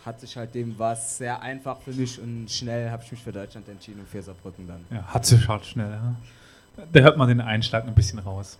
hat 0.05 0.19
sich 0.19 0.35
halt 0.35 0.53
dem 0.53 0.77
was 0.77 1.17
sehr 1.17 1.41
einfach 1.41 1.79
für 1.79 1.91
mich 1.91 2.19
und 2.19 2.49
schnell 2.49 2.89
habe 2.89 3.03
ich 3.03 3.11
mich 3.11 3.21
für 3.21 3.31
Deutschland 3.31 3.67
entschieden 3.69 4.01
und 4.01 4.09
für 4.09 4.21
Saarbrücken 4.21 4.67
dann. 4.67 4.85
Ja, 4.91 5.03
hat 5.05 5.25
sich 5.25 5.47
halt 5.47 5.65
schnell. 5.65 5.91
Ja. 5.91 6.15
Da 6.91 6.99
hört 7.01 7.17
man 7.17 7.27
den 7.27 7.41
Einschlag 7.41 7.87
ein 7.87 7.93
bisschen 7.93 8.19
raus. 8.19 8.57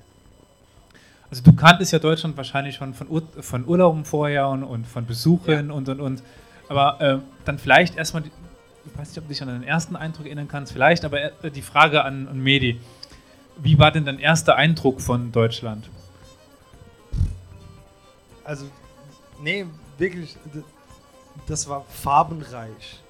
Also 1.30 1.44
du 1.44 1.54
kanntest 1.54 1.92
ja 1.92 2.00
Deutschland 2.00 2.38
wahrscheinlich 2.38 2.76
schon 2.76 2.94
von, 2.94 3.10
Ur 3.10 3.24
von 3.40 3.68
Urlauben 3.68 4.06
vorher 4.06 4.48
und, 4.50 4.64
und 4.64 4.86
von 4.86 5.06
Besuchen 5.06 5.68
ja. 5.70 5.74
und 5.74 5.90
und 5.90 6.00
und. 6.00 6.24
Aber 6.70 7.02
äh, 7.02 7.20
dann 7.44 7.58
vielleicht 7.58 7.98
erstmal, 7.98 8.24
ich 8.26 8.98
weiß 8.98 9.10
nicht, 9.10 9.18
ob 9.18 9.26
du 9.26 9.30
dich 9.30 9.42
an 9.42 9.50
den 9.50 9.64
ersten 9.64 9.96
Eindruck 9.96 10.28
erinnern 10.28 10.48
kannst, 10.48 10.72
vielleicht, 10.72 11.04
aber 11.04 11.44
äh, 11.44 11.52
die 11.52 11.62
Frage 11.62 12.04
an, 12.04 12.28
an 12.28 12.40
Medi. 12.40 12.80
Wie 13.58 13.78
war 13.78 13.92
denn 13.92 14.06
dein 14.06 14.20
erster 14.20 14.56
Eindruck 14.56 15.02
von 15.02 15.32
Deutschland? 15.32 15.90
Also, 18.44 18.66
nee, 19.42 19.66
wirklich, 19.98 20.38
das 21.48 21.68
war 21.68 21.86
farbenreich. 21.90 23.02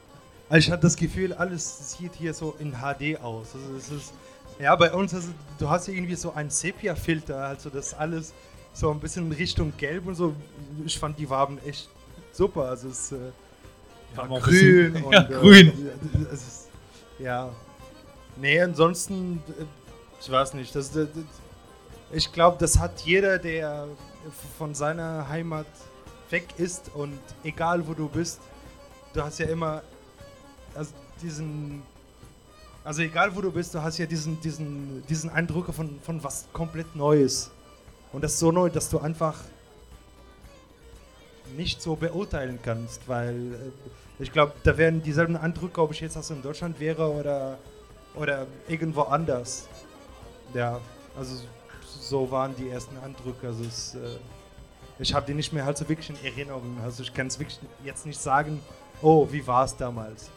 Also 0.49 0.67
ich 0.67 0.71
hatte 0.71 0.83
das 0.83 0.95
Gefühl, 0.95 1.33
alles 1.33 1.97
sieht 1.97 2.13
hier 2.15 2.33
so 2.33 2.55
in 2.59 2.73
HD 2.73 3.19
aus. 3.21 3.47
Also 3.55 3.75
es 3.77 3.89
ist, 3.89 4.13
ja, 4.59 4.75
bei 4.75 4.93
uns, 4.93 5.13
also, 5.13 5.29
du 5.57 5.69
hast 5.69 5.87
ja 5.87 5.93
irgendwie 5.93 6.15
so 6.15 6.33
einen 6.33 6.49
Sepia-Filter, 6.49 7.37
also 7.37 7.69
das 7.69 7.93
alles 7.93 8.33
so 8.73 8.91
ein 8.91 8.99
bisschen 8.99 9.31
Richtung 9.31 9.73
Gelb 9.77 10.07
und 10.07 10.15
so. 10.15 10.35
Ich 10.85 10.97
fand 10.97 11.17
die 11.17 11.27
Farben 11.27 11.59
echt 11.65 11.89
super. 12.31 12.65
Also 12.69 12.89
es 12.89 13.11
äh, 13.11 13.17
war 14.15 14.27
grün 14.39 15.03
und 15.03 15.11
ja, 15.13 15.21
äh, 15.23 15.33
grün. 15.33 15.67
Äh, 15.67 16.33
ist, 16.33 16.69
ja. 17.19 17.49
Nee, 18.35 18.61
ansonsten, 18.61 19.43
äh, 19.59 19.65
ich 20.19 20.29
weiß 20.29 20.55
nicht. 20.55 20.75
Das, 20.75 20.91
das 20.91 21.07
ich 22.11 22.31
glaube, 22.31 22.57
das 22.59 22.77
hat 22.77 23.01
jeder, 23.01 23.39
der 23.39 23.87
von 24.57 24.75
seiner 24.75 25.27
Heimat 25.27 25.65
weg 26.33 26.47
ist 26.57 26.91
und 26.93 27.19
egal 27.45 27.87
wo 27.87 27.93
du 27.93 28.09
bist, 28.09 28.41
du 29.13 29.23
hast 29.23 29.39
ja 29.39 29.45
immer 29.45 29.83
also 30.75 30.91
diesen, 31.21 31.83
also 32.83 33.01
egal 33.01 33.35
wo 33.35 33.41
du 33.41 33.51
bist, 33.51 33.73
du 33.73 33.81
hast 33.81 33.97
ja 33.97 34.05
diesen, 34.05 34.41
diesen, 34.41 35.05
diesen 35.07 35.29
Eindruck 35.29 35.73
von, 35.73 35.99
von 36.01 36.23
was 36.23 36.47
komplett 36.51 36.95
Neues. 36.95 37.51
Und 38.11 38.23
das 38.23 38.33
ist 38.33 38.39
so 38.39 38.51
neu, 38.51 38.69
dass 38.69 38.89
du 38.89 38.99
einfach 38.99 39.39
nicht 41.55 41.81
so 41.81 41.95
beurteilen 41.95 42.59
kannst, 42.61 43.07
weil 43.07 43.53
äh, 43.53 44.23
ich 44.23 44.31
glaube, 44.31 44.53
da 44.63 44.77
wären 44.77 45.03
dieselben 45.03 45.35
Eindrücke, 45.35 45.81
ob 45.81 45.91
ich 45.91 46.01
jetzt 46.01 46.17
also 46.17 46.33
in 46.33 46.41
Deutschland 46.41 46.79
wäre 46.79 47.11
oder, 47.11 47.57
oder 48.15 48.47
irgendwo 48.67 49.01
anders. 49.01 49.67
Ja, 50.53 50.79
also 51.17 51.35
so 51.83 52.29
waren 52.31 52.55
die 52.55 52.69
ersten 52.69 52.97
Eindrücke. 52.97 53.47
Also 53.47 53.63
es, 53.63 53.95
äh, 53.95 54.17
ich 54.99 55.13
habe 55.13 55.25
die 55.25 55.33
nicht 55.33 55.53
mehr 55.53 55.65
halt 55.65 55.77
so 55.77 55.87
wirklich 55.89 56.09
in 56.09 56.23
Erinnerung. 56.23 56.77
Also 56.83 57.03
ich 57.03 57.13
kann 57.13 57.27
es 57.27 57.39
wirklich 57.39 57.59
jetzt 57.83 58.05
nicht 58.05 58.19
sagen, 58.19 58.61
oh, 59.01 59.27
wie 59.31 59.45
war 59.45 59.65
es 59.65 59.75
damals? 59.75 60.29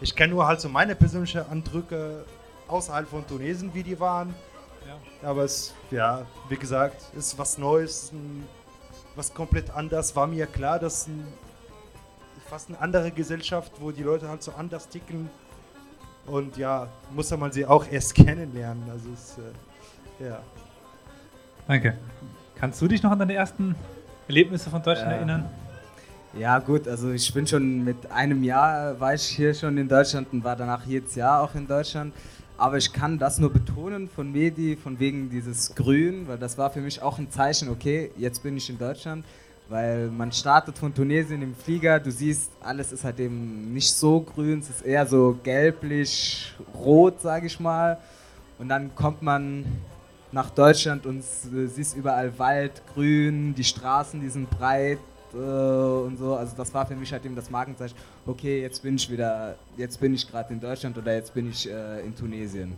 Ich 0.00 0.14
kenne 0.14 0.34
nur 0.34 0.46
halt 0.46 0.60
so 0.60 0.68
meine 0.68 0.94
persönlichen 0.94 1.46
Eindrücke 1.48 2.24
außerhalb 2.68 3.08
von 3.08 3.26
Tunesien, 3.26 3.72
wie 3.74 3.82
die 3.82 3.98
waren. 3.98 4.34
Ja. 4.86 5.28
Aber 5.28 5.44
es, 5.44 5.74
ja, 5.90 6.26
wie 6.48 6.56
gesagt, 6.56 7.02
ist 7.16 7.38
was 7.38 7.58
Neues, 7.58 8.12
was 9.16 9.32
komplett 9.32 9.70
anders. 9.70 10.14
War 10.14 10.26
mir 10.26 10.46
klar, 10.46 10.78
dass 10.78 11.06
ein, 11.06 11.26
fast 12.48 12.68
eine 12.68 12.80
andere 12.80 13.10
Gesellschaft, 13.10 13.72
wo 13.80 13.90
die 13.90 14.02
Leute 14.02 14.28
halt 14.28 14.42
so 14.42 14.52
anders 14.52 14.88
ticken. 14.88 15.30
Und 16.26 16.56
ja, 16.56 16.88
muss 17.12 17.30
man 17.36 17.52
sie 17.52 17.66
auch 17.66 17.86
erst 17.90 18.14
kennenlernen. 18.14 18.82
Also 18.90 19.08
es, 19.12 19.38
äh, 20.20 20.28
ja. 20.28 20.40
Danke. 21.66 21.98
Kannst 22.56 22.80
du 22.80 22.88
dich 22.88 23.02
noch 23.02 23.10
an 23.10 23.18
deine 23.18 23.34
ersten 23.34 23.74
Erlebnisse 24.28 24.70
von 24.70 24.82
Deutschland 24.82 25.10
Ja. 25.10 25.16
erinnern? 25.16 25.44
Ja 26.36 26.58
gut, 26.58 26.88
also 26.88 27.10
ich 27.12 27.32
bin 27.32 27.46
schon 27.46 27.84
mit 27.84 28.10
einem 28.10 28.42
Jahr 28.42 28.98
war 28.98 29.14
ich 29.14 29.22
hier 29.22 29.54
schon 29.54 29.78
in 29.78 29.88
Deutschland 29.88 30.32
und 30.32 30.42
war 30.42 30.56
danach 30.56 30.84
jedes 30.84 31.14
Jahr 31.14 31.42
auch 31.42 31.54
in 31.54 31.66
Deutschland. 31.66 32.12
Aber 32.56 32.76
ich 32.76 32.92
kann 32.92 33.18
das 33.18 33.38
nur 33.38 33.52
betonen 33.52 34.08
von 34.08 34.32
Medi, 34.32 34.76
von 34.76 34.98
wegen 34.98 35.28
dieses 35.30 35.74
Grün, 35.74 36.26
weil 36.26 36.38
das 36.38 36.56
war 36.56 36.70
für 36.70 36.80
mich 36.80 37.02
auch 37.02 37.18
ein 37.18 37.30
Zeichen, 37.30 37.68
okay, 37.68 38.10
jetzt 38.16 38.42
bin 38.42 38.56
ich 38.56 38.68
in 38.70 38.78
Deutschland. 38.78 39.24
Weil 39.68 40.08
man 40.08 40.30
startet 40.30 40.76
von 40.76 40.92
Tunesien 40.94 41.40
im 41.40 41.54
Flieger, 41.54 41.98
du 41.98 42.10
siehst, 42.10 42.50
alles 42.62 42.92
ist 42.92 43.02
halt 43.04 43.18
eben 43.18 43.72
nicht 43.72 43.92
so 43.92 44.20
grün, 44.20 44.58
es 44.58 44.68
ist 44.70 44.82
eher 44.82 45.06
so 45.06 45.38
gelblich, 45.42 46.52
rot, 46.74 47.20
sage 47.20 47.46
ich 47.46 47.58
mal. 47.58 47.98
Und 48.58 48.68
dann 48.68 48.94
kommt 48.94 49.22
man 49.22 49.64
nach 50.34 50.50
Deutschland 50.50 51.06
und 51.06 51.20
s- 51.20 51.48
siehst 51.74 51.96
überall 51.96 52.36
Wald, 52.38 52.82
Grün, 52.92 53.54
die 53.54 53.64
Straßen, 53.64 54.20
die 54.20 54.28
sind 54.28 54.50
breit 54.50 54.98
äh, 55.32 55.36
und 55.36 56.16
so. 56.18 56.34
Also 56.34 56.56
das 56.56 56.74
war 56.74 56.84
für 56.86 56.96
mich 56.96 57.12
halt 57.12 57.24
eben 57.24 57.36
das 57.36 57.48
Markenzeichen. 57.50 57.96
Okay, 58.26 58.60
jetzt 58.60 58.82
bin 58.82 58.96
ich 58.96 59.08
wieder, 59.10 59.54
jetzt 59.76 59.98
bin 60.00 60.12
ich 60.12 60.28
gerade 60.28 60.52
in 60.52 60.60
Deutschland 60.60 60.98
oder 60.98 61.14
jetzt 61.14 61.32
bin 61.32 61.48
ich 61.50 61.70
äh, 61.70 62.00
in 62.04 62.14
Tunesien. 62.16 62.74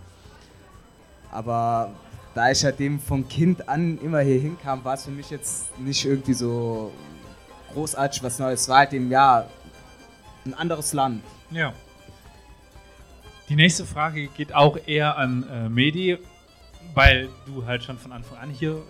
Aber 1.32 1.90
da 2.34 2.50
ich 2.50 2.62
halt 2.62 2.78
eben 2.80 3.00
von 3.00 3.26
Kind 3.28 3.68
an 3.68 3.98
immer 4.02 4.20
hier 4.20 4.38
hinkam, 4.40 4.84
war 4.84 4.94
es 4.94 5.04
für 5.07 5.11
mich 5.11 5.30
jetzt 5.30 5.76
nicht 5.78 6.04
irgendwie 6.04 6.34
so 6.34 6.92
großartig 7.72 8.22
was 8.22 8.38
Neues. 8.38 8.61
Es 8.62 8.68
war 8.68 8.78
halt 8.78 8.92
eben, 8.92 9.11
ja, 9.11 9.46
ein 10.44 10.54
anderes 10.54 10.92
Land. 10.92 11.22
Ja. 11.50 11.72
Die 13.48 13.57
nächste 13.57 13.84
Frage 13.86 14.28
geht 14.28 14.54
auch 14.54 14.76
eher 14.86 15.16
an 15.16 15.46
äh, 15.48 15.68
Medi, 15.68 16.18
weil 16.95 17.28
du 17.47 17.64
halt 17.66 17.84
schon 17.84 17.99
von 17.99 18.12
Anfang 18.12 18.39
an 18.39 18.51
hier 18.51 18.82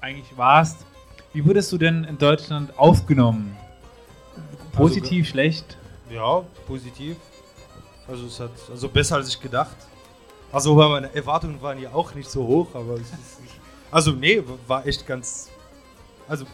eigentlich 0.00 0.36
warst. 0.36 0.84
Wie 1.32 1.44
wurdest 1.44 1.70
du 1.72 1.78
denn 1.78 2.04
in 2.04 2.18
Deutschland 2.18 2.76
aufgenommen? 2.78 3.56
Positiv, 4.72 5.28
schlecht? 5.28 5.76
Ja, 6.10 6.42
positiv. 6.66 7.16
Also 8.08 8.26
es 8.26 8.40
hat 8.40 8.50
also 8.70 8.88
besser 8.88 9.16
als 9.16 9.28
ich 9.28 9.40
gedacht. 9.40 9.76
Also 10.52 10.74
meine 10.74 11.14
Erwartungen 11.14 11.62
waren 11.62 11.80
ja 11.80 11.92
auch 11.92 12.14
nicht 12.14 12.28
so 12.28 12.44
hoch, 12.44 12.74
aber 12.74 12.94
es 12.94 13.02
ist, 13.02 13.40
also 13.90 14.10
nee, 14.10 14.42
war 14.66 14.84
echt 14.86 15.06
ganz 15.06 15.50
also 16.28 16.46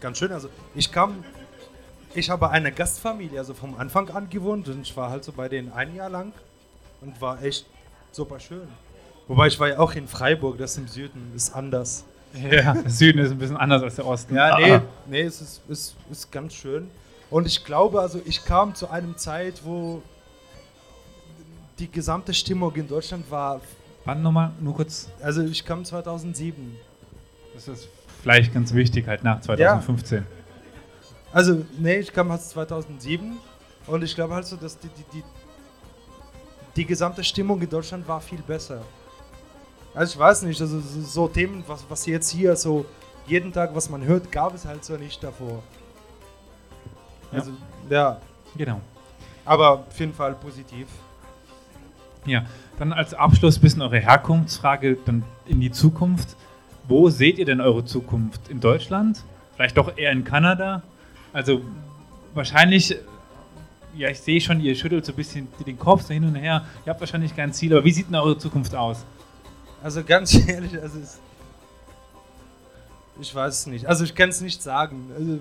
ganz 0.00 0.18
schön. 0.18 0.32
Also 0.32 0.48
ich 0.74 0.90
kam 0.90 1.24
ich 2.14 2.28
habe 2.28 2.50
eine 2.50 2.72
Gastfamilie 2.72 3.38
also 3.38 3.54
vom 3.54 3.76
Anfang 3.76 4.10
an 4.10 4.28
gewohnt 4.28 4.68
und 4.68 4.82
ich 4.82 4.96
war 4.96 5.10
halt 5.10 5.24
so 5.24 5.32
bei 5.32 5.48
denen 5.48 5.72
ein 5.72 5.94
Jahr 5.94 6.10
lang 6.10 6.32
und 7.00 7.20
war 7.20 7.42
echt 7.42 7.66
super 8.12 8.40
schön. 8.40 8.68
Wobei 9.30 9.46
ich 9.46 9.60
war 9.60 9.68
ja 9.68 9.78
auch 9.78 9.92
in 9.94 10.08
Freiburg, 10.08 10.58
das 10.58 10.76
im 10.76 10.88
Süden 10.88 11.30
ist 11.36 11.54
anders. 11.54 12.04
Ja, 12.34 12.74
der 12.74 12.90
Süden 12.90 13.20
ist 13.20 13.30
ein 13.30 13.38
bisschen 13.38 13.56
anders 13.56 13.80
als 13.80 13.94
der 13.94 14.04
Osten. 14.06 14.34
Ja, 14.34 14.58
nee, 14.58 14.72
Ah. 14.72 14.82
nee, 15.06 15.20
es 15.22 15.40
ist, 15.40 15.60
ist, 15.68 15.94
ist 16.10 16.32
ganz 16.32 16.52
schön. 16.54 16.88
Und 17.30 17.46
ich 17.46 17.64
glaube, 17.64 18.00
also 18.00 18.20
ich 18.24 18.44
kam 18.44 18.74
zu 18.74 18.90
einem 18.90 19.16
Zeit, 19.16 19.60
wo 19.64 20.02
die 21.78 21.88
gesamte 21.88 22.34
Stimmung 22.34 22.74
in 22.74 22.88
Deutschland 22.88 23.30
war, 23.30 23.60
Wann 24.04 24.20
nochmal? 24.20 24.50
Nur 24.58 24.74
kurz. 24.74 25.08
also 25.22 25.42
ich 25.42 25.64
kam 25.64 25.84
2007. 25.84 26.74
Das 27.54 27.68
ist 27.68 27.88
vielleicht 28.22 28.52
ganz 28.52 28.74
wichtig, 28.74 29.06
halt 29.06 29.22
nach 29.22 29.40
2015. 29.42 30.26
Also, 31.32 31.64
nee, 31.78 31.98
ich 32.00 32.12
kam 32.12 32.30
halt 32.30 32.42
2007 32.42 33.38
und 33.86 34.02
ich 34.02 34.12
glaube 34.16 34.34
halt 34.34 34.46
so, 34.46 34.56
dass 34.56 34.76
die, 34.76 34.88
die, 34.88 35.18
die, 35.18 35.24
die 36.74 36.84
gesamte 36.84 37.22
Stimmung 37.22 37.60
in 37.62 37.68
Deutschland 37.70 38.08
war 38.08 38.20
viel 38.20 38.42
besser. 38.42 38.82
Also 39.94 40.14
ich 40.14 40.18
weiß 40.18 40.42
nicht, 40.42 40.60
also 40.60 40.80
so, 40.80 41.28
Themen, 41.28 41.64
was, 41.66 41.84
was 41.88 42.06
jetzt 42.06 42.30
hier 42.30 42.54
so 42.56 42.86
jeden 43.26 43.52
Tag, 43.52 43.74
was 43.74 43.90
man 43.90 44.04
hört, 44.04 44.30
gab 44.30 44.54
es 44.54 44.64
halt 44.64 44.84
so 44.84 44.96
nicht 44.96 45.22
davor. 45.22 45.62
Ja. 47.32 47.38
Also, 47.38 47.52
ja, 47.88 48.20
Genau. 48.56 48.80
aber 49.44 49.70
auf 49.88 49.98
jeden 50.00 50.14
Fall 50.14 50.34
positiv. 50.34 50.86
Ja, 52.26 52.44
dann 52.78 52.92
als 52.92 53.14
Abschluss 53.14 53.58
ein 53.58 53.60
bisschen 53.62 53.82
eure 53.82 53.98
Herkunftsfrage 53.98 54.96
dann 55.06 55.22
in 55.46 55.60
die 55.60 55.70
Zukunft. 55.70 56.36
Wo 56.88 57.08
seht 57.08 57.38
ihr 57.38 57.44
denn 57.44 57.60
eure 57.60 57.84
Zukunft? 57.84 58.48
In 58.48 58.60
Deutschland? 58.60 59.22
Vielleicht 59.54 59.76
doch 59.76 59.96
eher 59.96 60.10
in 60.12 60.24
Kanada? 60.24 60.82
Also 61.32 61.62
wahrscheinlich, 62.34 62.96
ja, 63.96 64.08
ich 64.08 64.20
sehe 64.20 64.40
schon, 64.40 64.60
ihr 64.60 64.74
schüttelt 64.74 65.04
so 65.04 65.12
ein 65.12 65.16
bisschen 65.16 65.48
den 65.66 65.78
Kopf 65.78 66.02
so 66.02 66.12
hin 66.12 66.24
und 66.24 66.34
her. 66.34 66.64
Ihr 66.84 66.90
habt 66.90 67.00
wahrscheinlich 67.00 67.34
kein 67.36 67.52
Ziel, 67.52 67.72
aber 67.72 67.84
wie 67.84 67.92
sieht 67.92 68.08
denn 68.08 68.16
eure 68.16 68.36
Zukunft 68.38 68.74
aus? 68.74 69.04
Also 69.82 70.04
ganz 70.04 70.34
ehrlich, 70.48 70.80
also 70.80 70.98
es, 70.98 71.18
ich 73.20 73.34
weiß 73.34 73.60
es 73.60 73.66
nicht. 73.66 73.86
Also 73.86 74.04
ich 74.04 74.14
kann 74.14 74.28
es 74.28 74.40
nicht 74.40 74.62
sagen. 74.62 75.10
Also 75.16 75.38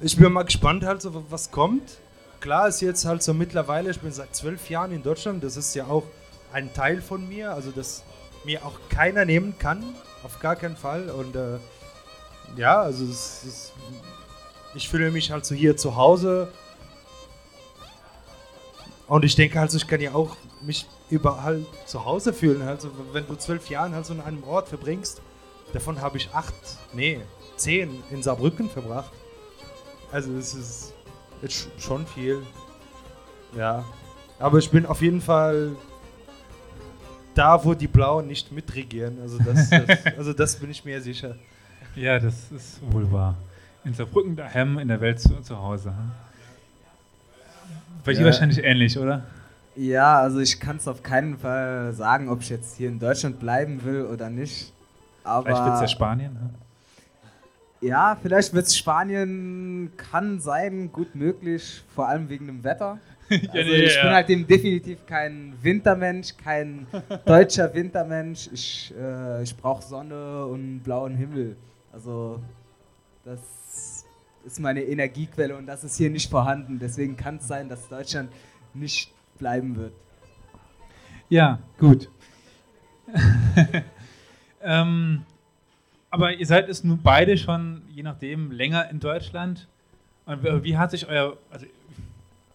ich 0.00 0.16
bin 0.16 0.32
mal 0.32 0.44
gespannt 0.44 0.84
halt 0.84 1.02
so, 1.02 1.24
was 1.30 1.50
kommt. 1.50 1.98
Klar 2.40 2.68
ist 2.68 2.80
jetzt 2.80 3.04
halt 3.04 3.22
so 3.22 3.32
mittlerweile, 3.32 3.90
ich 3.90 4.00
bin 4.00 4.12
seit 4.12 4.34
zwölf 4.36 4.68
Jahren 4.68 4.92
in 4.92 5.02
Deutschland, 5.02 5.42
das 5.42 5.56
ist 5.56 5.74
ja 5.74 5.86
auch 5.86 6.04
ein 6.52 6.72
Teil 6.74 7.00
von 7.00 7.26
mir, 7.28 7.52
also 7.52 7.70
das 7.70 8.04
mir 8.44 8.64
auch 8.64 8.78
keiner 8.88 9.24
nehmen 9.24 9.58
kann, 9.58 9.82
auf 10.22 10.38
gar 10.38 10.54
keinen 10.54 10.76
Fall. 10.76 11.10
Und 11.10 11.34
äh, 11.34 11.58
ja, 12.56 12.80
also 12.80 13.04
es 13.04 13.42
ist, 13.44 13.72
ich 14.74 14.88
fühle 14.88 15.10
mich 15.10 15.30
halt 15.30 15.44
so 15.44 15.54
hier 15.54 15.76
zu 15.76 15.96
Hause. 15.96 16.48
Und 19.08 19.24
ich 19.24 19.36
denke 19.36 19.58
halt, 19.60 19.70
so, 19.70 19.76
ich 19.76 19.86
kann 19.86 20.00
ja 20.00 20.14
auch 20.14 20.36
mich 20.62 20.86
überall 21.10 21.64
zu 21.86 22.04
Hause 22.04 22.32
fühlen. 22.32 22.62
Also 22.62 22.90
wenn 23.12 23.26
du 23.26 23.36
zwölf 23.36 23.70
Jahre 23.70 23.92
halt 23.92 24.04
so 24.06 24.14
in 24.14 24.20
einem 24.20 24.42
Ort 24.44 24.68
verbringst, 24.68 25.22
davon 25.72 26.00
habe 26.00 26.16
ich 26.16 26.28
acht, 26.32 26.54
nee, 26.92 27.20
zehn 27.56 28.02
in 28.10 28.22
Saarbrücken 28.22 28.68
verbracht. 28.68 29.12
Also 30.10 30.32
es 30.36 30.54
ist 30.54 30.94
sch- 31.44 31.68
schon 31.78 32.06
viel. 32.06 32.42
Ja. 33.56 33.84
Aber 34.38 34.58
ich 34.58 34.70
bin 34.70 34.84
auf 34.86 35.00
jeden 35.02 35.20
Fall 35.20 35.76
da, 37.34 37.64
wo 37.64 37.74
die 37.74 37.86
Blauen 37.88 38.26
nicht 38.26 38.50
mitregieren. 38.50 39.20
Also 39.20 39.38
das, 39.38 39.70
das, 39.70 40.06
also 40.18 40.32
das 40.32 40.56
bin 40.56 40.70
ich 40.70 40.84
mir 40.84 41.00
sicher. 41.00 41.36
Ja, 41.94 42.18
das 42.18 42.50
ist 42.50 42.80
wohl 42.92 43.10
wahr. 43.12 43.36
In 43.84 43.94
Saarbrücken 43.94 44.34
daheim, 44.36 44.78
in 44.78 44.88
der 44.88 45.00
Welt 45.00 45.20
zu, 45.20 45.40
zu 45.42 45.56
Hause. 45.56 45.90
hm? 45.90 46.10
Bei 48.06 48.12
dir 48.12 48.20
Ja. 48.20 48.26
wahrscheinlich 48.26 48.62
ähnlich, 48.64 48.98
oder? 48.98 49.22
Ja, 49.74 50.20
also 50.20 50.38
ich 50.40 50.58
kann 50.58 50.76
es 50.76 50.88
auf 50.88 51.02
keinen 51.02 51.36
Fall 51.36 51.92
sagen, 51.92 52.28
ob 52.30 52.40
ich 52.40 52.48
jetzt 52.48 52.76
hier 52.78 52.88
in 52.88 52.98
Deutschland 52.98 53.38
bleiben 53.38 53.84
will 53.84 54.02
oder 54.06 54.30
nicht. 54.30 54.72
Aber 55.22 55.44
Vielleicht 55.44 55.64
wird 55.64 55.74
es 55.74 55.80
ja 55.82 55.88
Spanien. 55.88 56.32
hm? 56.40 56.50
Ja, 57.88 58.16
vielleicht 58.22 58.54
wird 58.54 58.66
es 58.66 58.76
Spanien, 58.76 59.92
kann 59.98 60.40
sein, 60.40 60.90
gut 60.90 61.14
möglich, 61.14 61.82
vor 61.94 62.08
allem 62.08 62.28
wegen 62.28 62.46
dem 62.46 62.64
Wetter. 62.64 62.98
Also 63.28 63.48
nee, 63.52 63.82
ich 63.82 63.96
ja. 63.96 64.02
bin 64.04 64.12
halt 64.12 64.30
eben 64.30 64.46
definitiv 64.46 65.04
kein 65.04 65.52
Wintermensch, 65.60 66.36
kein 66.42 66.86
deutscher 67.26 67.74
Wintermensch. 67.74 68.48
Ich, 68.52 68.94
äh, 68.96 69.42
ich 69.42 69.56
brauche 69.56 69.82
Sonne 69.82 70.46
und 70.46 70.80
blauen 70.84 71.16
Himmel. 71.16 71.56
Also 71.92 72.38
das 73.24 73.95
ist 74.46 74.60
meine 74.60 74.82
Energiequelle 74.82 75.56
und 75.56 75.66
das 75.66 75.84
ist 75.84 75.96
hier 75.96 76.08
nicht 76.10 76.30
vorhanden. 76.30 76.78
Deswegen 76.78 77.16
kann 77.16 77.36
es 77.36 77.48
sein, 77.48 77.68
dass 77.68 77.88
Deutschland 77.88 78.30
nicht 78.74 79.12
bleiben 79.38 79.76
wird. 79.76 79.92
Ja, 81.28 81.58
gut. 81.78 82.08
ähm, 84.62 85.24
aber 86.10 86.32
ihr 86.34 86.46
seid 86.46 86.68
es 86.68 86.84
nun 86.84 87.00
beide 87.02 87.36
schon, 87.36 87.82
je 87.88 88.02
nachdem, 88.02 88.52
länger 88.52 88.88
in 88.90 89.00
Deutschland. 89.00 89.68
Und 90.24 90.42
wie- 90.64 90.76
hat 90.76 90.90
sich 90.90 91.06
euer, 91.08 91.36
also, 91.50 91.66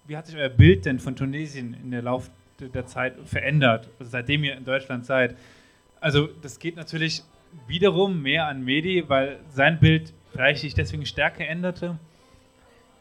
wie 0.07 0.17
hat 0.17 0.27
sich 0.27 0.35
euer 0.35 0.49
Bild 0.49 0.85
denn 0.85 0.99
von 0.99 1.15
Tunesien 1.15 1.73
in 1.73 1.91
der 1.91 2.01
Lauf 2.01 2.29
der 2.59 2.85
Zeit 2.85 3.15
verändert, 3.25 3.89
also 3.99 4.11
seitdem 4.11 4.43
ihr 4.43 4.55
in 4.55 4.65
Deutschland 4.65 5.05
seid? 5.05 5.35
Also 5.99 6.27
das 6.41 6.59
geht 6.59 6.75
natürlich 6.75 7.23
wiederum 7.67 8.21
mehr 8.21 8.47
an 8.47 8.63
Medi, 8.63 9.03
weil 9.07 9.39
sein 9.51 9.79
Bild 9.79 10.13
vielleicht 10.31 10.61
sich 10.61 10.73
deswegen 10.73 11.05
stärker 11.05 11.47
änderte. 11.47 11.97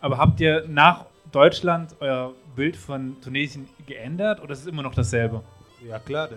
Aber 0.01 0.19
habt 0.19 0.41
ihr 0.41 0.67
nach 0.69 1.07
Deutschland 1.31 1.95
euer 2.01 2.35
Bild 2.57 2.77
von 2.77 3.21
Tunesien 3.21 3.69
geändert 3.87 4.41
oder 4.41 4.53
ist 4.53 4.61
es 4.61 4.67
immer 4.67 4.83
noch 4.83 4.95
dasselbe? 4.95 5.43
Ja 5.87 5.99
klar, 5.99 6.29
da, 6.29 6.37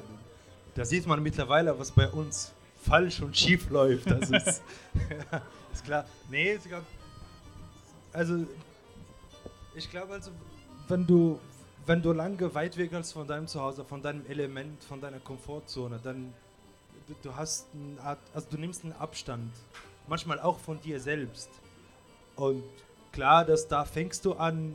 da 0.76 0.86
sieht 0.86 1.08
man 1.08 1.22
mittlerweile, 1.24 1.78
was 1.78 1.91
bei 1.91 2.08
uns 2.08 2.54
falsch 2.82 3.22
und 3.22 3.36
schief 3.36 3.70
läuft. 3.70 4.10
Das 4.10 4.30
ist, 4.30 4.62
ist 5.74 5.86
klar. 5.86 6.06
Nee, 6.30 6.54
ist 6.54 6.66
egal. 6.66 6.82
also 8.12 8.46
Ich 9.76 9.89
glaube 9.89 10.14
also, 10.14 10.32
wenn 10.88 11.08
du, 11.08 11.39
wenn 11.86 12.02
du 12.02 12.12
lange 12.12 12.54
weit 12.54 12.78
weg 12.78 12.91
bist 12.91 13.14
von 13.14 13.28
deinem 13.28 13.48
Zuhause, 13.48 13.84
von 13.84 14.02
deinem 14.02 14.26
Element, 14.28 14.84
von 14.84 15.02
deiner 15.02 15.20
Komfortzone, 15.20 16.00
dann 16.04 16.34
du, 17.08 17.16
du 17.22 17.36
hast 17.36 17.68
eine 17.74 18.02
Art, 18.02 18.20
also 18.34 18.48
du 18.50 18.58
nimmst 18.58 18.84
einen 18.84 18.94
Abstand. 18.94 19.52
Manchmal 20.08 20.39
auch 20.39 20.60
von 20.60 20.80
dir 20.82 20.99
selbst. 20.99 21.49
Und 22.36 22.64
klar, 23.12 23.45
dass 23.45 23.68
da 23.68 23.86
fängst 23.86 24.26
du 24.26 24.34
an, 24.34 24.74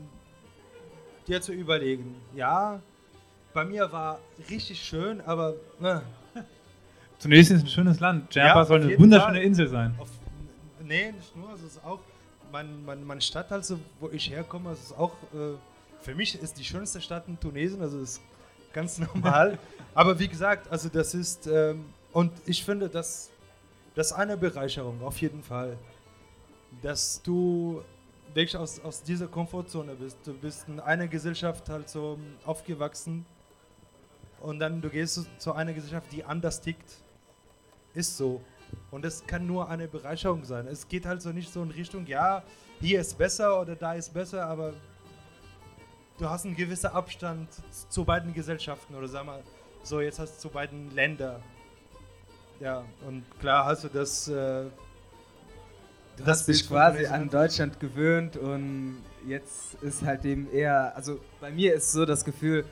dir 1.26 1.40
zu 1.42 1.52
überlegen, 1.52 2.16
ja, 2.34 2.80
bei 3.52 3.64
mir 3.64 3.90
war 3.92 4.18
richtig 4.50 4.80
schön, 4.80 5.20
aber 5.20 5.54
ne, 5.78 6.02
Tunesien 7.20 7.58
ist 7.58 7.64
ein 7.64 7.68
schönes 7.68 8.00
Land. 8.00 8.34
Djerba 8.34 8.60
Ja, 8.60 8.64
soll 8.64 8.82
eine 8.82 8.98
wunderschöne 8.98 9.34
Fall. 9.34 9.42
Insel 9.42 9.68
sein. 9.68 9.94
Auf, 9.98 10.08
nee, 10.82 11.12
nicht 11.12 11.36
nur, 11.36 11.52
es 11.52 11.62
ist 11.62 11.84
auch, 11.84 12.00
mein, 12.50 12.84
mein, 12.84 13.04
meine 13.04 13.20
Stadt, 13.20 13.52
also, 13.52 13.78
wo 14.00 14.08
ich 14.08 14.30
herkomme, 14.30 14.70
es 14.70 14.84
ist 14.84 14.98
auch, 14.98 15.12
äh, 15.34 15.56
für 16.00 16.14
mich 16.14 16.40
ist 16.40 16.58
die 16.58 16.64
schönste 16.64 17.00
Stadt 17.00 17.28
in 17.28 17.38
Tunesien, 17.38 17.82
also 17.82 18.00
ist 18.00 18.22
ganz 18.72 18.98
normal. 19.14 19.58
Aber 19.94 20.18
wie 20.18 20.28
gesagt, 20.28 20.70
also 20.70 20.88
das 20.88 21.14
ist, 21.14 21.46
ähm, 21.46 21.84
und 22.12 22.32
ich 22.46 22.64
finde, 22.64 22.88
das, 22.88 23.30
das 23.98 24.08
ist 24.08 24.12
eine 24.12 24.36
Bereicherung, 24.36 25.02
auf 25.02 25.20
jeden 25.20 25.42
Fall. 25.42 25.76
Dass 26.82 27.20
du 27.22 27.82
wirklich 28.32 28.56
aus, 28.56 28.78
aus 28.80 29.02
dieser 29.02 29.26
Komfortzone 29.26 29.94
bist. 29.94 30.18
Du 30.24 30.34
bist 30.34 30.68
in 30.68 30.78
einer 30.80 31.08
Gesellschaft 31.08 31.68
halt 31.68 31.88
so 31.88 32.18
aufgewachsen 32.44 33.26
und 34.40 34.60
dann 34.60 34.80
du 34.80 34.88
gehst 34.88 35.14
zu- 35.14 35.26
zu 35.38 35.52
einer 35.52 35.72
Gesellschaft, 35.72 36.12
die 36.12 36.22
anders 36.24 36.60
tickt. 36.60 37.02
Ist 37.94 38.16
so. 38.16 38.40
Und 38.90 39.04
es 39.04 39.26
kann 39.26 39.46
nur 39.46 39.68
eine 39.68 39.88
Bereicherung 39.88 40.44
sein. 40.44 40.66
Es 40.68 40.86
geht 40.86 41.06
halt 41.06 41.22
so 41.22 41.30
nicht 41.30 41.52
so 41.52 41.62
in 41.62 41.70
Richtung, 41.70 42.06
ja, 42.06 42.44
hier 42.80 43.00
ist 43.00 43.18
besser 43.18 43.60
oder 43.60 43.74
da 43.74 43.94
ist 43.94 44.12
besser, 44.14 44.46
aber 44.46 44.74
du 46.18 46.28
hast 46.28 46.44
einen 46.44 46.54
gewissen 46.54 46.88
Abstand 46.90 47.48
zu 47.88 48.04
beiden 48.04 48.32
Gesellschaften 48.32 48.94
oder 48.94 49.08
sag 49.08 49.26
mal, 49.26 49.42
so 49.82 50.00
jetzt 50.00 50.18
hast 50.18 50.36
du 50.36 50.40
zu 50.42 50.50
beiden 50.50 50.94
Ländern. 50.94 51.42
Ja, 52.60 52.84
und 53.06 53.24
klar 53.40 53.66
hast 53.66 53.84
du 53.84 53.88
das. 53.88 54.28
Äh, 54.28 54.64
Du 56.16 56.24
das 56.24 56.40
hast 56.40 56.48
dich 56.48 56.66
quasi 56.68 57.06
an 57.06 57.30
Deutschland 57.30 57.78
gewöhnt 57.78 58.36
und 58.36 58.96
jetzt 59.28 59.74
ist 59.82 60.02
halt 60.02 60.24
eben 60.24 60.50
eher, 60.52 60.92
also 60.96 61.20
bei 61.40 61.52
mir 61.52 61.74
ist 61.74 61.92
so 61.92 62.04
das 62.04 62.24
Gefühl, 62.24 62.64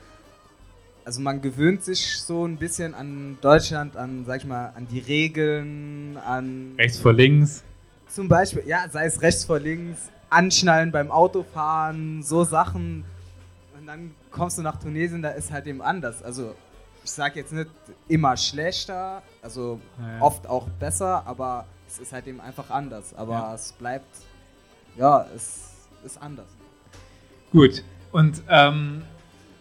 also 1.05 1.21
man 1.21 1.41
gewöhnt 1.41 1.81
sich 1.81 2.19
so 2.19 2.45
ein 2.45 2.57
bisschen 2.57 2.93
an 2.93 3.37
Deutschland, 3.39 3.95
an, 3.95 4.25
sag 4.27 4.41
ich 4.41 4.45
mal, 4.45 4.73
an 4.75 4.85
die 4.89 4.99
Regeln, 4.99 6.17
an 6.17 6.73
Rechts 6.77 6.99
vor 6.99 7.13
links. 7.13 7.63
zum 8.09 8.27
Beispiel, 8.27 8.63
ja, 8.67 8.89
sei 8.91 9.05
es 9.05 9.21
rechts 9.21 9.45
vor 9.45 9.59
links, 9.61 10.09
anschnallen 10.29 10.91
beim 10.91 11.09
Autofahren, 11.09 12.23
so 12.23 12.43
Sachen. 12.43 13.05
Und 13.79 13.87
dann 13.87 14.11
kommst 14.29 14.57
du 14.57 14.61
nach 14.61 14.77
Tunesien, 14.77 15.21
da 15.21 15.29
ist 15.29 15.51
halt 15.53 15.67
eben 15.67 15.81
anders. 15.81 16.21
Also 16.21 16.53
ich 17.07 17.11
sag 17.13 17.37
jetzt 17.37 17.53
nicht 17.53 17.69
immer 18.09 18.35
schlechter, 18.35 19.23
also 19.41 19.79
Naja. 19.97 20.21
oft 20.21 20.45
auch 20.45 20.67
besser, 20.77 21.25
aber 21.25 21.65
es 21.87 21.99
ist 21.99 22.11
halt 22.11 22.27
eben 22.27 22.41
einfach 22.41 22.69
anders. 22.69 23.13
Aber 23.15 23.31
Ja. 23.33 23.53
es 23.55 23.71
bleibt, 23.71 24.13
ja, 24.97 25.25
es 25.33 25.71
ist 26.03 26.21
anders. 26.21 26.47
Gut. 27.53 27.81
Und 28.11 28.41
ähm, 28.49 29.03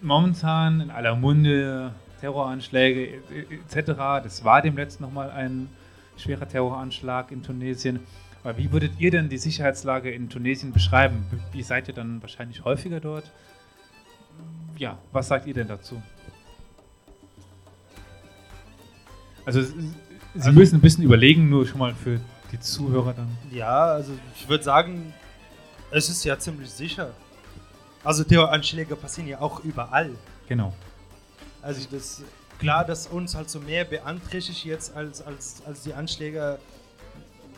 momentan 0.02 0.80
in 0.80 0.90
aller 0.90 1.14
Munde 1.14 1.94
Terroranschläge 2.20 3.20
etc. 3.68 3.92
Das 4.24 4.42
war 4.44 4.60
dem 4.60 4.76
letzten 4.76 5.04
nochmal 5.04 5.30
ein 5.30 5.68
schwerer 6.16 6.48
Terroranschlag 6.48 7.30
in 7.30 7.44
Tunesien. 7.44 8.00
Aber 8.42 8.58
wie 8.58 8.72
würdet 8.72 8.98
ihr 8.98 9.12
denn 9.12 9.28
die 9.28 9.38
Sicherheitslage 9.38 10.10
in 10.10 10.28
Tunesien 10.30 10.72
beschreiben? 10.72 11.24
Wie 11.52 11.62
seid 11.62 11.86
ihr 11.86 11.94
dann 11.94 12.20
wahrscheinlich 12.22 12.64
häufiger 12.64 12.98
dort? 12.98 13.30
Ja, 14.78 14.98
was 15.12 15.28
sagt 15.28 15.46
ihr 15.46 15.54
denn 15.54 15.68
dazu? 15.68 16.02
Also, 19.46 19.62
Sie 19.62 19.72
Also- 20.40 20.52
müssen 20.52 20.74
ein 20.74 20.80
bisschen 20.82 21.02
überlegen, 21.02 21.48
nur 21.48 21.66
schon 21.66 21.78
mal 21.78 21.94
für 21.94 22.20
die 22.52 22.60
Zuhörer 22.60 23.14
dann. 23.14 23.28
Ja, 23.50 23.84
also 23.86 24.12
ich 24.34 24.46
würde 24.48 24.62
sagen, 24.62 25.14
es 25.90 26.10
ist 26.10 26.22
ja 26.24 26.38
ziemlich 26.38 26.70
sicher. 26.70 27.10
Also 28.04 28.22
Terroranschläge 28.22 28.94
passieren 28.96 29.28
ja 29.28 29.40
auch 29.40 29.64
überall. 29.64 30.10
Genau. 30.46 30.74
Also 31.62 31.80
das 31.90 32.22
klar, 32.58 32.84
dass 32.84 33.06
uns 33.06 33.34
halt 33.34 33.48
so 33.48 33.60
mehr 33.60 33.84
beeinträchtigt 33.84 34.64
jetzt 34.64 34.94
als, 34.94 35.22
als, 35.22 35.62
als 35.66 35.82
die 35.82 35.94
Anschläge, 35.94 36.58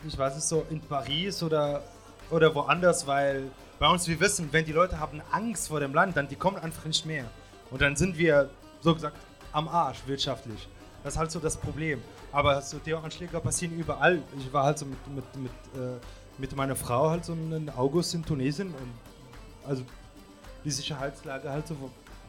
ich 0.07 0.17
weiß 0.17 0.35
nicht 0.35 0.47
so, 0.47 0.65
in 0.69 0.79
Paris 0.79 1.43
oder, 1.43 1.83
oder 2.31 2.55
woanders, 2.55 3.05
weil 3.05 3.51
bei 3.77 3.89
uns, 3.89 4.07
wir 4.07 4.19
wissen, 4.21 4.47
wenn 4.51 4.63
die 4.65 4.71
Leute 4.71 4.99
haben 4.99 5.21
Angst 5.31 5.67
vor 5.67 5.79
dem 5.81 5.93
Land, 5.93 6.15
dann 6.17 6.27
die 6.29 6.35
kommen 6.35 6.57
einfach 6.57 6.85
nicht 6.85 7.05
mehr. 7.05 7.25
Und 7.71 7.81
dann 7.81 7.95
sind 7.97 8.17
wir, 8.17 8.49
so 8.81 8.93
gesagt, 8.93 9.17
am 9.51 9.67
Arsch 9.67 9.99
wirtschaftlich. 10.05 10.67
Das 11.03 11.13
ist 11.13 11.19
halt 11.19 11.31
so 11.31 11.39
das 11.39 11.57
Problem. 11.57 12.01
Aber 12.31 12.61
so 12.61 12.77
Terroranschläge 12.77 13.39
passieren 13.39 13.77
überall. 13.77 14.21
Ich 14.37 14.51
war 14.51 14.65
halt 14.65 14.77
so 14.77 14.85
mit, 14.85 15.07
mit, 15.07 15.35
mit, 15.37 15.51
äh, 15.75 15.99
mit 16.37 16.55
meiner 16.55 16.75
Frau 16.75 17.09
halt 17.09 17.25
so 17.25 17.33
im 17.33 17.69
August 17.75 18.13
in 18.15 18.25
Tunesien 18.25 18.67
und 18.67 19.69
also 19.69 19.83
die 20.63 20.71
Sicherheitslage 20.71 21.49
halt 21.49 21.67
so 21.67 21.75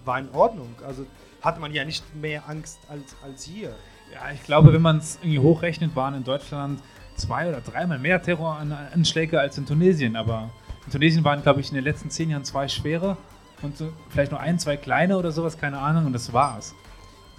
war 0.05 0.19
in 0.19 0.31
Ordnung. 0.33 0.75
Also 0.87 1.07
hat 1.43 1.59
man 1.61 1.73
ja 1.73 1.85
nicht 1.85 2.05
mehr 2.15 2.49
Angst 2.49 2.79
als, 2.89 3.17
als 3.23 3.45
hier. 3.45 3.75
Ja, 4.13 4.33
ich 4.33 4.43
glaube, 4.43 4.73
wenn 4.73 4.83
man 4.83 4.99
es 4.99 5.17
irgendwie 5.17 5.39
hochrechnet, 5.39 5.95
waren 5.95 6.15
in 6.15 6.25
Deutschland 6.25 6.81
zwei 7.17 7.49
oder 7.49 7.61
dreimal 7.61 7.99
mehr 7.99 8.21
Terroranschläge 8.23 9.39
als 9.39 9.59
in 9.59 9.67
Tunesien. 9.67 10.17
Aber 10.17 10.51
in 10.87 10.93
Tunesien 10.93 11.25
waren, 11.25 11.43
glaube 11.43 11.61
ich, 11.61 11.69
in 11.69 11.75
den 11.75 11.85
letzten 11.85 12.11
zehn 12.11 12.31
Jahren 12.31 12.45
zwei 12.45 12.69
schwere 12.69 13.17
und 13.63 13.77
so 13.77 13.93
vielleicht 14.09 14.33
nur 14.33 14.41
ein, 14.41 14.59
zwei 14.59 14.77
kleine 14.77 15.17
oder 15.17 15.33
sowas, 15.33 15.59
keine 15.59 15.79
Ahnung, 15.79 16.07
und 16.07 16.13
das 16.13 16.33
war's. 16.33 16.75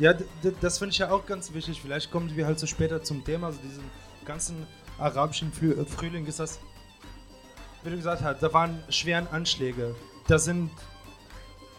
Ja, 0.02 0.16
das 0.62 0.80
finde 0.80 0.93
ich 0.93 0.97
ja 0.97 1.12
auch 1.12 1.28
ganz 1.28 1.54
wichtig. 1.54 1.80
Vielleicht 1.80 2.10
kommen 2.10 2.36
wir 2.36 2.47
halt 2.47 2.58
so 2.58 2.66
später 2.66 3.04
zum 3.04 3.24
Thema, 3.24 3.45
also 3.45 3.60
diesen 3.62 3.84
ganzen 4.26 4.66
arabischen 4.97 5.54
Früh 5.54 5.74
äh, 5.74 5.86
Frühling 5.86 6.26
ist 6.26 6.39
das, 6.39 6.60
wie 7.84 7.91
du 7.91 7.97
gesagt 7.97 8.24
hast, 8.24 8.41
da 8.41 8.52
waren 8.52 8.84
schweren 8.89 9.28
Anschläge. 9.28 9.93
Da 10.28 10.39
sind 10.39 10.72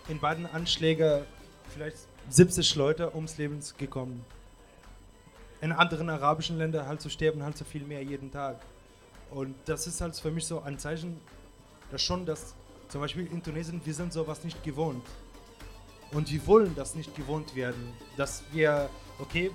in 0.07 0.21
beiden 0.21 0.47
Anschlägen 0.47 1.25
vielleicht 1.75 1.97
70 2.29 2.77
Leute 2.77 3.13
ums 3.13 3.39
Leben 3.39 3.59
gekommen. 3.77 4.25
In 5.61 5.73
anderen 5.73 6.09
arabischen 6.09 6.59
Ländern 6.59 6.87
halt 6.87 7.01
so 7.01 7.09
sterben 7.09 7.43
halt 7.43 7.59
so 7.59 7.65
viel 7.65 7.83
mehr 7.83 8.05
jeden 8.05 8.31
Tag. 8.31 8.61
Und 9.33 9.57
das 9.65 9.89
ist 9.89 10.01
halt 10.01 10.15
für 10.15 10.31
mich 10.31 10.47
so 10.47 10.63
ein 10.63 10.79
Zeichen, 10.79 11.21
dass 11.91 12.03
schon, 12.03 12.25
dass 12.25 12.55
zum 12.87 13.01
Beispiel 13.01 13.27
in 13.27 13.43
Tunesien, 13.43 13.81
wir 13.85 13.95
sind 13.95 14.13
sowas 14.13 14.45
nicht 14.45 14.63
gewohnt. 14.63 15.05
Und 16.13 16.31
wir 16.31 16.47
wollen 16.47 16.75
das 16.75 16.95
nicht 16.95 17.15
gewohnt 17.17 17.55
werden. 17.57 17.93
Dass 18.17 18.43
wir, 18.53 18.89
okay, 19.19 19.51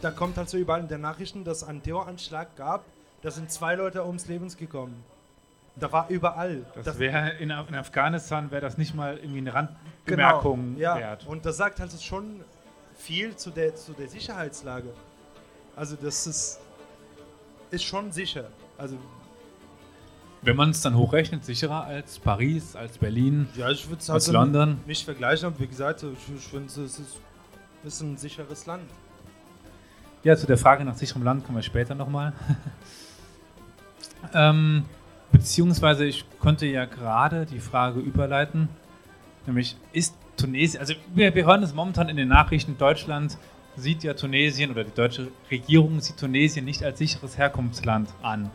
da 0.00 0.10
kommt 0.10 0.36
halt 0.36 0.48
so 0.50 0.56
überall 0.56 0.80
in 0.80 0.88
den 0.88 1.00
Nachrichten, 1.00 1.44
dass 1.44 1.58
es 1.58 1.64
einen 1.64 1.82
Terroranschlag 1.82 2.54
gab, 2.56 2.84
da 3.22 3.30
sind 3.30 3.50
zwei 3.50 3.74
Leute 3.76 4.04
ums 4.04 4.26
Leben 4.26 4.48
gekommen. 4.56 5.02
Da 5.76 5.90
war 5.92 6.08
überall. 6.08 6.64
Das 6.84 6.98
wäre 6.98 7.30
in, 7.38 7.50
Af- 7.52 7.68
in 7.68 7.74
Afghanistan 7.74 8.50
wäre 8.50 8.62
das 8.62 8.78
nicht 8.78 8.94
mal 8.94 9.18
irgendwie 9.18 9.38
eine 9.38 9.52
Randbemerkung 9.54 10.74
Genau, 10.76 10.80
ja. 10.80 10.96
wert. 10.98 11.26
Und 11.26 11.44
das 11.44 11.56
sagt 11.58 11.80
halt 11.80 11.92
schon 12.02 12.42
viel 12.96 13.36
zu 13.36 13.50
der, 13.50 13.74
zu 13.76 13.92
der 13.92 14.08
Sicherheitslage. 14.08 14.88
Also 15.74 15.96
das 16.00 16.26
ist, 16.26 16.60
ist 17.70 17.84
schon 17.84 18.10
sicher. 18.10 18.46
Also 18.78 18.96
Wenn 20.46 20.54
man 20.54 20.70
es 20.70 20.80
dann 20.80 20.96
hochrechnet, 20.96 21.44
sicherer 21.44 21.86
als 21.86 22.20
Paris, 22.20 22.76
als 22.76 22.98
Berlin, 22.98 23.48
ja, 23.56 23.68
ich 23.68 23.84
es 23.98 24.08
als 24.08 24.28
halt 24.28 24.34
London. 24.34 24.78
nicht 24.86 25.04
vergleichen, 25.04 25.48
aber 25.48 25.58
wie 25.58 25.66
gesagt, 25.66 26.04
ich, 26.04 26.36
ich 26.36 26.44
finde 26.44 26.66
es 26.66 26.76
ist, 26.76 27.18
ist 27.82 28.00
ein 28.00 28.16
sicheres 28.16 28.64
Land. 28.64 28.88
Ja, 30.22 30.36
zu 30.36 30.46
der 30.46 30.56
Frage 30.56 30.84
nach 30.84 30.94
sicherem 30.94 31.24
Land 31.24 31.44
kommen 31.44 31.58
wir 31.58 31.64
später 31.64 31.96
nochmal. 31.96 32.32
ähm, 34.34 34.84
beziehungsweise 35.32 36.04
ich 36.04 36.24
konnte 36.38 36.66
ja 36.66 36.84
gerade 36.84 37.44
die 37.44 37.58
Frage 37.58 37.98
überleiten, 37.98 38.68
nämlich 39.46 39.76
ist 39.92 40.14
Tunesien, 40.36 40.80
also 40.80 40.94
wir, 41.12 41.34
wir 41.34 41.44
hören 41.44 41.64
es 41.64 41.74
momentan 41.74 42.08
in 42.08 42.16
den 42.16 42.28
Nachrichten, 42.28 42.78
Deutschland 42.78 43.36
sieht 43.74 44.04
ja 44.04 44.14
Tunesien 44.14 44.70
oder 44.70 44.84
die 44.84 44.94
deutsche 44.94 45.26
Regierung 45.50 45.98
sieht 45.98 46.18
Tunesien 46.18 46.64
nicht 46.64 46.84
als 46.84 46.98
sicheres 46.98 47.36
Herkunftsland 47.36 48.10
an, 48.22 48.52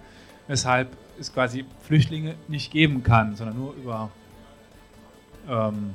weshalb 0.48 0.96
es 1.22 1.34
quasi 1.34 1.66
Flüchtlinge 1.84 2.36
nicht 2.48 2.72
geben 2.72 3.04
kann, 3.04 3.36
sondern 3.36 3.58
nur 3.58 3.74
über 3.74 4.10
ähm, 5.48 5.94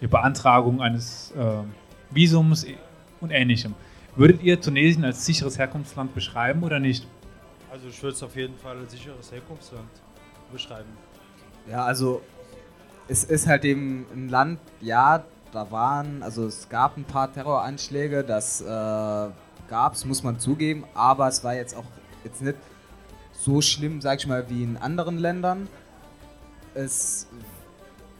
die 0.00 0.06
Beantragung 0.06 0.80
eines 0.80 1.32
äh, 1.32 1.62
Visums 2.10 2.66
und 3.20 3.30
ähnlichem. 3.30 3.74
Würdet 4.14 4.42
ihr 4.42 4.60
Tunesien 4.60 5.04
als 5.04 5.24
sicheres 5.24 5.58
Herkunftsland 5.58 6.14
beschreiben 6.14 6.62
oder 6.62 6.80
nicht? 6.80 7.06
Also 7.70 7.88
ich 7.88 8.02
würde 8.02 8.14
es 8.14 8.22
auf 8.22 8.34
jeden 8.36 8.56
Fall 8.56 8.78
als 8.78 8.92
sicheres 8.92 9.30
Herkunftsland 9.30 9.88
beschreiben. 10.50 10.88
Ja, 11.68 11.84
also 11.84 12.22
es 13.08 13.24
ist 13.24 13.46
halt 13.46 13.64
eben 13.64 14.06
ein 14.14 14.28
Land, 14.28 14.60
ja, 14.80 15.24
da 15.52 15.70
waren, 15.70 16.22
also 16.22 16.46
es 16.46 16.68
gab 16.68 16.96
ein 16.96 17.04
paar 17.04 17.32
Terroranschläge, 17.32 18.24
das 18.24 18.60
äh, 18.60 18.64
gab 18.64 19.94
es, 19.94 20.04
muss 20.04 20.22
man 20.22 20.38
zugeben, 20.38 20.84
aber 20.94 21.28
es 21.28 21.44
war 21.44 21.54
jetzt 21.54 21.76
auch 21.76 21.84
jetzt 22.24 22.42
nicht 22.42 22.56
so 23.38 23.60
schlimm, 23.60 24.00
sag 24.00 24.20
ich 24.20 24.26
mal, 24.26 24.48
wie 24.48 24.62
in 24.62 24.76
anderen 24.76 25.18
Ländern. 25.18 25.68
es, 26.74 27.26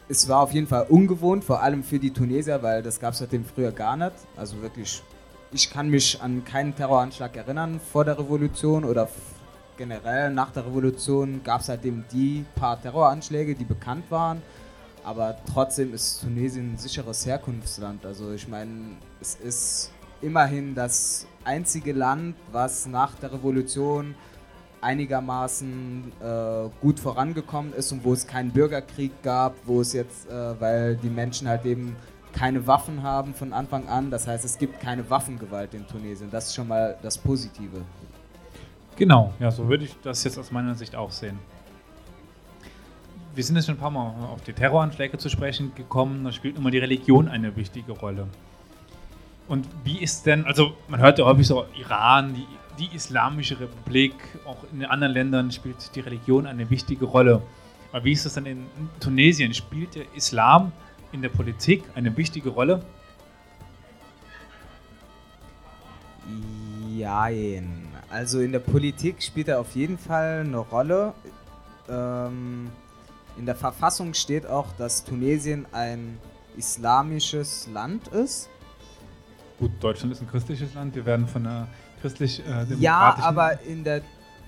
es 0.08 0.28
war 0.28 0.40
auf 0.40 0.52
jeden 0.52 0.66
Fall 0.66 0.86
ungewohnt, 0.88 1.44
vor 1.44 1.62
allem 1.62 1.82
für 1.82 1.98
die 1.98 2.12
Tunesier, 2.12 2.62
weil 2.62 2.82
das 2.82 3.00
gab 3.00 3.12
es 3.12 3.18
seitdem 3.18 3.44
früher 3.44 3.72
gar 3.72 3.96
nicht. 3.96 4.14
Also 4.36 4.60
wirklich, 4.62 5.02
ich 5.52 5.70
kann 5.70 5.88
mich 5.88 6.20
an 6.22 6.44
keinen 6.44 6.74
Terroranschlag 6.74 7.36
erinnern 7.36 7.80
vor 7.92 8.04
der 8.04 8.18
Revolution 8.18 8.84
oder 8.84 9.08
generell 9.76 10.30
nach 10.30 10.50
der 10.50 10.66
Revolution 10.66 11.42
gab 11.44 11.60
es 11.60 11.66
seitdem 11.66 12.04
die 12.12 12.44
paar 12.54 12.80
Terroranschläge, 12.80 13.54
die 13.54 13.64
bekannt 13.64 14.10
waren. 14.10 14.42
Aber 15.04 15.36
trotzdem 15.52 15.94
ist 15.94 16.20
Tunesien 16.20 16.74
ein 16.74 16.78
sicheres 16.78 17.26
Herkunftsland. 17.26 18.04
Also 18.04 18.32
ich 18.32 18.48
meine, 18.48 18.96
es 19.20 19.36
ist 19.36 19.90
immerhin 20.20 20.74
das 20.74 21.26
einzige 21.44 21.92
Land, 21.92 22.34
was 22.50 22.86
nach 22.86 23.14
der 23.16 23.32
Revolution 23.32 24.14
einigermaßen 24.80 26.12
äh, 26.20 26.68
gut 26.80 27.00
vorangekommen 27.00 27.72
ist 27.72 27.92
und 27.92 28.04
wo 28.04 28.12
es 28.12 28.26
keinen 28.26 28.50
Bürgerkrieg 28.50 29.22
gab, 29.22 29.54
wo 29.64 29.80
es 29.80 29.92
jetzt, 29.92 30.28
äh, 30.28 30.60
weil 30.60 30.96
die 30.96 31.08
Menschen 31.08 31.48
halt 31.48 31.64
eben 31.64 31.96
keine 32.32 32.66
Waffen 32.66 33.02
haben 33.02 33.34
von 33.34 33.52
Anfang 33.52 33.88
an. 33.88 34.10
Das 34.10 34.26
heißt, 34.26 34.44
es 34.44 34.58
gibt 34.58 34.80
keine 34.80 35.08
Waffengewalt 35.08 35.74
in 35.74 35.86
Tunesien. 35.86 36.30
Das 36.30 36.46
ist 36.46 36.54
schon 36.54 36.68
mal 36.68 36.96
das 37.02 37.16
Positive. 37.16 37.82
Genau, 38.96 39.32
ja, 39.38 39.50
so 39.50 39.68
würde 39.68 39.84
ich 39.84 39.96
das 40.02 40.22
jetzt 40.24 40.38
aus 40.38 40.50
meiner 40.50 40.74
Sicht 40.74 40.94
auch 40.94 41.10
sehen 41.10 41.38
wir 43.36 43.44
sind 43.44 43.56
jetzt 43.56 43.66
schon 43.66 43.74
ein 43.74 43.78
paar 43.78 43.90
Mal 43.90 44.14
auf 44.32 44.42
die 44.42 44.54
Terroranschläge 44.54 45.18
zu 45.18 45.28
sprechen 45.28 45.72
gekommen. 45.74 46.24
Da 46.24 46.32
spielt 46.32 46.56
immer 46.56 46.70
die 46.70 46.78
Religion 46.78 47.28
eine 47.28 47.54
wichtige 47.54 47.92
Rolle. 47.92 48.26
Und 49.46 49.68
wie 49.84 49.98
ist 49.98 50.24
denn, 50.24 50.44
also 50.46 50.72
man 50.88 51.00
hört 51.00 51.18
ja 51.18 51.26
häufig 51.26 51.46
so 51.46 51.66
Iran, 51.78 52.34
die, 52.34 52.46
die 52.78 52.94
Islamische 52.94 53.58
Republik, 53.58 54.14
auch 54.44 54.58
in 54.72 54.80
den 54.80 54.88
anderen 54.88 55.12
Ländern 55.12 55.50
spielt 55.50 55.94
die 55.94 56.00
Religion 56.00 56.46
eine 56.46 56.68
wichtige 56.70 57.04
Rolle. 57.04 57.42
Aber 57.92 58.04
wie 58.04 58.12
ist 58.12 58.26
das 58.26 58.34
denn 58.34 58.46
in 58.46 58.66
Tunesien? 59.00 59.54
Spielt 59.54 59.94
der 59.94 60.04
Islam 60.14 60.72
in 61.12 61.22
der 61.22 61.28
Politik 61.28 61.84
eine 61.94 62.16
wichtige 62.16 62.50
Rolle? 62.50 62.84
Jein. 66.96 67.88
Also 68.10 68.40
in 68.40 68.52
der 68.52 68.58
Politik 68.58 69.22
spielt 69.22 69.48
er 69.48 69.60
auf 69.60 69.74
jeden 69.74 69.98
Fall 69.98 70.44
eine 70.46 70.58
Rolle. 70.58 71.14
Ähm, 71.88 72.70
in 73.38 73.46
der 73.46 73.54
Verfassung 73.54 74.14
steht 74.14 74.46
auch, 74.46 74.72
dass 74.76 75.04
Tunesien 75.04 75.66
ein 75.72 76.18
islamisches 76.56 77.68
Land 77.72 78.08
ist. 78.08 78.48
Gut, 79.58 79.72
Deutschland 79.80 80.12
ist 80.12 80.20
ein 80.20 80.28
christliches 80.28 80.74
Land. 80.74 80.94
Wir 80.94 81.06
werden 81.06 81.26
von 81.26 81.46
einer 81.46 81.68
christlich 82.00 82.42
äh, 82.46 82.74
Ja, 82.78 83.16
aber 83.20 83.60
in 83.62 83.84
der 83.84 84.02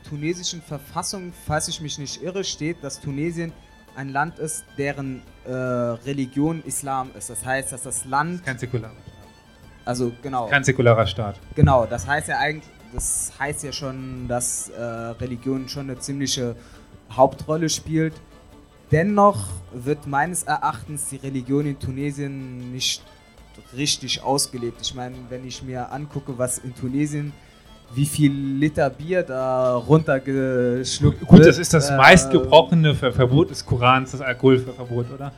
tunesischen 0.09 0.62
Verfassung, 0.62 1.32
falls 1.46 1.68
ich 1.68 1.80
mich 1.80 1.99
nicht 1.99 2.22
irre, 2.22 2.44
steht, 2.44 2.82
dass 2.82 3.01
Tunesien 3.01 3.53
ein 3.96 4.11
Land 4.11 4.38
ist, 4.38 4.64
deren 4.76 5.22
äh, 5.44 5.53
Religion 5.53 6.62
Islam 6.64 7.11
ist. 7.16 7.30
Das 7.30 7.44
heißt, 7.44 7.72
dass 7.72 7.82
das 7.82 8.05
Land. 8.05 8.44
Kein 8.44 8.59
säkularer 8.59 8.92
Staat. 8.92 9.12
Also 9.84 10.12
genau. 10.22 10.46
Kein 10.46 10.64
säkularer 10.64 11.07
Staat. 11.07 11.40
Genau, 11.55 11.84
das 11.86 12.07
heißt 12.07 12.28
ja 12.28 12.38
eigentlich, 12.38 12.70
das 12.92 13.32
heißt 13.38 13.64
ja 13.64 13.72
schon, 13.72 14.28
dass 14.28 14.68
äh, 14.68 14.82
Religion 14.82 15.68
schon 15.68 15.90
eine 15.90 15.99
ziemliche 15.99 16.55
Hauptrolle 17.11 17.68
spielt. 17.68 18.14
Dennoch 18.90 19.49
wird 19.72 20.07
meines 20.07 20.44
Erachtens 20.44 21.09
die 21.09 21.16
Religion 21.16 21.66
in 21.66 21.78
Tunesien 21.78 22.72
nicht 22.72 23.03
richtig 23.76 24.22
ausgelebt. 24.22 24.80
Ich 24.80 24.94
meine, 24.94 25.14
wenn 25.28 25.46
ich 25.46 25.62
mir 25.62 25.90
angucke, 25.92 26.36
was 26.36 26.59
in 26.59 26.74
Tunesien, 26.74 27.32
wie 27.94 28.06
viel 28.06 28.32
Liter 28.32 28.90
Bier 28.90 29.22
da 29.22 29.76
runtergeschluckt 29.76 31.20
wird. 31.20 31.30
Gut, 31.30 31.46
das 31.46 31.59
ist 31.59 31.72
das 31.72 31.90
äh, 31.90 31.96
meistgebrochene 31.96 32.94
Verbot 32.94 33.50
des 33.50 33.64
Korans, 33.64 34.12
das 34.12 34.20
Alkoholverbot, 34.20 35.06
oder? 35.11 35.32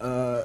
Äh, 0.00 0.42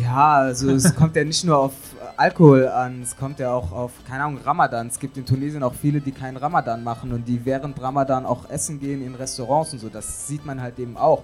ja, 0.00 0.34
also 0.36 0.70
es 0.70 0.94
kommt 0.96 1.16
ja 1.16 1.24
nicht 1.24 1.44
nur 1.44 1.58
auf 1.58 1.72
Alkohol 2.16 2.68
an, 2.68 3.02
es 3.02 3.16
kommt 3.16 3.38
ja 3.38 3.52
auch 3.52 3.70
auf, 3.72 3.92
keine 4.08 4.24
Ahnung, 4.24 4.40
Ramadan. 4.44 4.86
Es 4.88 4.98
gibt 4.98 5.16
in 5.16 5.26
Tunesien 5.26 5.62
auch 5.62 5.74
viele, 5.74 6.00
die 6.00 6.12
keinen 6.12 6.36
Ramadan 6.36 6.82
machen 6.82 7.12
und 7.12 7.26
die 7.26 7.44
während 7.44 7.80
Ramadan 7.80 8.26
auch 8.26 8.48
essen 8.50 8.80
gehen 8.80 9.04
in 9.04 9.14
Restaurants 9.14 9.72
und 9.72 9.78
so. 9.78 9.88
Das 9.88 10.26
sieht 10.26 10.44
man 10.44 10.60
halt 10.60 10.78
eben 10.78 10.96
auch. 10.96 11.22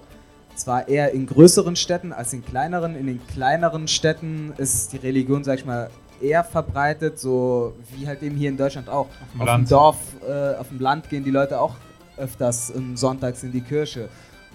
Zwar 0.59 0.88
eher 0.88 1.12
in 1.12 1.26
größeren 1.26 1.76
Städten 1.76 2.12
als 2.12 2.32
in 2.32 2.44
kleineren. 2.44 2.96
In 2.96 3.06
den 3.06 3.26
kleineren 3.26 3.88
Städten 3.88 4.52
ist 4.56 4.92
die 4.92 4.98
Religion, 4.98 5.44
sag 5.44 5.59
ich 5.59 5.64
mal, 5.64 5.90
eher 6.20 6.42
verbreitet, 6.42 7.18
so 7.18 7.74
wie 7.96 8.06
halt 8.06 8.22
eben 8.22 8.36
hier 8.36 8.48
in 8.48 8.56
Deutschland 8.56 8.88
auch. 8.88 9.06
Auf 9.06 9.32
dem, 9.32 9.40
auf 9.40 9.56
dem 9.56 9.68
Dorf, 9.68 9.96
äh, 10.28 10.56
auf 10.56 10.68
dem 10.68 10.80
Land 10.80 11.09
gehen 11.09 11.24
die 11.24 11.30
Leute 11.30 11.61
auch 11.61 11.76
öfters 12.16 12.72
sonntags 12.94 13.44
in 13.44 13.52
die 13.52 13.61
Kirche 13.61 14.09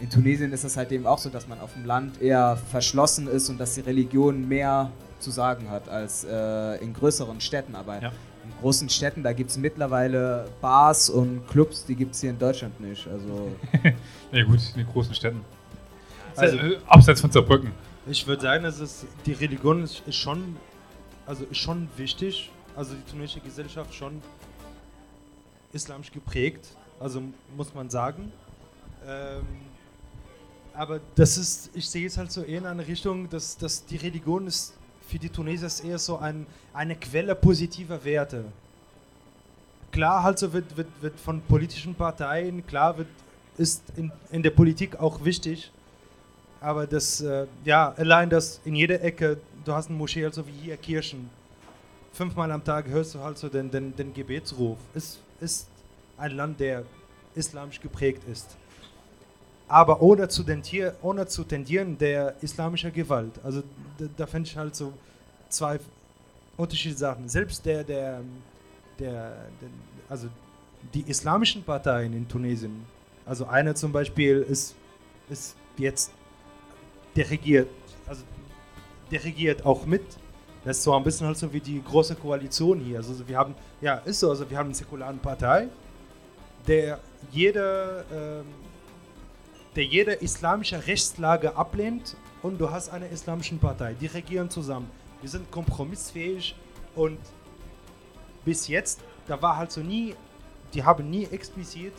in 0.04 0.10
Tunesien 0.10 0.51
ist 0.51 0.64
es 0.64 0.76
halt 0.76 0.91
eben 0.91 1.06
auch 1.08 1.18
so, 1.18 1.30
dass 1.30 1.47
man 1.47 1.60
auf 1.62 1.74
dem 1.74 1.86
Land 1.86 2.22
eher 2.22 2.58
verschlossen 2.72 3.28
ist 3.28 3.49
und 3.49 3.58
dass 3.58 3.76
die 3.76 3.82
Religion 3.82 4.47
mehr 4.47 4.91
zu 5.20 5.32
sagen 5.32 5.70
hat 5.70 5.88
als 5.88 6.26
äh, 6.26 6.84
in 6.84 6.93
größeren 6.93 7.39
Städten. 7.39 7.74
Aber 7.74 8.01
ja. 8.01 8.12
in 8.43 8.51
großen 8.60 8.89
Städten, 8.89 9.24
da 9.24 9.32
gibt 9.32 9.51
es 9.51 9.58
mittlerweile 9.58 10.45
Bars 10.60 11.10
und 11.10 11.47
Clubs, 11.47 11.86
die 11.86 11.95
gibt 11.95 12.16
es 12.16 12.22
hier 12.22 12.32
in 12.32 12.39
Deutschland 12.39 12.80
nicht. 12.82 13.08
Also 13.08 13.49
ja 14.32 14.43
gut, 14.43 14.60
in 14.74 14.84
den 14.84 14.88
großen 14.88 15.14
Städten. 15.14 15.41
Also, 16.36 16.58
also 16.58 16.78
abseits 16.88 17.22
von 17.22 17.32
Zerbrücken. 17.32 17.72
Ich 18.08 18.28
würde 18.28 18.42
sagen, 18.42 18.64
dass 18.64 18.80
es, 18.80 19.06
die 19.26 19.34
Religion 19.34 19.84
ist, 19.84 20.04
ist, 20.06 20.16
schon, 20.16 20.58
also 21.26 21.46
ist 21.46 21.58
schon 21.58 21.88
wichtig. 21.98 22.52
Also 22.76 22.96
die 22.96 23.12
tunesische 23.12 23.40
Gesellschaft 23.40 23.94
schon 23.94 24.22
islamisch 25.74 26.12
geprägt, 26.12 26.76
also 27.00 27.22
muss 27.56 27.74
man 27.74 27.90
sagen. 27.90 28.32
Ähm, 29.06 29.44
aber 30.74 31.00
das 31.16 31.38
ist, 31.38 31.70
ich 31.76 31.88
sehe 31.88 32.08
es 32.08 32.18
halt 32.18 32.32
so 32.32 32.42
eher 32.42 32.60
in 32.60 32.66
eine 32.66 32.88
Richtung, 32.88 33.30
dass, 33.30 33.58
dass 33.58 33.86
die 33.86 33.98
Religion 33.98 34.48
ist 34.48 34.74
für 35.08 35.20
die 35.20 35.30
Tunesier 35.30 35.70
eher 35.86 36.00
so 36.00 36.18
ein, 36.18 36.48
eine 36.74 36.96
Quelle 36.96 37.36
positiver 37.36 38.04
Werte. 38.04 38.46
Klar, 39.92 40.24
halt 40.24 40.40
so 40.40 40.52
wird, 40.52 40.76
wird, 40.76 40.88
wird 41.02 41.20
von 41.20 41.42
politischen 41.42 41.94
Parteien, 41.94 42.66
klar 42.66 42.98
wird, 42.98 43.08
ist 43.58 43.84
in, 43.96 44.12
in 44.32 44.42
der 44.42 44.50
Politik 44.50 45.00
auch 45.00 45.24
wichtig, 45.24 45.72
aber 46.64 46.88
das, 46.88 47.22
äh, 47.22 47.45
ja, 47.66 47.93
allein 47.97 48.30
das 48.30 48.59
in 48.66 48.76
jeder 48.76 49.01
Ecke, 49.01 49.38
du 49.66 49.74
hast 49.74 49.89
eine 49.89 49.97
Moschee, 49.97 50.26
also 50.26 50.45
wie 50.47 50.51
hier 50.51 50.78
Kirchen, 50.78 51.30
fünfmal 52.14 52.51
am 52.51 52.64
Tag 52.64 52.88
hörst 52.88 53.14
du 53.14 53.20
halt 53.20 53.38
so 53.38 53.49
den, 53.49 53.70
den, 53.70 53.95
den 53.95 54.14
Gebetsruf. 54.14 54.78
Es 54.95 55.20
ist 55.39 55.68
ein 56.18 56.32
Land, 56.36 56.59
der 56.59 56.84
islamisch 57.36 57.80
geprägt 57.80 58.24
ist 58.32 58.57
aber 59.74 60.01
ohne 60.03 60.28
zu, 60.28 60.43
tendieren, 60.43 60.93
ohne 61.01 61.26
zu 61.26 61.43
tendieren 61.43 61.97
der 61.97 62.36
islamischer 62.41 62.91
Gewalt. 62.91 63.34
Also 63.43 63.64
da, 63.97 64.05
da 64.18 64.26
finde 64.28 64.47
ich 64.47 64.55
halt 64.55 64.76
so 64.76 64.93
zwei 65.49 65.80
unterschiedliche 66.57 66.99
Sachen. 66.99 67.28
Selbst 67.28 67.66
der, 67.66 67.84
der, 67.84 68.22
der, 68.99 69.32
der, 69.61 69.70
also 70.07 70.28
die 70.93 71.01
islamischen 71.01 71.64
Parteien 71.64 72.14
in 72.14 72.28
Tunesien, 72.28 72.86
also 73.26 73.45
eine 73.47 73.74
zum 73.74 73.91
Beispiel 73.91 74.45
ist, 74.47 74.76
ist 75.30 75.55
jetzt, 75.78 76.11
der 77.16 77.30
regiert, 77.30 77.70
also 78.07 78.24
der 79.11 79.66
auch 79.66 79.86
mit. 79.86 80.03
Das 80.66 80.78
ist 80.78 80.84
so 80.84 80.93
ein 80.93 81.03
bisschen 81.03 81.28
halt 81.28 81.38
so 81.38 81.51
wie 81.51 81.59
die 81.59 81.84
große 81.84 82.16
Koalition 82.16 82.80
hier. 82.80 82.97
Also 82.97 83.28
wir 83.28 83.38
haben, 83.38 83.53
ja, 83.82 83.95
ist 83.95 84.22
so, 84.22 84.30
also 84.30 84.49
wir 84.49 84.57
haben 84.57 84.68
eine 84.68 84.76
säkularen 84.76 85.20
Partei, 85.20 85.68
der 86.66 86.99
jede 87.32 88.05
ähm, 88.11 88.45
der 89.76 89.86
jede 89.86 90.14
islamische 90.14 90.86
Rechtslage 90.86 91.55
ablehnt 91.55 92.16
und 92.41 92.59
du 92.59 92.70
hast 92.70 92.89
eine 92.89 93.07
islamische 93.07 93.55
Partei. 93.55 93.95
Die 93.99 94.05
regieren 94.05 94.49
zusammen. 94.49 94.89
Die 95.22 95.28
sind 95.28 95.49
kompromissfähig 95.51 96.55
und 96.95 97.18
bis 98.45 98.68
jetzt, 98.68 99.01
da 99.28 99.41
war 99.41 99.57
halt 99.57 99.72
so 99.72 99.82
nie, 99.82 100.16
die 100.74 100.84
haben 100.84 101.09
nie 101.09 101.26
explizit 101.26 101.93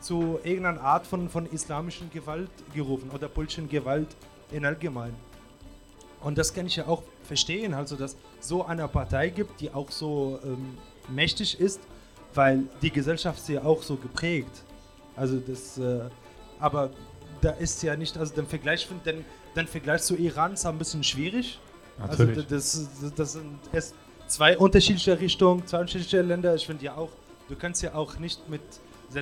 zu 0.00 0.38
irgendeiner 0.44 0.80
Art 0.80 1.06
von, 1.06 1.28
von 1.28 1.46
islamischen 1.46 2.10
Gewalt 2.10 2.50
gerufen 2.72 3.10
oder 3.10 3.28
politischen 3.28 3.68
Gewalt 3.68 4.16
in 4.52 4.64
allgemein. 4.64 5.14
Und 6.20 6.36
das 6.36 6.52
kann 6.52 6.66
ich 6.66 6.76
ja 6.76 6.86
auch 6.86 7.02
verstehen, 7.24 7.74
also 7.74 7.96
dass 7.96 8.16
so 8.40 8.64
eine 8.64 8.86
Partei 8.88 9.30
gibt, 9.30 9.60
die 9.60 9.72
auch 9.72 9.90
so 9.90 10.38
ähm, 10.44 10.76
mächtig 11.08 11.58
ist, 11.58 11.80
weil 12.34 12.64
die 12.82 12.90
Gesellschaft 12.90 13.38
ist 13.38 13.48
ja 13.48 13.62
auch 13.64 13.82
so 13.82 13.96
geprägt. 13.96 14.62
Also 15.16 15.38
das, 15.38 15.78
äh, 15.78 16.00
aber 16.58 16.90
da 17.40 17.50
ist 17.50 17.82
ja 17.82 17.96
nicht, 17.96 18.16
also 18.18 18.34
den 18.34 18.46
Vergleich, 18.46 18.86
den, 19.04 19.24
den 19.56 19.66
Vergleich 19.66 20.02
zu 20.02 20.16
Iran 20.16 20.52
ist 20.54 20.66
ein 20.66 20.78
bisschen 20.78 21.02
schwierig. 21.02 21.58
Also 21.98 22.24
Natürlich. 22.24 22.50
Also 22.52 22.86
das, 23.02 23.14
das 23.14 23.32
sind 23.32 23.58
erst 23.72 23.94
zwei 24.26 24.56
unterschiedliche 24.56 25.18
Richtungen, 25.18 25.66
zwei 25.66 25.80
unterschiedliche 25.80 26.22
Länder. 26.22 26.54
Ich 26.54 26.66
finde 26.66 26.84
ja 26.84 26.96
auch, 26.96 27.10
du 27.48 27.56
kannst 27.56 27.82
ja 27.82 27.94
auch 27.94 28.18
nicht 28.18 28.48
mit 28.48 28.62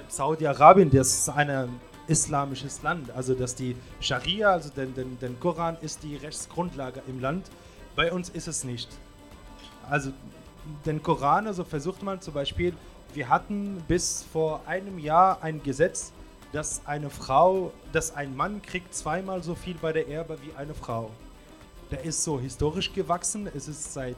Saudi-Arabien, 0.09 0.91
das 0.91 1.21
ist 1.21 1.29
ein 1.29 1.69
islamisches 2.09 2.83
Land, 2.83 3.11
also 3.11 3.35
dass 3.35 3.55
die 3.55 3.77
Scharia, 4.01 4.51
also 4.51 4.71
den, 4.71 4.95
den, 4.95 5.19
den 5.19 5.39
Koran 5.39 5.77
ist 5.81 6.03
die 6.03 6.17
Rechtsgrundlage 6.17 7.03
im 7.07 7.21
Land. 7.21 7.51
Bei 7.95 8.13
uns 8.13 8.29
ist 8.29 8.49
es 8.49 8.65
nicht. 8.65 8.89
Also 9.89 10.13
den 10.85 11.03
Koran, 11.03 11.47
also 11.47 11.65
versucht 11.65 12.03
man 12.03 12.21
zum 12.21 12.35
Beispiel, 12.35 12.75
wir 13.15 13.29
hatten 13.29 13.83
bis 13.89 14.25
vor 14.33 14.63
einem 14.67 14.99
Jahr 14.99 15.43
ein 15.43 15.63
Gesetz, 15.63 16.13
dass 16.53 16.83
eine 16.87 17.11
Frau, 17.11 17.73
dass 17.93 18.15
ein 18.15 18.37
Mann 18.37 18.63
kriegt 18.63 18.95
zweimal 18.95 19.43
so 19.43 19.55
viel 19.55 19.75
bei 19.75 19.93
der 19.93 20.09
Erbe 20.09 20.39
wie 20.43 20.55
eine 20.57 20.75
Frau. 20.75 21.11
Der 21.91 22.05
ist 22.05 22.23
so 22.23 22.39
historisch 22.39 22.93
gewachsen. 22.93 23.49
Es 23.55 23.69
ist 23.69 23.93
seit, 23.93 24.17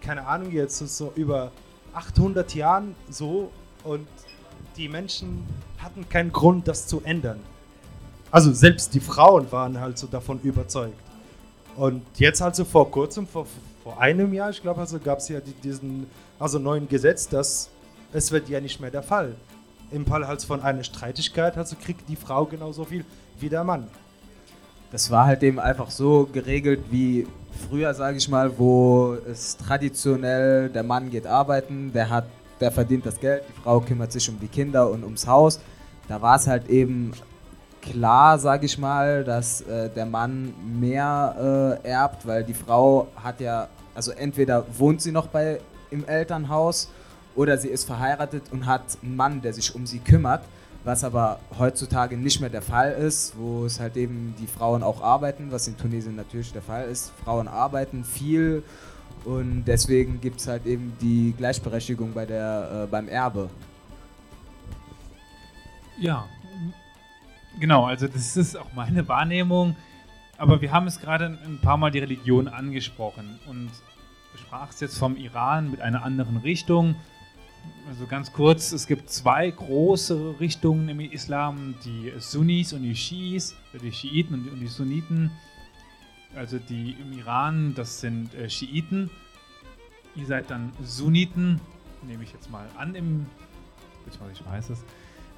keine 0.00 0.26
Ahnung, 0.26 0.52
jetzt 0.52 0.78
so 0.78 1.12
über 1.16 1.50
800 1.92 2.54
Jahren 2.54 2.94
so 3.08 3.50
und 3.84 4.06
die 4.76 4.88
Menschen 4.88 5.44
hatten 5.78 6.08
keinen 6.08 6.32
Grund, 6.32 6.68
das 6.68 6.86
zu 6.86 7.02
ändern. 7.04 7.40
Also 8.30 8.52
selbst 8.52 8.94
die 8.94 9.00
Frauen 9.00 9.50
waren 9.52 9.80
halt 9.80 9.98
so 9.98 10.06
davon 10.06 10.40
überzeugt. 10.40 10.98
Und 11.76 12.02
jetzt 12.16 12.42
also 12.42 12.64
vor 12.64 12.90
kurzem, 12.90 13.26
vor, 13.26 13.46
vor 13.82 14.00
einem 14.00 14.32
Jahr, 14.32 14.50
ich 14.50 14.62
glaube, 14.62 14.80
also 14.80 14.98
gab 14.98 15.18
es 15.18 15.28
ja 15.28 15.40
die, 15.40 15.52
diesen 15.52 16.06
also 16.38 16.58
neuen 16.58 16.88
Gesetz, 16.88 17.28
dass 17.28 17.68
es 18.12 18.30
wird 18.30 18.48
ja 18.48 18.60
nicht 18.60 18.80
mehr 18.80 18.90
der 18.90 19.02
Fall. 19.02 19.34
Im 19.90 20.06
Fall 20.06 20.26
halt 20.26 20.42
von 20.42 20.62
einer 20.62 20.84
Streitigkeit, 20.84 21.56
also 21.56 21.76
kriegt 21.76 22.08
die 22.08 22.16
Frau 22.16 22.44
genauso 22.44 22.84
viel 22.84 23.04
wie 23.38 23.48
der 23.48 23.64
Mann. 23.64 23.88
Das 24.90 25.10
war 25.10 25.26
halt 25.26 25.42
eben 25.42 25.58
einfach 25.58 25.90
so 25.90 26.28
geregelt 26.32 26.84
wie 26.90 27.26
früher, 27.68 27.94
sage 27.94 28.16
ich 28.16 28.28
mal, 28.28 28.58
wo 28.58 29.16
es 29.28 29.56
traditionell 29.56 30.68
der 30.68 30.82
Mann 30.82 31.10
geht 31.10 31.26
arbeiten, 31.26 31.92
der 31.92 32.10
hat, 32.10 32.26
der 32.64 32.72
verdient 32.72 33.04
das 33.04 33.20
Geld, 33.20 33.42
die 33.46 33.60
Frau 33.60 33.78
kümmert 33.78 34.10
sich 34.10 34.26
um 34.30 34.40
die 34.40 34.48
Kinder 34.48 34.90
und 34.90 35.04
ums 35.04 35.26
Haus. 35.26 35.60
Da 36.08 36.22
war 36.22 36.36
es 36.36 36.46
halt 36.46 36.70
eben 36.70 37.12
klar, 37.82 38.38
sage 38.38 38.64
ich 38.64 38.78
mal, 38.78 39.22
dass 39.22 39.60
äh, 39.60 39.90
der 39.90 40.06
Mann 40.06 40.54
mehr 40.80 41.78
äh, 41.84 41.86
erbt, 41.86 42.26
weil 42.26 42.42
die 42.42 42.54
Frau 42.54 43.08
hat 43.22 43.42
ja, 43.42 43.68
also 43.94 44.12
entweder 44.12 44.64
wohnt 44.78 45.02
sie 45.02 45.12
noch 45.12 45.26
bei 45.26 45.60
im 45.90 46.06
Elternhaus 46.06 46.88
oder 47.36 47.58
sie 47.58 47.68
ist 47.68 47.84
verheiratet 47.84 48.44
und 48.50 48.64
hat 48.64 48.96
einen 49.02 49.14
Mann, 49.14 49.42
der 49.42 49.52
sich 49.52 49.74
um 49.74 49.84
sie 49.84 49.98
kümmert, 49.98 50.42
was 50.84 51.04
aber 51.04 51.40
heutzutage 51.58 52.16
nicht 52.16 52.40
mehr 52.40 52.48
der 52.48 52.62
Fall 52.62 52.92
ist, 52.92 53.34
wo 53.36 53.66
es 53.66 53.78
halt 53.78 53.98
eben 53.98 54.34
die 54.40 54.46
Frauen 54.46 54.82
auch 54.82 55.02
arbeiten, 55.02 55.48
was 55.50 55.68
in 55.68 55.76
Tunesien 55.76 56.16
natürlich 56.16 56.54
der 56.54 56.62
Fall 56.62 56.88
ist. 56.88 57.12
Frauen 57.24 57.46
arbeiten 57.46 58.04
viel 58.04 58.62
und 59.24 59.64
deswegen 59.64 60.20
gibt 60.20 60.40
es 60.40 60.48
halt 60.48 60.66
eben 60.66 60.92
die 61.00 61.34
Gleichberechtigung 61.36 62.12
bei 62.12 62.26
der, 62.26 62.84
äh, 62.84 62.86
beim 62.90 63.08
Erbe. 63.08 63.48
Ja, 65.98 66.26
genau, 67.60 67.84
also 67.86 68.08
das 68.08 68.36
ist 68.36 68.56
auch 68.56 68.72
meine 68.74 69.06
Wahrnehmung. 69.08 69.76
Aber 70.36 70.60
wir 70.60 70.72
haben 70.72 70.86
es 70.86 71.00
gerade 71.00 71.38
ein 71.44 71.60
paar 71.60 71.76
Mal 71.76 71.90
die 71.90 72.00
Religion 72.00 72.48
angesprochen 72.48 73.38
und 73.46 73.70
du 74.32 74.38
sprachst 74.38 74.80
jetzt 74.80 74.98
vom 74.98 75.16
Iran 75.16 75.70
mit 75.70 75.80
einer 75.80 76.02
anderen 76.02 76.38
Richtung. 76.38 76.96
Also 77.88 78.06
ganz 78.06 78.32
kurz, 78.32 78.72
es 78.72 78.86
gibt 78.86 79.10
zwei 79.10 79.48
große 79.50 80.34
Richtungen 80.40 80.88
im 80.88 81.00
Islam, 81.00 81.76
die 81.84 82.12
Sunnis 82.18 82.72
und 82.72 82.82
die 82.82 82.96
Schiis, 82.96 83.54
die 83.80 83.92
Schiiten 83.92 84.48
und 84.48 84.60
die 84.60 84.66
Sunniten. 84.66 85.30
Also 86.36 86.58
die 86.58 86.96
im 87.00 87.12
Iran, 87.12 87.74
das 87.74 88.00
sind 88.00 88.34
äh, 88.34 88.50
Schiiten. 88.50 89.10
Ihr 90.16 90.26
seid 90.26 90.50
dann 90.50 90.72
Sunniten, 90.82 91.60
nehme 92.02 92.22
ich 92.24 92.32
jetzt 92.32 92.50
mal 92.50 92.68
an, 92.76 92.94
im, 92.94 93.26
ich 94.06 94.46
weiß 94.46 94.70
es. 94.70 94.84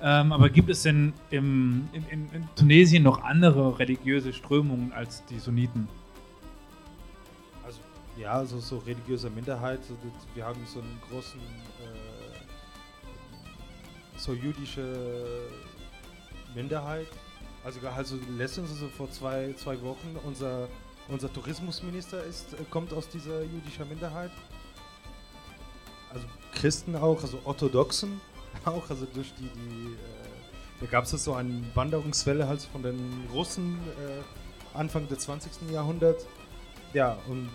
Ähm, 0.01 0.32
aber 0.32 0.51
gibt 0.51 0.68
es 0.68 0.82
denn 0.82 1.14
im, 1.30 1.88
in, 1.92 2.07
in, 2.09 2.32
in, 2.32 2.49
Tunesien 2.55 3.03
noch 3.03 3.24
andere 3.24 3.78
religiöse 3.78 4.32
Strömungen 4.32 4.92
als 4.92 5.24
die 5.24 5.38
Sunniten? 5.38 5.88
Also, 7.64 7.80
ja, 8.18 8.32
also 8.32 8.61
so 8.61 8.78
religiöse 8.78 9.30
Minderheit. 9.30 9.80
Wir 10.34 10.44
haben 10.44 10.61
so 10.66 10.80
einen 10.80 11.01
großen, 11.09 11.40
äh, 11.40 12.38
so 14.18 14.34
jüdische 14.34 15.49
Minderheit. 16.55 17.07
Also, 17.64 17.80
also 17.88 18.18
letztens, 18.36 18.70
also 18.70 18.88
vor 18.88 19.11
zwei, 19.11 19.55
zwei 19.55 19.80
Wochen, 19.80 20.16
unser, 20.24 20.68
unser 21.09 21.32
Tourismusminister 21.32 22.22
ist, 22.24 22.54
äh, 22.54 22.64
kommt 22.70 22.92
aus 22.92 23.09
dieser 23.09 23.42
jüdischen 23.42 23.88
Minderheit. 23.88 24.30
Also 26.12 26.26
Christen 26.54 26.96
auch, 26.96 27.22
also 27.22 27.38
Orthodoxen 27.44 28.20
auch, 28.64 28.88
also 28.88 29.07
durch 29.12 29.32
die, 29.34 29.48
die 29.48 29.92
äh, 29.92 30.80
da 30.80 30.86
gab 30.86 31.04
es 31.04 31.11
so 31.11 31.32
eine 31.34 31.62
Wanderungswelle 31.74 32.46
halt 32.46 32.61
von 32.62 32.82
den 32.82 32.98
Russen 33.32 33.78
äh, 33.98 34.76
Anfang 34.76 35.09
des 35.09 35.20
20. 35.20 35.70
Jahrhunderts. 35.72 36.26
Ja, 36.92 37.16
und 37.28 37.48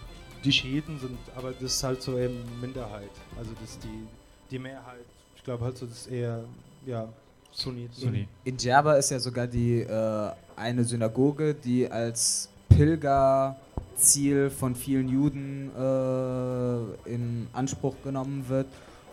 die 0.43 0.52
Schiiten 0.52 0.99
sind, 0.99 1.20
aber 1.36 1.52
das 1.52 1.76
ist 1.76 1.84
halt 1.84 2.02
so 2.02 2.18
eben 2.18 2.43
Minderheit. 2.60 3.12
Also 3.38 3.52
das 3.62 3.72
ist 3.72 3.84
die, 3.84 4.08
die 4.49 4.60
Mehrheit. 4.60 5.06
Ich 5.36 5.43
glaube 5.43 5.64
halt 5.64 5.78
so, 5.78 5.86
das 5.86 5.99
ist 5.99 6.08
eher, 6.08 6.43
ja, 6.86 7.08
Sunni. 7.52 7.89
Sunni. 7.91 8.28
In 8.43 8.58
Djerba 8.58 8.95
ist 8.95 9.12
ja 9.12 9.20
sogar 9.20 9.45
die 9.45 9.82
äh, 9.82 10.32
eine 10.56 10.84
Synagoge, 10.84 11.54
die 11.54 11.89
als 11.89 12.49
Pilgerziel 12.76 14.50
von 14.50 14.76
vielen 14.76 15.10
Juden 15.10 15.72
äh, 15.76 17.10
in 17.10 17.48
Anspruch 17.54 17.96
genommen 18.04 18.46
wird. 18.48 18.68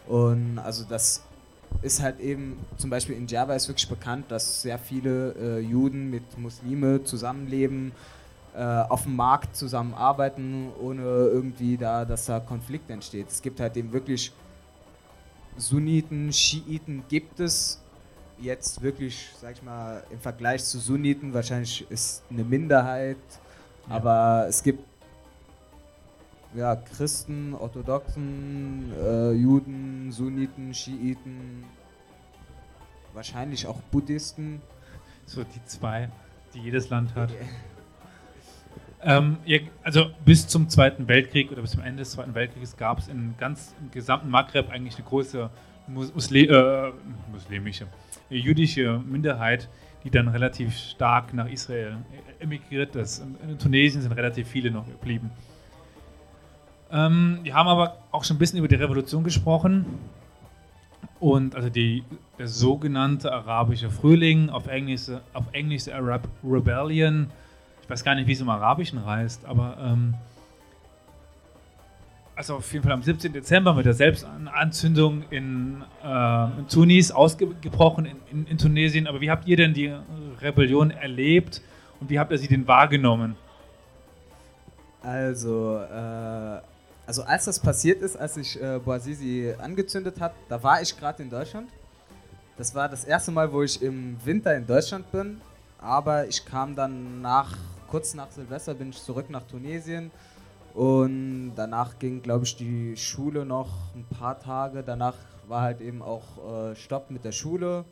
Und 0.07 0.59
also 0.59 0.85
das 0.89 1.23
ist 1.83 2.03
halt 2.03 2.21
eben, 2.21 2.59
zum 2.77 2.91
Beispiel 2.91 3.17
in 3.17 3.27
Java 3.27 3.55
ist 3.55 3.69
wirklich 3.69 3.89
bekannt, 3.89 4.27
dass 4.31 4.63
sehr 4.63 4.79
viele 4.79 5.35
äh, 5.35 5.59
Juden 5.61 6.11
mit 6.11 6.39
Muslime 6.39 7.05
zusammenleben, 7.05 7.93
äh, 8.55 8.63
auf 8.63 9.03
dem 9.03 9.17
Markt 9.17 9.55
zusammenarbeiten, 9.55 10.71
ohne 10.81 11.03
irgendwie 11.03 11.77
da, 11.77 12.05
dass 12.05 12.27
da 12.27 12.41
Konflikt 12.41 12.91
entsteht. 12.91 13.29
Es 13.29 13.43
gibt 13.43 13.61
halt 13.61 13.77
eben 13.77 13.93
wirklich 13.93 14.33
Sunniten, 15.57 16.33
Schiiten 16.33 17.05
gibt 17.09 17.41
es 17.41 17.81
jetzt 18.41 18.83
wirklich, 18.83 19.29
sag 19.41 19.53
ich 19.53 19.63
mal, 19.63 20.03
im 20.11 20.21
Vergleich 20.21 20.65
zu 20.65 20.79
Sunniten 20.79 21.35
wahrscheinlich 21.35 21.87
ist 21.91 22.23
eine 22.31 22.45
Minderheit, 22.45 23.17
ja. 23.89 23.95
aber 23.95 24.47
es 24.49 24.62
gibt 24.62 24.84
ja, 26.55 26.76
Christen, 26.76 27.55
Orthodoxen, 27.55 28.93
äh, 28.99 29.32
Juden, 29.32 30.11
Sunniten, 30.11 30.72
Schiiten, 30.72 31.64
wahrscheinlich 33.12 33.66
auch 33.66 33.80
Buddhisten. 33.91 34.62
So 35.26 35.45
die 35.45 35.64
zwei, 35.66 36.09
die 36.55 36.61
jedes 36.61 36.89
Land 36.89 37.14
hat. 37.14 37.30
Okay. 37.30 37.49
Ähm, 39.01 39.36
also 39.82 40.07
bis 40.24 40.49
zum 40.49 40.68
Zweiten 40.68 41.07
Weltkrieg 41.07 41.53
oder 41.53 41.62
bis 41.62 41.72
zum 41.72 41.82
Ende 41.82 41.99
des 42.01 42.12
Zweiten 42.12 42.34
Weltkrieges 42.34 42.76
gab 42.76 42.99
es 42.99 43.09
in 43.09 43.34
ganz 43.39 43.74
im 43.80 43.91
gesamten 43.91 44.28
Maghreb 44.28 44.70
eigentlich 44.70 44.97
eine 44.97 45.05
große 45.05 45.51
Musli 45.86 46.47
äh, 46.47 46.93
muslimische, 47.32 47.86
jüdische 48.28 49.01
Minderheit, 49.07 49.68
die 50.05 50.11
dann 50.11 50.28
relativ 50.28 50.76
stark 50.76 51.34
nach 51.34 51.49
Israel 51.49 51.96
emigriert 52.38 52.96
ist. 52.96 53.22
In 53.42 53.59
Tunesien 53.59 54.03
sind 54.03 54.12
relativ 54.12 54.49
viele 54.49 54.70
noch 54.70 54.86
geblieben. 54.86 55.30
Ähm, 56.90 57.40
wir 57.42 57.55
haben 57.55 57.68
aber 57.68 57.99
auch 58.11 58.24
schon 58.24 58.36
ein 58.36 58.38
bisschen 58.38 58.59
über 58.59 58.68
die 58.68 58.76
Revolution 58.76 59.24
gesprochen. 59.24 59.86
Und 61.20 61.57
also 61.57 61.68
die, 61.68 62.05
der 62.38 62.46
sogenannte 62.46 63.32
arabische 63.32 63.90
Frühling, 63.90 64.51
auf 64.51 64.68
Englisch, 64.68 65.09
auf 65.32 65.44
Englisch 65.53 65.88
Arab 65.88 66.28
Rebellion. 66.44 67.30
Ich 67.82 67.90
weiß 67.90 68.05
gar 68.05 68.14
nicht, 68.14 68.26
wie 68.26 68.32
es 68.32 68.40
im 68.40 68.49
Arabischen 68.49 69.05
heißt, 69.05 69.44
aber 69.44 69.76
ähm, 69.80 70.14
also 72.39 72.55
auf 72.55 72.72
jeden 72.72 72.84
Fall 72.84 72.93
am 72.93 73.03
17. 73.03 73.32
Dezember 73.32 73.74
mit 73.74 73.84
der 73.84 73.95
Selbstanzündung 73.95 75.24
in, 75.28 75.82
äh, 76.05 76.59
in 76.59 76.68
Tunis 76.68 77.11
ausgebrochen 77.11 78.07
in, 78.07 78.16
in, 78.30 78.47
in, 78.47 78.59
Tunesien. 78.59 79.09
Aber 79.09 79.20
wie 79.20 79.28
habt 79.28 79.49
ihr 79.49 79.57
denn 79.57 79.74
die 79.74 79.93
Rebellion 80.41 80.93
erlebt 80.93 81.61
und 81.99 82.09
wie 82.09 82.16
habt 82.16 82.30
ihr 82.30 82.39
sie 82.39 82.47
denn 82.47 82.64
wahrgenommen? 82.68 83.34
Also, 85.03 85.78
äh, 85.78 86.61
also 87.07 87.24
als 87.24 87.47
das 87.47 87.59
passiert 87.59 88.03
ist, 88.03 88.14
als 88.16 88.34
sich 88.34 88.62
äh, 88.62 88.78
Boazizi 88.78 89.53
angezündet 89.59 90.20
hat, 90.20 90.32
da 90.49 90.62
war 90.62 90.80
ich 90.80 90.97
gerade 90.97 91.24
in 91.24 91.30
Deutschland. 91.30 91.68
Das 92.57 92.72
war 92.72 92.89
das 92.89 93.05
erste 93.05 93.32
Mal, 93.32 93.53
wo 93.53 93.64
ich 93.64 93.82
im 93.82 94.16
Winter 94.24 94.57
in 94.57 94.64
Deutschland 94.64 95.11
bin. 95.11 95.41
Aber 95.80 96.28
ich 96.28 96.45
kam 96.45 96.76
dann 96.76 97.20
nach, 97.20 97.57
kurz 97.89 98.14
nach 98.14 98.30
Silvester 98.30 98.74
bin 98.74 98.91
ich 98.91 99.03
zurück 99.03 99.28
nach 99.28 99.43
Tunesien. 99.43 100.12
Und 100.75 101.55
danach 101.57 101.99
ging, 101.99 102.23
glaube 102.23 102.45
ich, 102.45 102.57
die 102.57 102.97
Schule 102.97 103.45
noch 103.45 103.95
ein 103.95 104.05
paar 104.19 104.39
Tage. 104.39 104.83
Danach 104.83 105.14
war 105.49 105.62
halt 105.62 105.81
eben 105.81 106.03
auch 106.03 106.71
äh, 106.71 106.77
Stopp 106.77 107.11
mit 107.11 107.25
der 107.25 107.33
Schule. 107.33 107.85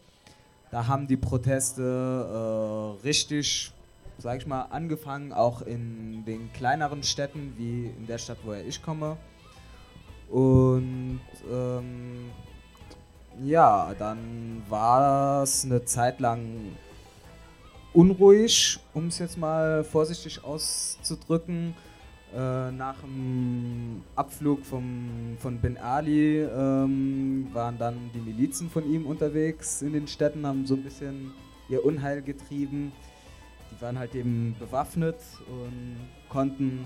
Da 0.71 0.87
haben 0.87 1.07
die 1.07 1.17
Proteste 1.17 1.83
äh, 1.83 3.07
richtig 3.07 3.73
sage 4.19 4.39
ich 4.39 4.47
mal, 4.47 4.63
angefangen 4.71 5.33
auch 5.33 5.63
in 5.63 6.25
den 6.25 6.53
kleineren 6.53 7.03
Städten, 7.03 7.55
wie 7.57 7.87
in 7.87 8.07
der 8.07 8.19
Stadt, 8.19 8.39
woher 8.45 8.65
ich 8.65 8.83
komme. 8.83 9.17
Und 10.31 11.21
ähm, 11.51 12.31
ja, 13.45 13.95
dann 13.99 14.63
war 14.69 15.43
es 15.43 15.65
eine 15.65 15.85
Zeit 15.85 16.21
lang 16.21 16.77
unruhig, 17.93 18.79
um 18.95 19.09
es 19.09 19.19
jetzt 19.19 19.39
mal 19.39 19.85
vorsichtig 19.85 20.43
auszudrücken. 20.43 21.75
Äh, 22.37 22.71
nach 22.73 23.01
dem 23.01 24.03
Abflug 24.15 24.67
vom, 24.67 25.39
von 25.39 25.59
Ben 25.59 25.79
Ali 25.79 26.43
ähm, 26.43 27.49
waren 27.55 27.79
dann 27.79 28.11
die 28.13 28.21
Milizen 28.21 28.69
von 28.69 28.85
ihm 28.93 29.07
unterwegs 29.07 29.81
in 29.81 29.95
den 29.95 30.07
Städten, 30.07 30.47
haben 30.47 30.67
so 30.67 30.75
ein 30.75 30.83
bisschen 30.83 31.33
ihr 31.71 31.83
Unheil 31.83 32.21
getrieben. 32.21 32.93
Die 33.71 33.81
waren 33.81 33.99
halt 33.99 34.15
eben 34.15 34.55
bewaffnet 34.59 35.17
und 35.49 35.97
konnten 36.29 36.85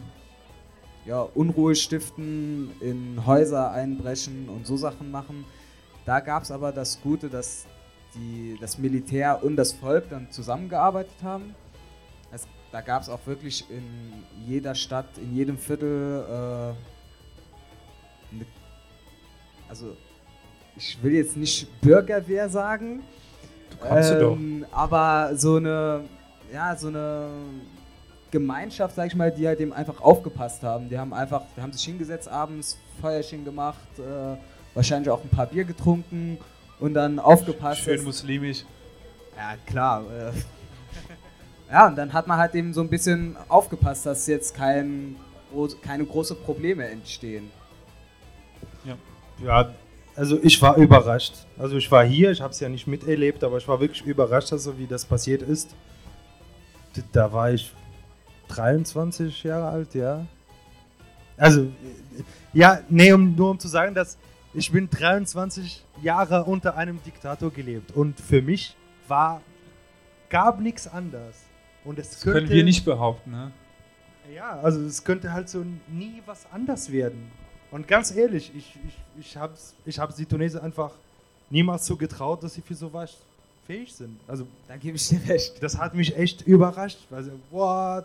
ja, 1.04 1.22
Unruhe 1.22 1.74
stiften, 1.74 2.70
in 2.80 3.26
Häuser 3.26 3.72
einbrechen 3.72 4.48
und 4.48 4.68
so 4.68 4.76
Sachen 4.76 5.10
machen. 5.10 5.44
Da 6.04 6.20
gab 6.20 6.44
es 6.44 6.52
aber 6.52 6.70
das 6.70 7.02
Gute, 7.02 7.28
dass 7.28 7.66
die, 8.14 8.56
das 8.60 8.78
Militär 8.78 9.42
und 9.42 9.56
das 9.56 9.72
Volk 9.72 10.10
dann 10.10 10.30
zusammengearbeitet 10.30 11.24
haben. 11.24 11.56
Da 12.72 12.80
gab 12.80 13.02
es 13.02 13.08
auch 13.08 13.24
wirklich 13.26 13.64
in 13.70 13.84
jeder 14.46 14.74
Stadt, 14.74 15.18
in 15.18 15.34
jedem 15.34 15.58
Viertel, 15.58 16.24
äh, 16.28 16.72
ne, 18.36 18.46
also 19.68 19.96
ich 20.76 20.98
will 21.02 21.12
jetzt 21.12 21.36
nicht 21.36 21.80
Bürgerwehr 21.80 22.48
sagen, 22.48 23.02
Du 23.70 23.76
kannst 23.76 24.10
du 24.10 24.32
ähm, 24.32 24.66
aber 24.72 25.30
so 25.34 25.56
eine, 25.56 26.04
ja, 26.52 26.76
so 26.76 26.88
eine 26.88 27.28
Gemeinschaft, 28.30 28.96
sag 28.96 29.06
ich 29.06 29.14
mal, 29.14 29.30
die 29.30 29.46
halt 29.46 29.60
eben 29.60 29.72
einfach 29.72 30.00
aufgepasst 30.00 30.62
haben. 30.62 30.88
Die 30.88 30.98
haben 30.98 31.12
einfach, 31.12 31.42
die 31.56 31.62
haben 31.62 31.72
sich 31.72 31.84
hingesetzt 31.84 32.28
abends, 32.28 32.78
Feuerchen 33.00 33.44
gemacht, 33.44 33.78
äh, 33.98 34.36
wahrscheinlich 34.74 35.10
auch 35.10 35.22
ein 35.22 35.30
paar 35.30 35.46
Bier 35.46 35.64
getrunken 35.64 36.38
und 36.78 36.94
dann 36.94 37.18
aufgepasst. 37.18 37.82
Schön 37.82 38.04
muslimisch. 38.04 38.64
ja, 39.36 39.56
klar. 39.66 40.02
Äh, 40.02 40.32
ja, 41.70 41.86
und 41.86 41.96
dann 41.96 42.12
hat 42.12 42.26
man 42.26 42.38
halt 42.38 42.54
eben 42.54 42.72
so 42.72 42.80
ein 42.80 42.88
bisschen 42.88 43.36
aufgepasst, 43.48 44.06
dass 44.06 44.26
jetzt 44.26 44.54
kein, 44.54 45.16
keine 45.82 46.04
großen 46.04 46.36
Probleme 46.38 46.88
entstehen. 46.88 47.50
Ja, 49.44 49.70
also 50.16 50.38
ich 50.42 50.60
war 50.60 50.76
überrascht. 50.76 51.34
Also 51.58 51.76
ich 51.76 51.90
war 51.90 52.04
hier, 52.04 52.30
ich 52.30 52.40
habe 52.40 52.52
es 52.52 52.60
ja 52.60 52.68
nicht 52.68 52.86
miterlebt, 52.86 53.42
aber 53.42 53.58
ich 53.58 53.66
war 53.66 53.80
wirklich 53.80 54.04
überrascht, 54.04 54.52
also 54.52 54.78
wie 54.78 54.86
das 54.86 55.04
passiert 55.04 55.42
ist. 55.42 55.74
Da 57.12 57.32
war 57.32 57.52
ich 57.52 57.72
23 58.48 59.44
Jahre 59.44 59.68
alt, 59.68 59.94
ja. 59.94 60.26
Also, 61.36 61.68
ja, 62.52 62.80
nee, 62.88 63.12
um, 63.12 63.34
nur 63.34 63.50
um 63.50 63.58
zu 63.58 63.68
sagen, 63.68 63.94
dass 63.94 64.18
ich 64.52 64.70
bin 64.72 64.90
23 64.90 65.84
Jahre 66.02 66.44
unter 66.44 66.76
einem 66.76 67.02
Diktator 67.02 67.50
gelebt 67.50 67.92
und 67.92 68.20
für 68.20 68.42
mich 68.42 68.76
war, 69.08 69.40
gab 70.28 70.60
nichts 70.60 70.86
anders. 70.86 71.49
Und 71.84 71.98
es 71.98 72.10
Das 72.10 72.20
könnte, 72.20 72.40
können 72.40 72.50
wir 72.50 72.64
nicht 72.64 72.84
behaupten, 72.84 73.30
ne? 73.30 73.52
Ja, 74.34 74.60
also 74.60 74.80
es 74.84 75.02
könnte 75.02 75.32
halt 75.32 75.48
so 75.48 75.64
nie 75.88 76.22
was 76.26 76.46
anders 76.52 76.92
werden. 76.92 77.30
Und 77.70 77.88
ganz 77.88 78.14
ehrlich, 78.14 78.52
ich, 78.54 78.76
ich, 78.86 78.98
ich 79.18 79.36
habe 79.36 79.54
ich 79.84 79.98
hab's 79.98 80.16
die 80.16 80.26
Tunesier 80.26 80.62
einfach 80.62 80.92
niemals 81.48 81.86
so 81.86 81.96
getraut, 81.96 82.42
dass 82.42 82.54
sie 82.54 82.62
für 82.62 82.74
sowas 82.74 83.16
fähig 83.66 83.92
sind. 83.92 84.18
Also 84.26 84.46
Da 84.68 84.76
gebe 84.76 84.96
ich 84.96 85.08
dir 85.08 85.20
recht. 85.28 85.62
das 85.62 85.76
hat 85.78 85.94
mich 85.94 86.16
echt 86.16 86.42
überrascht. 86.42 86.98
Also, 87.10 87.32
what? 87.50 88.04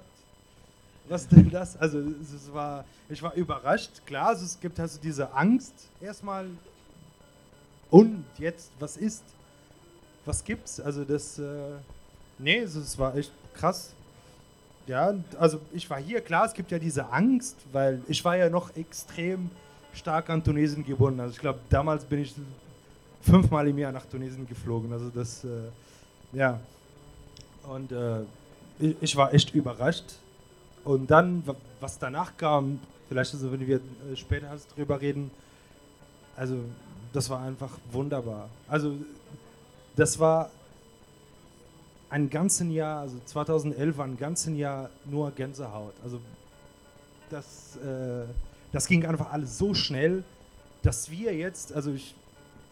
Was 1.08 1.28
denn 1.28 1.50
das? 1.52 1.78
Also 1.78 2.00
es, 2.00 2.52
war, 2.52 2.84
ich 3.10 3.22
war 3.22 3.34
überrascht. 3.36 3.92
Klar, 4.06 4.30
also, 4.30 4.46
es 4.46 4.60
gibt 4.60 4.80
also 4.80 5.00
diese 5.02 5.32
Angst 5.34 5.74
erstmal. 6.02 6.48
Und 7.92 8.26
jetzt, 8.40 8.72
was 8.80 8.98
ist? 8.98 9.24
Was 10.26 10.44
gibt's? 10.44 10.80
Also 10.80 11.04
das, 11.04 11.38
äh, 11.38 11.44
nee, 12.40 12.58
es 12.58 12.98
war 12.98 13.16
echt 13.16 13.32
krass. 13.56 13.92
Ja, 14.88 15.16
also 15.40 15.60
ich 15.74 15.90
war 15.90 16.00
hier, 16.00 16.22
klar, 16.22 16.46
es 16.46 16.54
gibt 16.54 16.70
ja 16.72 16.78
diese 16.78 17.12
Angst, 17.12 17.56
weil 17.72 18.02
ich 18.08 18.24
war 18.24 18.38
ja 18.38 18.50
noch 18.50 18.76
extrem 18.76 19.50
stark 19.94 20.30
an 20.30 20.44
Tunesien 20.44 20.86
gebunden. 20.86 21.20
Also 21.20 21.34
ich 21.34 21.40
glaube, 21.40 21.60
damals 21.70 22.04
bin 22.06 22.20
ich 22.22 22.36
fünfmal 23.22 23.68
im 23.68 23.78
Jahr 23.80 23.92
nach 23.92 24.06
Tunesien 24.06 24.48
geflogen. 24.48 24.94
Also 24.94 25.10
das, 25.10 25.44
äh, 25.44 25.48
ja. 26.38 26.60
Und 27.68 27.92
äh, 27.92 28.22
ich, 28.78 28.96
ich 29.02 29.16
war 29.16 29.34
echt 29.34 29.56
überrascht. 29.56 30.06
Und 30.84 31.10
dann, 31.10 31.46
wa- 31.48 31.56
was 31.80 31.98
danach 31.98 32.38
kam, 32.38 32.80
vielleicht 33.10 33.34
also, 33.34 33.52
wenn 33.52 33.66
wir 33.66 33.78
äh, 33.78 34.16
später 34.16 34.56
drüber 34.76 35.02
reden, 35.02 35.32
also 36.38 36.58
das 37.12 37.28
war 37.30 37.42
einfach 37.42 37.72
wunderbar. 37.92 38.50
Also 38.68 38.94
das 39.96 40.20
war 40.20 40.52
ein 42.16 42.30
ganzen 42.30 42.72
Jahr, 42.72 43.02
also 43.02 43.18
2011 43.26 43.98
war 43.98 44.06
ein 44.06 44.18
ganzen 44.18 44.56
Jahr 44.56 44.90
nur 45.04 45.32
Gänsehaut. 45.32 45.94
Also 46.02 46.22
das, 47.30 47.76
äh, 47.76 48.24
das 48.72 48.88
ging 48.88 49.06
einfach 49.06 49.34
alles 49.34 49.58
so 49.58 49.74
schnell, 49.74 50.24
dass 50.82 51.12
wir 51.12 51.36
jetzt, 51.36 51.74
also 51.74 51.92
ich 51.92 52.16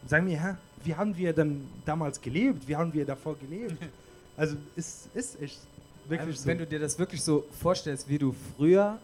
sage 0.07 0.23
mir, 0.23 0.41
hä, 0.41 0.55
wie 0.85 0.95
haben 0.95 1.17
wir 1.17 1.33
denn 1.33 1.67
damals 1.85 2.21
gelebt? 2.21 2.65
Wie 2.69 2.75
haben 2.77 2.93
wir 2.93 3.05
davor 3.05 3.35
gelebt? 3.35 3.75
Also 4.35 4.55
es 4.75 5.07
ist 5.13 5.39
echt 5.39 5.59
wirklich 6.07 6.27
Also, 6.27 6.41
so. 6.41 6.47
Wenn 6.47 6.57
du 6.57 6.65
dir 6.65 6.79
das 6.79 6.97
wirklich 6.97 7.21
so 7.21 7.45
vorstellst, 7.61 8.09
wie 8.09 8.17
du 8.17 8.33
früher, 8.55 8.97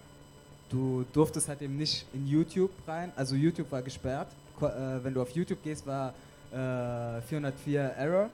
du 0.71 1.05
durftest 1.13 1.49
halt 1.49 1.61
eben 1.61 1.77
nicht 1.77 2.07
in 2.13 2.25
YouTube 2.25 2.71
rein, 2.87 3.11
also 3.15 3.35
YouTube 3.35 3.71
war 3.71 3.83
gesperrt. 3.83 4.29
Äh, 4.59 4.63
wenn 5.03 5.13
du 5.13 5.21
auf 5.21 5.29
YouTube 5.29 5.61
gehst, 5.63 5.85
war 5.85 6.15
äh, 6.51 7.21
404 7.21 7.81
Error. 7.95 8.31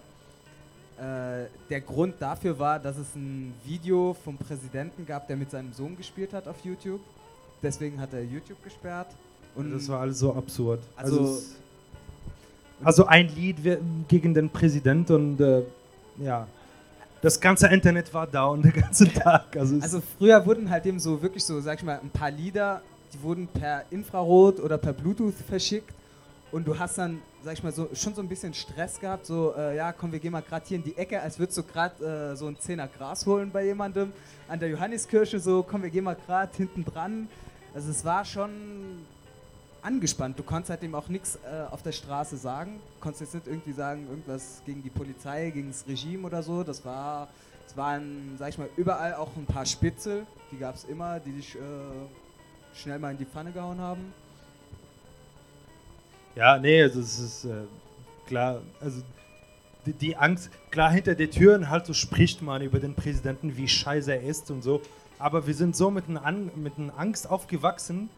Äh, 0.97 1.47
der 1.69 1.81
Grund 1.81 2.15
dafür 2.19 2.57
war, 2.57 2.79
dass 2.79 2.97
es 2.97 3.15
ein 3.15 3.53
Video 3.65 4.15
vom 4.23 4.37
Präsidenten 4.37 5.05
gab, 5.05 5.27
der 5.27 5.35
mit 5.35 5.51
seinem 5.51 5.73
Sohn 5.73 5.97
gespielt 5.97 6.31
hat 6.33 6.47
auf 6.47 6.55
YouTube. 6.63 7.01
Deswegen 7.61 7.99
hat 7.99 8.13
er 8.13 8.23
YouTube 8.23 8.63
gesperrt. 8.63 9.07
Und 9.55 9.71
das 9.73 9.87
war 9.89 10.01
alles 10.01 10.19
so 10.19 10.33
absurd. 10.33 10.79
Also- 10.95 11.19
Also, 11.19 11.41
also 12.83 13.05
ein 13.07 13.29
Lied 13.35 13.57
gegen 14.07 14.33
den 14.33 14.49
Präsident 14.49 15.09
und 15.11 15.39
äh, 15.39 15.63
ja, 16.19 16.47
das 17.21 17.39
ganze 17.39 17.67
Internet 17.67 18.13
war 18.13 18.27
down 18.27 18.61
den 18.61 18.73
ganzen 18.73 19.11
Tag. 19.13 19.55
Also, 19.57 19.77
Also 19.81 20.01
früher 20.17 20.45
wurden 20.45 20.69
halt 20.69 20.85
eben 20.85 20.99
so 20.99 21.21
wirklich 21.21 21.43
so, 21.43 21.59
sag 21.61 21.79
ich 21.79 21.85
mal, 21.85 21.99
ein 22.01 22.09
paar 22.09 22.31
Lieder, 22.31 22.81
die 23.13 23.21
wurden 23.21 23.47
per 23.47 23.83
Infrarot 23.91 24.59
oder 24.59 24.77
per 24.77 24.93
Bluetooth 24.93 25.33
verschickt 25.47 25.93
und 26.51 26.67
du 26.67 26.77
hast 26.77 26.97
dann, 26.97 27.19
sag 27.45 27.53
ich 27.53 27.63
mal, 27.63 27.71
so 27.71 27.87
schon 27.93 28.15
so 28.15 28.21
ein 28.23 28.27
bisschen 28.27 28.55
Stress 28.55 28.99
gehabt, 28.99 29.27
so, 29.27 29.53
äh, 29.55 29.75
ja, 29.75 29.93
komm, 29.93 30.11
wir 30.11 30.17
gehen 30.17 30.31
mal 30.31 30.41
gerade 30.41 30.65
hier 30.65 30.77
in 30.77 30.83
die 30.83 30.97
Ecke, 30.97 31.21
als 31.21 31.37
würdest 31.37 31.59
du 31.59 31.63
gerade 31.63 32.31
äh, 32.31 32.35
so 32.35 32.47
ein 32.47 32.57
Zehner 32.59 32.87
Gras 32.87 33.23
holen 33.27 33.51
bei 33.51 33.63
jemandem 33.65 34.11
an 34.47 34.59
der 34.59 34.69
Johanniskirche, 34.69 35.39
so, 35.39 35.61
komm, 35.61 35.83
wir 35.83 35.91
gehen 35.91 36.03
mal 36.03 36.15
gerade 36.15 36.51
hinten 36.57 36.83
dran. 36.83 37.29
Also 37.75 37.91
es 37.91 38.03
war 38.03 38.25
schon 38.25 38.49
angespannt. 39.83 40.39
Du 40.39 40.43
konntest 40.43 40.71
halt 40.71 40.81
eben 40.81 40.95
auch 40.95 41.07
nichts 41.07 41.35
äh, 41.35 41.71
auf 41.71 41.83
der 41.83 41.91
Straße 41.91 42.35
sagen. 42.37 42.79
Konntest 42.99 43.21
jetzt 43.21 43.33
nicht 43.35 43.47
irgendwie 43.47 43.73
sagen, 43.73 44.07
irgendwas 44.09 44.63
gegen 44.65 44.81
die 44.81 44.89
Polizei, 44.89 45.51
gegen 45.51 45.67
das 45.67 45.85
Regime 45.87 46.25
oder 46.25 46.41
so. 46.41 46.63
Das 46.63 46.83
war, 46.83 47.27
es 47.67 47.77
waren, 47.77 48.37
sag 48.39 48.49
ich 48.49 48.57
mal, 48.57 48.69
überall 48.75 49.13
auch 49.13 49.29
ein 49.35 49.45
paar 49.45 49.67
Spitzel, 49.67 50.25
die 50.51 50.57
gab 50.57 50.73
es 50.73 50.85
immer, 50.85 51.19
die 51.19 51.33
dich 51.33 51.53
äh, 51.53 51.59
schnell 52.73 52.97
mal 52.97 53.11
in 53.11 53.19
die 53.19 53.25
Pfanne 53.25 53.51
gehauen 53.51 53.79
haben. 53.79 54.13
Ja, 56.35 56.57
nee, 56.57 56.81
also 56.81 56.99
es 56.99 57.17
ist 57.17 57.45
äh, 57.45 57.63
klar, 58.27 58.61
also 58.81 59.01
die, 59.85 59.93
die 59.93 60.17
Angst, 60.17 60.49
klar 60.69 60.91
hinter 60.91 61.15
den 61.15 61.31
Türen 61.31 61.69
halt 61.69 61.85
so 61.85 61.93
spricht 61.93 62.41
man 62.41 62.61
über 62.61 62.79
den 62.79 62.93
Präsidenten, 62.93 63.55
wie 63.55 63.67
scheiße 63.67 64.11
er 64.13 64.23
ist 64.23 64.51
und 64.51 64.61
so, 64.61 64.81
aber 65.17 65.47
wir 65.47 65.53
sind 65.53 65.75
so 65.75 65.89
mit 65.89 66.09
einer 66.09 66.25
An 66.25 66.51
Angst 66.97 67.29
aufgewachsen. 67.29 68.09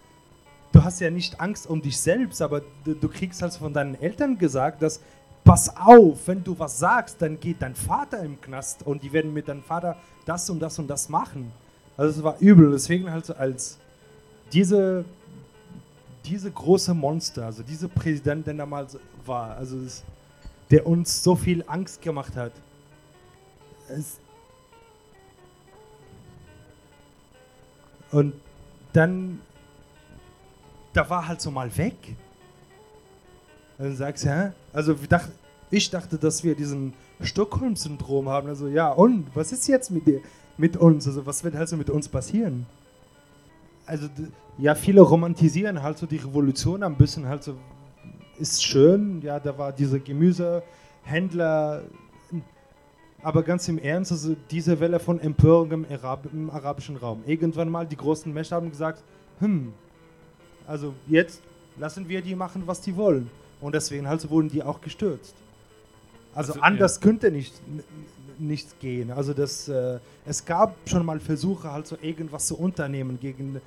Du 0.72 0.84
hast 0.84 0.99
ja 0.99 1.11
nicht 1.11 1.39
Angst 1.39 1.68
um 1.68 1.81
dich 1.81 1.99
selbst, 1.99 2.41
aber 2.41 2.61
du, 2.84 2.95
du 2.95 3.07
kriegst 3.07 3.41
halt 3.41 3.53
von 3.53 3.73
deinen 3.73 4.02
Eltern 4.02 4.38
gesagt, 4.38 4.81
dass 4.81 4.99
pass 5.44 5.77
auf, 5.77 6.27
wenn 6.27 6.44
du 6.44 6.57
was 6.57 6.80
sagst, 6.80 7.22
dann 7.22 7.39
geht 7.39 7.61
dein 7.61 7.76
Vater 7.76 8.22
im 8.23 8.41
Knast 8.41 8.85
und 8.85 9.03
die 9.03 9.14
werden 9.14 9.34
mit 9.34 9.48
deinem 9.48 9.64
Vater 9.64 9.95
das 10.26 10.49
und 10.49 10.60
das 10.60 10.77
und 10.80 10.88
das 10.88 11.07
machen. 11.07 11.52
Also 11.95 12.19
es 12.19 12.23
war 12.23 12.38
übel, 12.39 12.72
deswegen 12.72 13.11
halt 13.11 13.26
so 13.26 13.34
als 13.35 13.77
diese 14.52 15.06
diese 16.28 16.52
große 16.52 16.94
Monster, 16.94 17.45
also 17.45 17.64
dieser 17.64 17.88
Präsident, 17.88 18.48
der 18.48 18.54
damals 18.54 18.98
war, 19.26 19.56
also 19.56 19.78
es, 19.80 20.04
der 20.70 20.86
uns 20.86 21.24
so 21.24 21.36
viel 21.36 21.64
Angst 21.68 22.02
gemacht 22.02 22.36
hat. 22.36 22.52
Es 23.88 24.20
und 28.12 28.34
dann, 28.94 29.40
da 30.94 31.10
war 31.10 31.28
halt 31.28 31.41
so 31.41 31.52
mal 31.52 31.76
weg. 31.78 31.95
Und 33.78 33.86
dann 33.86 33.95
sagst 33.95 34.26
du, 34.26 34.30
hä? 34.30 34.52
Also 34.74 34.94
dacht, 34.94 35.30
ich 35.70 35.90
dachte, 35.90 36.18
dass 36.18 36.44
wir 36.44 36.56
diesen 36.56 36.94
Stockholm-Syndrom 37.22 38.30
haben. 38.30 38.48
Also 38.48 38.68
ja, 38.68 38.90
und 38.90 39.28
was 39.36 39.52
ist 39.52 39.68
jetzt 39.68 39.91
mit 39.91 40.08
dir, 40.08 40.22
mit 40.58 40.78
uns? 40.78 41.06
Also 41.08 41.26
was 41.26 41.44
wird 41.44 41.56
halt 41.56 41.70
so 41.70 41.78
mit 41.78 41.90
uns 41.90 42.08
passieren? 42.08 42.66
Also 43.88 44.07
ja, 44.59 44.76
viele 44.76 45.01
romantisieren 45.01 45.81
halt 45.81 45.97
so 45.97 46.05
die 46.05 46.18
Revolution 46.18 46.84
ein 46.84 46.95
bisschen 46.95 47.26
halt 47.27 47.43
so, 47.43 47.55
ist 48.38 48.64
schön, 48.64 49.22
ja, 49.22 49.39
da 49.39 49.57
war 49.57 49.72
dieser 49.72 49.99
Gemüsehändler, 49.99 51.84
Aber 53.23 53.41
ganz 53.43 53.68
im 53.68 53.80
Ernst, 53.80 54.11
also 54.11 54.35
diese 54.51 54.80
Welle 54.80 54.99
von 54.99 55.19
Empörung 55.19 55.72
im, 55.72 55.85
Arab 55.89 56.27
im 56.31 56.49
arabischen 56.49 56.97
Raum. 56.97 57.23
Irgendwann 57.26 57.69
mal 57.69 57.85
die 57.85 57.97
großen 57.97 58.31
Mächte 58.31 58.55
haben 58.55 58.69
gesagt, 58.69 59.03
hm, 59.39 59.73
also 60.68 60.93
jetzt 61.07 61.41
lassen 61.80 62.07
wir 62.07 62.22
die 62.22 62.35
machen, 62.35 62.64
was 62.65 62.81
die 62.81 62.95
wollen. 62.95 63.30
Und 63.59 63.73
deswegen 63.73 64.07
halt 64.07 64.30
wurden 64.30 64.49
die 64.49 64.61
auch 64.61 64.80
gestürzt. 64.81 65.34
Also, 66.35 66.53
Also, 66.53 66.61
anders 66.61 66.99
könnte 67.01 67.31
nicht, 67.31 67.53
nicht 68.38 68.80
gehen. 68.80 69.09
Also 69.11 69.34
das, 69.34 69.68
äh, 69.68 69.99
es 70.26 70.45
gab 70.45 70.76
schon 70.85 71.03
mal 71.03 71.19
Versuche, 71.19 71.72
halt 71.72 71.88
so 71.88 71.97
irgendwas 71.99 72.45
zu 72.45 72.55
unternehmen 72.55 73.19
gegen, 73.19 73.59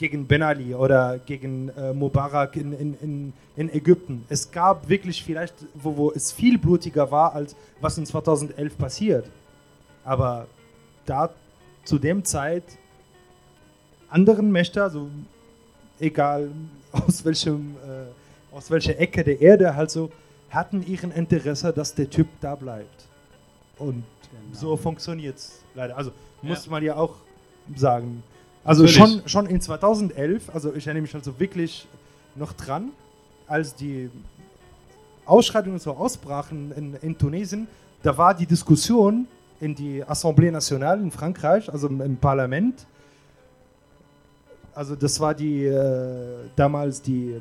gegen 0.00 0.26
Ben 0.26 0.42
Ali 0.42 0.74
oder 0.74 1.18
gegen 1.18 1.68
äh, 1.76 1.92
Mubarak 1.92 2.56
in, 2.56 2.72
in, 2.72 2.94
in, 3.02 3.32
in 3.54 3.68
Ägypten. 3.74 4.24
Es 4.30 4.50
gab 4.50 4.88
wirklich 4.88 5.22
vielleicht, 5.22 5.54
wo, 5.74 5.94
wo 5.94 6.10
es 6.10 6.32
viel 6.32 6.56
blutiger 6.58 7.10
war, 7.10 7.34
als 7.34 7.54
was 7.82 7.98
in 7.98 8.06
2011 8.06 8.78
passiert. 8.78 9.26
Aber 10.02 10.46
da 11.04 11.28
zu 11.84 11.98
dem 11.98 12.24
Zeit 12.24 12.64
anderen 14.08 14.50
Mächte, 14.50 14.82
also 14.82 15.08
egal 16.00 16.50
aus 16.92 17.22
welchem 17.26 17.76
äh, 17.86 18.54
aus 18.56 18.70
welcher 18.70 18.98
Ecke 18.98 19.22
der 19.22 19.40
Erde 19.40 19.76
halt 19.76 19.90
so 19.90 20.10
hatten 20.48 20.82
ihren 20.84 21.12
Interesse, 21.12 21.72
dass 21.74 21.94
der 21.94 22.08
Typ 22.08 22.26
da 22.40 22.54
bleibt. 22.54 23.04
Und 23.78 24.02
so 24.52 24.76
funktioniert 24.78 25.36
es 25.36 25.60
leider. 25.74 25.96
Also 25.96 26.10
muss 26.42 26.64
Ja. 26.64 26.70
man 26.70 26.82
ja 26.82 26.96
auch 26.96 27.16
sagen. 27.76 28.22
Also 28.62 28.86
schon, 28.86 29.22
schon 29.26 29.46
in 29.46 29.60
2011, 29.60 30.50
also 30.54 30.74
ich 30.74 30.86
erinnere 30.86 31.02
mich 31.02 31.14
also 31.14 31.38
wirklich 31.40 31.88
noch 32.34 32.52
dran, 32.52 32.90
als 33.46 33.74
die 33.74 34.10
Ausschreitungen 35.24 35.78
so 35.78 35.92
ausbrachen 35.92 36.72
in, 36.76 36.94
in 37.00 37.16
Tunesien, 37.16 37.68
da 38.02 38.16
war 38.16 38.34
die 38.34 38.46
Diskussion 38.46 39.26
in 39.60 39.74
die 39.74 40.04
Assemblée 40.04 40.50
Nationale 40.50 41.00
in 41.02 41.10
Frankreich, 41.10 41.70
also 41.72 41.88
im, 41.88 42.00
im 42.00 42.16
Parlament. 42.16 42.86
Also 44.74 44.94
das 44.94 45.20
war 45.20 45.34
die 45.34 45.64
äh, 45.64 46.36
damals 46.56 47.02
die, 47.02 47.36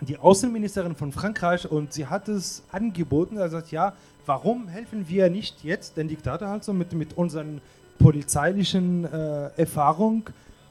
die 0.00 0.18
Außenministerin 0.18 0.94
von 0.94 1.12
Frankreich 1.12 1.70
und 1.70 1.92
sie 1.92 2.06
hat 2.06 2.28
es 2.28 2.62
angeboten, 2.70 3.36
er 3.36 3.48
sagt, 3.48 3.70
ja, 3.70 3.94
warum 4.26 4.68
helfen 4.68 5.08
wir 5.08 5.30
nicht 5.30 5.64
jetzt 5.64 5.96
den 5.96 6.08
Diktator 6.08 6.48
halt 6.48 6.64
so 6.64 6.72
mit, 6.72 6.92
mit 6.92 7.16
unseren 7.16 7.60
polizeilichen 7.98 9.04
äh, 9.04 9.50
Erfahrung, 9.56 10.28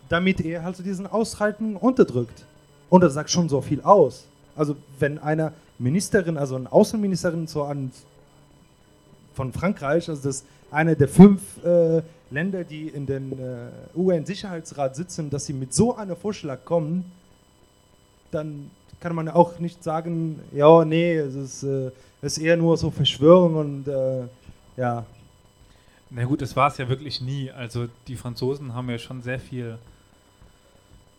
damit 0.09 0.41
er 0.41 0.63
halt 0.63 0.75
so 0.75 0.83
diesen 0.83 1.07
Ausschreitungen 1.07 1.75
unterdrückt. 1.75 2.45
Und 2.89 3.01
das 3.01 3.13
sagt 3.13 3.29
schon 3.29 3.49
so 3.49 3.61
viel 3.61 3.81
aus. 3.81 4.25
Also 4.55 4.75
wenn 4.99 5.17
eine 5.19 5.53
Ministerin, 5.79 6.37
also 6.37 6.55
eine 6.55 6.71
Außenministerin 6.71 7.47
so 7.47 7.63
an 7.63 7.91
von 9.33 9.51
Frankreich, 9.51 10.09
also 10.09 10.21
das 10.21 10.43
eine 10.69 10.95
der 10.95 11.07
fünf 11.07 11.41
äh, 11.63 12.01
Länder, 12.29 12.63
die 12.63 12.87
in 12.87 13.05
den 13.05 13.31
äh, 13.31 13.97
UN-Sicherheitsrat 13.97 14.95
sitzen, 14.95 15.29
dass 15.29 15.45
sie 15.45 15.53
mit 15.53 15.73
so 15.73 15.95
einem 15.95 16.15
Vorschlag 16.15 16.65
kommen, 16.65 17.11
dann 18.31 18.69
kann 18.99 19.15
man 19.15 19.29
auch 19.29 19.59
nicht 19.59 19.83
sagen, 19.83 20.39
ja, 20.51 20.85
nee, 20.85 21.15
es 21.15 21.35
ist, 21.35 21.63
äh, 21.63 21.91
es 22.21 22.37
ist 22.37 22.43
eher 22.43 22.57
nur 22.57 22.77
so 22.77 22.89
Verschwörung 22.89 23.55
und 23.55 23.87
äh, 23.87 24.23
ja. 24.77 25.05
Na 26.15 26.25
gut, 26.25 26.41
das 26.41 26.55
war 26.55 26.67
es 26.67 26.77
ja 26.77 26.87
wirklich 26.89 27.21
nie. 27.21 27.51
Also 27.51 27.87
die 28.07 28.15
Franzosen 28.15 28.75
haben 28.75 28.89
ja 28.89 28.99
schon 28.99 29.23
sehr 29.23 29.39
viel 29.39 29.79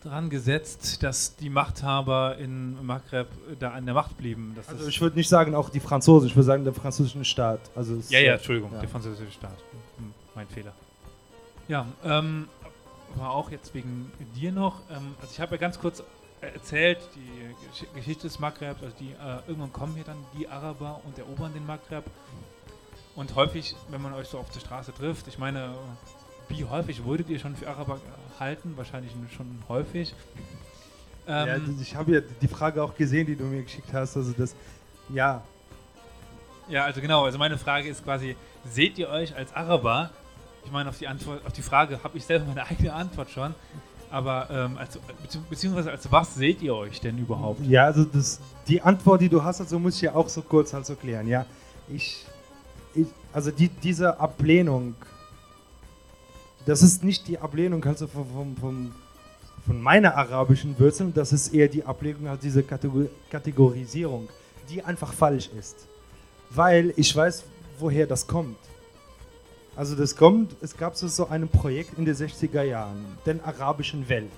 dran 0.04 0.30
gesetzt, 0.30 1.02
dass 1.02 1.34
die 1.36 1.50
Machthaber 1.50 2.36
in 2.36 2.84
Maghreb 2.84 3.26
da 3.58 3.70
an 3.70 3.86
der 3.86 3.94
Macht 3.94 4.16
blieben. 4.18 4.54
Also 4.68 4.86
ich 4.86 5.00
würde 5.00 5.16
nicht 5.16 5.28
sagen 5.28 5.54
auch 5.54 5.70
die 5.70 5.80
Franzosen, 5.80 6.28
ich 6.28 6.36
würde 6.36 6.44
sagen 6.44 6.64
der 6.64 6.74
französische 6.74 7.24
Staat. 7.24 7.60
Also 7.74 8.00
ja, 8.08 8.20
ja, 8.20 8.34
Entschuldigung, 8.34 8.72
ja. 8.72 8.80
der 8.80 8.88
französische 8.88 9.32
Staat. 9.32 9.56
Hm, 9.96 10.12
mein 10.34 10.46
Fehler. 10.46 10.72
Ja, 11.66 11.86
ähm, 12.04 12.48
war 13.16 13.30
auch 13.30 13.50
jetzt 13.50 13.74
wegen 13.74 14.12
dir 14.36 14.52
noch. 14.52 14.80
Ähm, 14.90 15.14
also 15.20 15.32
ich 15.32 15.40
habe 15.40 15.52
ja 15.52 15.60
ganz 15.60 15.78
kurz 15.78 16.00
äh, 16.40 16.48
erzählt, 16.54 16.98
die 17.16 17.54
Gesch 17.70 17.90
Geschichte 17.94 18.24
des 18.24 18.38
Maghrebs, 18.38 18.82
also 18.82 18.94
die, 19.00 19.12
äh, 19.12 19.48
irgendwann 19.48 19.72
kommen 19.72 19.94
hier 19.94 20.04
dann 20.04 20.18
die 20.38 20.46
Araber 20.46 21.00
und 21.04 21.18
erobern 21.18 21.52
den 21.52 21.66
Maghreb. 21.66 22.04
Und 23.16 23.34
häufig, 23.36 23.76
wenn 23.90 24.02
man 24.02 24.12
euch 24.14 24.28
so 24.28 24.38
auf 24.38 24.50
der 24.50 24.60
Straße 24.60 24.92
trifft, 24.92 25.28
ich 25.28 25.38
meine, 25.38 25.74
wie 26.48 26.64
häufig 26.64 27.04
würdet 27.04 27.28
ihr 27.28 27.38
schon 27.38 27.54
für 27.56 27.68
Araber 27.68 27.96
äh, 27.96 28.40
halten? 28.40 28.76
Wahrscheinlich 28.76 29.12
schon 29.36 29.46
häufig. 29.68 30.14
Ähm, 31.26 31.46
Ja, 31.48 31.56
ich 31.80 31.94
habe 31.96 32.12
ja 32.12 32.20
die 32.20 32.48
Frage 32.48 32.82
auch 32.82 32.94
gesehen, 32.94 33.26
die 33.26 33.36
du 33.36 33.44
mir 33.44 33.62
geschickt 33.62 33.92
hast. 33.92 34.16
Also 34.16 34.32
das, 34.36 34.54
ja, 35.08 35.42
Ja, 36.68 36.84
also 36.84 37.00
genau, 37.00 37.24
also 37.24 37.38
meine 37.38 37.56
Frage 37.58 37.88
ist 37.88 38.02
quasi, 38.04 38.36
seht 38.64 38.98
ihr 38.98 39.08
euch 39.08 39.34
als 39.36 39.54
Araber? 39.54 40.10
Ich 40.64 40.72
meine, 40.72 40.88
auf 40.88 40.98
die 40.98 41.06
Antwort, 41.06 41.44
auf 41.46 41.52
die 41.52 41.62
Frage 41.62 42.02
habe 42.02 42.16
ich 42.18 42.24
selber 42.24 42.46
meine 42.46 42.66
eigene 42.66 42.92
Antwort 42.92 43.30
schon. 43.30 43.54
Aber 44.10 44.48
ähm, 44.50 44.78
als, 44.78 44.98
bezieh 45.22 45.38
beziehungsweise 45.50 45.90
als 45.90 46.10
was 46.10 46.34
seht 46.34 46.62
ihr 46.62 46.74
euch 46.74 47.00
denn 47.00 47.18
überhaupt? 47.18 47.60
Ja, 47.66 47.84
also 47.86 48.04
das, 48.04 48.40
die 48.68 48.80
Antwort, 48.80 49.20
die 49.20 49.28
du 49.28 49.42
hast, 49.42 49.60
also 49.60 49.78
muss 49.78 49.96
ich 49.96 50.02
ja 50.02 50.14
auch 50.14 50.28
so 50.28 50.40
kurz 50.42 50.72
halt 50.72 50.86
so 50.86 50.94
klären. 50.94 51.26
Ja, 51.26 51.46
ich, 51.88 52.24
ich 52.94 53.06
also 53.32 53.50
die, 53.50 53.68
diese 53.68 54.20
Ablehnung, 54.20 54.94
das 56.66 56.82
ist 56.82 57.02
nicht 57.02 57.26
die 57.26 57.38
Ablehnung 57.38 57.84
also 57.84 58.06
von, 58.06 58.26
von, 58.32 58.56
von, 58.56 58.92
von 59.66 59.82
meiner 59.82 60.16
arabischen 60.16 60.78
Wurzeln, 60.78 61.12
das 61.12 61.32
ist 61.32 61.52
eher 61.52 61.68
die 61.68 61.84
Ablehnung 61.84 62.28
halt 62.28 62.42
diese 62.42 62.62
Kategor 62.62 63.06
Kategorisierung, 63.30 64.28
die 64.70 64.82
einfach 64.82 65.12
falsch 65.12 65.50
ist. 65.58 65.88
Weil 66.50 66.94
ich 66.96 67.14
weiß, 67.14 67.44
woher 67.80 68.06
das 68.06 68.26
kommt. 68.26 68.58
Also 69.76 69.96
das 69.96 70.14
kommt, 70.14 70.54
es 70.60 70.76
gab 70.76 70.94
so, 70.94 71.08
so 71.08 71.26
ein 71.26 71.48
Projekt 71.48 71.98
in 71.98 72.04
den 72.04 72.14
60er 72.14 72.62
Jahren, 72.62 73.04
den 73.26 73.42
arabischen 73.42 74.08
Welt. 74.08 74.30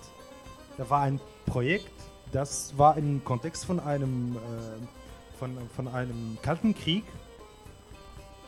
Da 0.78 0.88
war 0.88 1.02
ein 1.02 1.20
Projekt, 1.44 1.92
das 2.32 2.72
war 2.78 2.96
im 2.96 3.22
Kontext 3.22 3.66
von 3.66 3.78
einem, 3.78 4.36
äh, 4.36 5.38
von, 5.38 5.58
von 5.74 5.88
einem 5.88 6.38
Kalten 6.40 6.74
Krieg. 6.74 7.04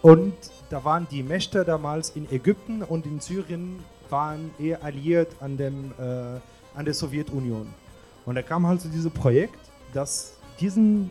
Und 0.03 0.35
da 0.71 0.85
waren 0.85 1.07
die 1.11 1.23
Mächte 1.23 1.65
damals 1.65 2.11
in 2.11 2.31
Ägypten 2.31 2.83
und 2.83 3.07
in 3.07 3.21
Syrien 3.21 3.81
waren 4.11 4.51
eher 4.59 4.83
alliiert 4.83 5.35
an, 5.41 5.57
dem, 5.57 5.93
äh, 5.99 6.39
an 6.79 6.85
der 6.85 6.95
Sowjetunion. 6.95 7.67
Und 8.25 8.35
da 8.35 8.43
kam 8.43 8.67
halt 8.67 8.81
so 8.81 8.89
dieses 8.89 9.11
Projekt, 9.11 9.59
dass 9.93 10.35
diesen 10.61 11.11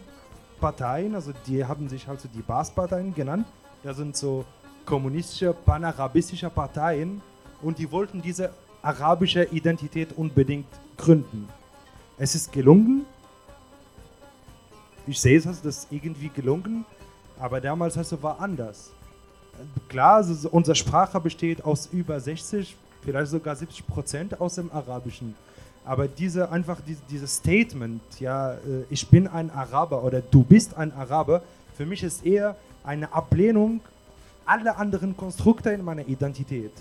Parteien, 0.60 1.16
also 1.16 1.32
die 1.48 1.66
haben 1.66 1.90
sich 1.90 2.08
halt 2.08 2.22
so 2.22 2.30
die 2.34 2.42
Bas-Parteien 2.42 3.14
genannt, 3.14 3.48
das 3.84 3.98
sind 3.98 4.16
so 4.16 4.46
kommunistische, 4.86 5.54
panarabistische 5.54 6.50
Parteien 6.50 7.22
und 7.62 7.78
die 7.78 7.92
wollten 7.92 8.22
diese 8.22 8.52
arabische 8.82 9.44
Identität 9.44 10.14
unbedingt 10.16 10.68
gründen. 10.96 11.48
Es 12.18 12.36
ist 12.36 12.52
gelungen. 12.52 13.06
Ich 15.06 15.20
sehe 15.20 15.38
es, 15.38 15.46
also 15.46 15.62
das 15.64 15.80
ist 15.80 15.88
irgendwie 15.92 16.30
gelungen, 16.30 16.86
aber 17.40 17.62
damals 17.62 17.98
also 17.98 18.22
war 18.22 18.40
anders. 18.40 18.92
Klar, 19.90 20.16
also 20.18 20.34
so 20.34 20.50
unsere 20.50 20.76
Sprache 20.76 21.20
besteht 21.20 21.64
aus 21.64 21.88
über 21.92 22.20
60, 22.20 22.76
vielleicht 23.02 23.32
sogar 23.32 23.56
70 23.56 23.88
Prozent 23.88 24.40
aus 24.40 24.56
dem 24.56 24.72
Arabischen. 24.72 25.36
Aber 25.86 26.08
diese 26.08 26.52
einfach 26.52 26.82
die, 26.82 26.98
dieses 27.10 27.38
Statement, 27.38 28.02
ja, 28.20 28.54
äh, 28.54 28.84
ich 28.90 29.08
bin 29.08 29.28
ein 29.28 29.50
Araber 29.50 30.04
oder 30.04 30.22
du 30.22 30.44
bist 30.44 30.76
ein 30.76 30.92
Araber, 30.92 31.42
für 31.76 31.86
mich 31.86 32.04
ist 32.04 32.26
eher 32.26 32.56
eine 32.84 33.12
Ablehnung 33.14 33.80
aller 34.46 34.78
anderen 34.78 35.16
Konstrukte 35.16 35.70
in 35.72 35.84
meiner 35.84 36.08
Identität 36.08 36.72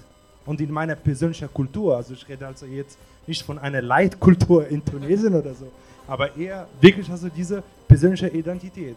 und 0.44 0.60
in 0.60 0.70
meiner 0.70 0.94
persönlichen 0.94 1.52
Kultur. 1.52 1.96
Also 1.96 2.14
ich 2.14 2.28
rede 2.28 2.46
also 2.46 2.66
jetzt 2.66 2.98
nicht 3.26 3.42
von 3.42 3.58
einer 3.58 3.82
Leitkultur 3.82 4.66
in 4.68 4.84
Tunesien 4.84 5.34
oder 5.34 5.54
so, 5.54 5.70
aber 6.06 6.36
eher 6.36 6.66
wirklich 6.80 7.10
also 7.10 7.28
diese 7.28 7.62
persönliche 7.86 8.28
Identität. 8.28 8.96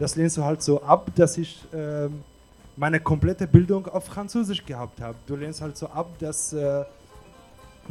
Das 0.00 0.16
lehnst 0.16 0.38
du 0.38 0.44
halt 0.44 0.62
so 0.62 0.82
ab, 0.82 1.10
dass 1.14 1.36
ich 1.36 1.60
ähm, 1.74 2.24
meine 2.74 3.00
komplette 3.00 3.46
Bildung 3.46 3.86
auf 3.86 4.06
Französisch 4.06 4.64
gehabt 4.64 4.98
habe. 5.02 5.14
Du 5.26 5.36
lehnst 5.36 5.60
halt 5.60 5.76
so 5.76 5.88
ab, 5.88 6.08
dass, 6.18 6.54
äh, 6.54 6.84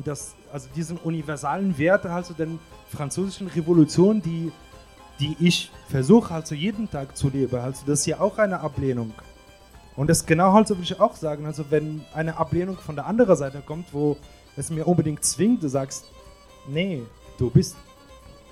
dass 0.04 0.34
also 0.52 0.68
diesen 0.76 0.98
universalen 0.98 1.78
Wert, 1.78 2.08
also 2.08 2.34
den 2.34 2.60
französischen 2.90 3.48
Revolution, 3.48 4.24
die, 4.24 4.52
die 5.20 5.38
ich 5.40 5.72
versuche 5.88 6.34
also 6.34 6.56
jeden 6.56 6.90
Tag 6.90 7.16
zu 7.16 7.30
leben, 7.30 7.56
also 7.56 7.84
das 7.86 8.00
ist 8.00 8.06
ja 8.08 8.20
auch 8.20 8.40
eine 8.40 8.60
Ablehnung. 8.60 9.14
Und 9.96 10.10
das 10.10 10.26
genau 10.26 10.52
halt 10.54 10.68
so 10.68 10.76
würde 10.76 10.86
ich 10.86 11.00
auch 11.00 11.16
sagen, 11.16 11.46
also 11.46 11.66
wenn 11.70 12.02
eine 12.16 12.38
Ablehnung 12.38 12.78
von 12.78 12.96
der 12.96 13.06
anderen 13.06 13.36
Seite 13.36 13.62
kommt, 13.64 13.94
wo 13.94 14.18
es 14.58 14.72
mir 14.72 14.88
unbedingt 14.88 15.24
zwingt, 15.24 15.62
du 15.62 15.68
sagst, 15.68 16.06
nee, 16.68 17.04
du 17.38 17.52
bist 17.52 17.76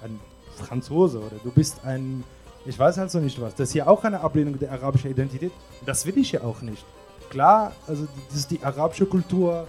ein 0.03 0.19
Franzose 0.57 1.17
oder 1.17 1.37
du 1.43 1.49
bist 1.49 1.83
ein, 1.83 2.23
ich 2.67 2.77
weiß 2.77 2.97
halt 2.97 3.09
so 3.09 3.19
nicht 3.19 3.39
was, 3.41 3.55
das 3.55 3.69
ist 3.69 3.75
ja 3.75 3.87
auch 3.87 4.03
eine 4.03 4.19
Ablehnung 4.19 4.59
der 4.59 4.71
arabischen 4.71 5.09
Identität. 5.09 5.51
Das 5.85 6.05
will 6.05 6.17
ich 6.17 6.33
ja 6.33 6.41
auch 6.41 6.61
nicht. 6.61 6.85
Klar, 7.29 7.71
also 7.87 8.07
ist 8.33 8.51
die 8.51 8.61
arabische 8.61 9.05
Kultur 9.05 9.67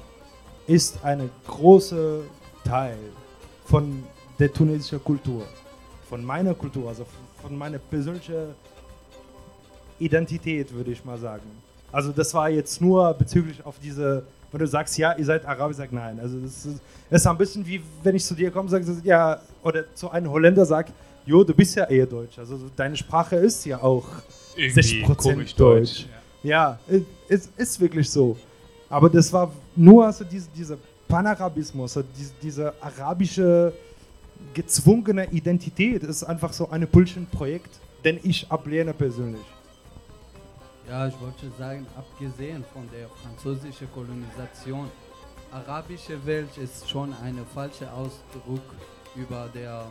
ist 0.67 1.03
ein 1.05 1.31
großer 1.47 2.21
Teil 2.65 2.99
von 3.65 4.03
der 4.39 4.53
tunesischen 4.53 5.03
Kultur, 5.03 5.43
von 6.09 6.25
meiner 6.25 6.55
Kultur, 6.55 6.89
also 6.89 7.07
von 7.41 7.57
meiner 7.57 7.79
persönlichen 7.79 8.55
Identität, 9.99 10.73
würde 10.73 10.91
ich 10.91 11.05
mal 11.05 11.19
sagen. 11.19 11.51
Also 11.91 12.13
das 12.13 12.35
war 12.35 12.51
jetzt 12.51 12.81
nur 12.81 13.15
bezüglich 13.15 13.65
auf 13.65 13.77
diese, 13.83 14.25
wenn 14.53 14.61
du 14.61 14.67
sagst, 14.67 14.99
ja, 14.99 15.17
ihr 15.17 15.25
seid 15.25 15.47
Araber, 15.47 15.71
ich 15.71 15.77
sag 15.77 15.93
nein. 15.93 16.21
Also 16.21 16.39
das 16.39 16.67
ist, 16.67 16.81
das 17.11 17.21
ist 17.23 17.27
ein 17.27 17.39
bisschen 17.39 17.67
wie, 17.67 17.81
wenn 18.03 18.15
ich 18.15 18.25
zu 18.25 18.35
dir 18.35 18.51
komme 18.51 18.69
sage, 18.69 18.85
ja, 19.05 19.41
oder 19.63 19.85
zu 19.95 20.11
einem 20.11 20.31
Holländer 20.31 20.67
sage, 20.67 20.93
jo, 21.29 21.45
du 21.45 21.53
bist 21.53 21.77
ja 21.77 21.85
eher 21.85 22.07
Deutsch. 22.07 22.39
Also 22.39 22.59
deine 22.75 22.97
Sprache 22.97 23.37
ist 23.37 23.65
ja 23.67 23.83
auch 23.83 24.09
60% 24.57 25.57
Deutsch. 25.57 26.07
Ja, 26.43 26.79
es 27.29 27.51
ist 27.57 27.81
wirklich 27.81 28.09
so. 28.09 28.37
Aber 28.89 29.11
das 29.11 29.31
war 29.33 29.53
nur 29.77 30.07
also 30.07 30.25
diese, 30.25 30.49
dieser 30.57 30.79
Panarabismus, 31.07 31.97
also 31.97 32.09
diese, 32.17 32.33
diese 32.43 32.75
arabische 32.81 33.73
gezwungene 34.55 35.31
Identität 35.31 36.03
ist 36.05 36.25
einfach 36.25 36.53
so 36.53 36.71
ein 36.71 36.87
Bullshit-Projekt, 36.87 37.73
den 38.05 38.19
ich 38.23 38.51
ablehne 38.51 38.95
persönlich. 38.95 39.45
Ja, 40.89 41.07
ich 41.09 41.21
wollte 41.21 41.51
sagen, 41.59 41.87
abgesehen 41.97 42.65
von 42.73 42.89
der 42.91 43.09
französischen 43.21 43.89
Kolonisation, 43.93 44.87
arabische 45.53 46.25
Welt 46.25 46.57
ist 46.57 46.89
schon 46.89 47.13
ein 47.23 47.37
falscher 47.53 47.93
Ausdruck 47.93 48.63
über 49.17 49.51
der 49.53 49.91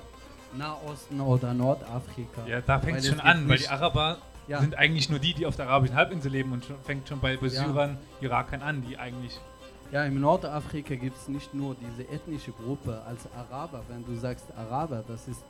Nahosten 0.56 1.19
oder 1.22 1.53
Nordafrika. 1.53 2.45
Ja, 2.48 2.61
da 2.61 2.80
fängt 2.80 2.99
es 2.99 3.07
schon 3.07 3.19
an, 3.19 3.48
weil 3.49 3.57
die 3.57 3.68
Araber 3.68 4.18
ja. 4.48 4.60
sind 4.61 4.78
eigentlich 4.78 5.10
nur 5.10 5.19
die, 5.19 5.34
die 5.34 5.45
auf 5.45 5.56
der 5.56 5.68
arabischen 5.68 5.95
Halbinsel 5.95 6.32
leben 6.32 6.52
und 6.52 6.65
schon, 6.65 6.78
fängt 6.84 7.07
schon 7.07 7.19
bei 7.19 7.38
Syrern, 7.38 7.98
ja. 8.22 8.28
Irakern 8.28 8.61
an, 8.61 8.84
die 8.88 8.98
eigentlich 8.98 9.40
ja, 9.91 10.03
im 10.03 10.19
Nordafrika 10.19 10.95
gibt 10.95 11.15
es 11.15 11.30
nicht 11.30 11.53
nur 11.53 11.76
diese 11.76 12.10
ethnische 12.10 12.52
Gruppe 12.52 13.02
als 13.07 13.26
Araber. 13.34 13.84
Wenn 13.88 14.06
du 14.06 14.15
sagst 14.19 14.45
Araber, 14.57 15.02
das 15.07 15.30
ist, 15.30 15.41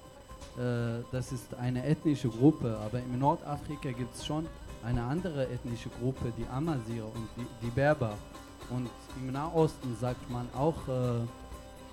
äh, 0.60 1.04
das 1.12 1.32
ist 1.32 1.56
eine 1.56 1.84
ethnische 1.84 2.30
Gruppe, 2.30 2.78
aber 2.86 3.00
im 3.00 3.18
Nordafrika 3.18 3.92
gibt 3.92 4.14
es 4.14 4.24
schon 4.24 4.46
eine 4.84 5.02
andere 5.04 5.50
ethnische 5.50 5.90
Gruppe, 6.00 6.32
die 6.38 6.46
Amazigh 6.54 7.02
und 7.02 7.28
die, 7.36 7.66
die, 7.66 7.72
Berber. 7.72 8.14
Und 8.70 8.90
im 9.20 9.32
Nahosten 9.34 9.98
sagt 10.00 10.30
man 10.30 10.48
auch 10.56 10.88
äh, 10.88 11.26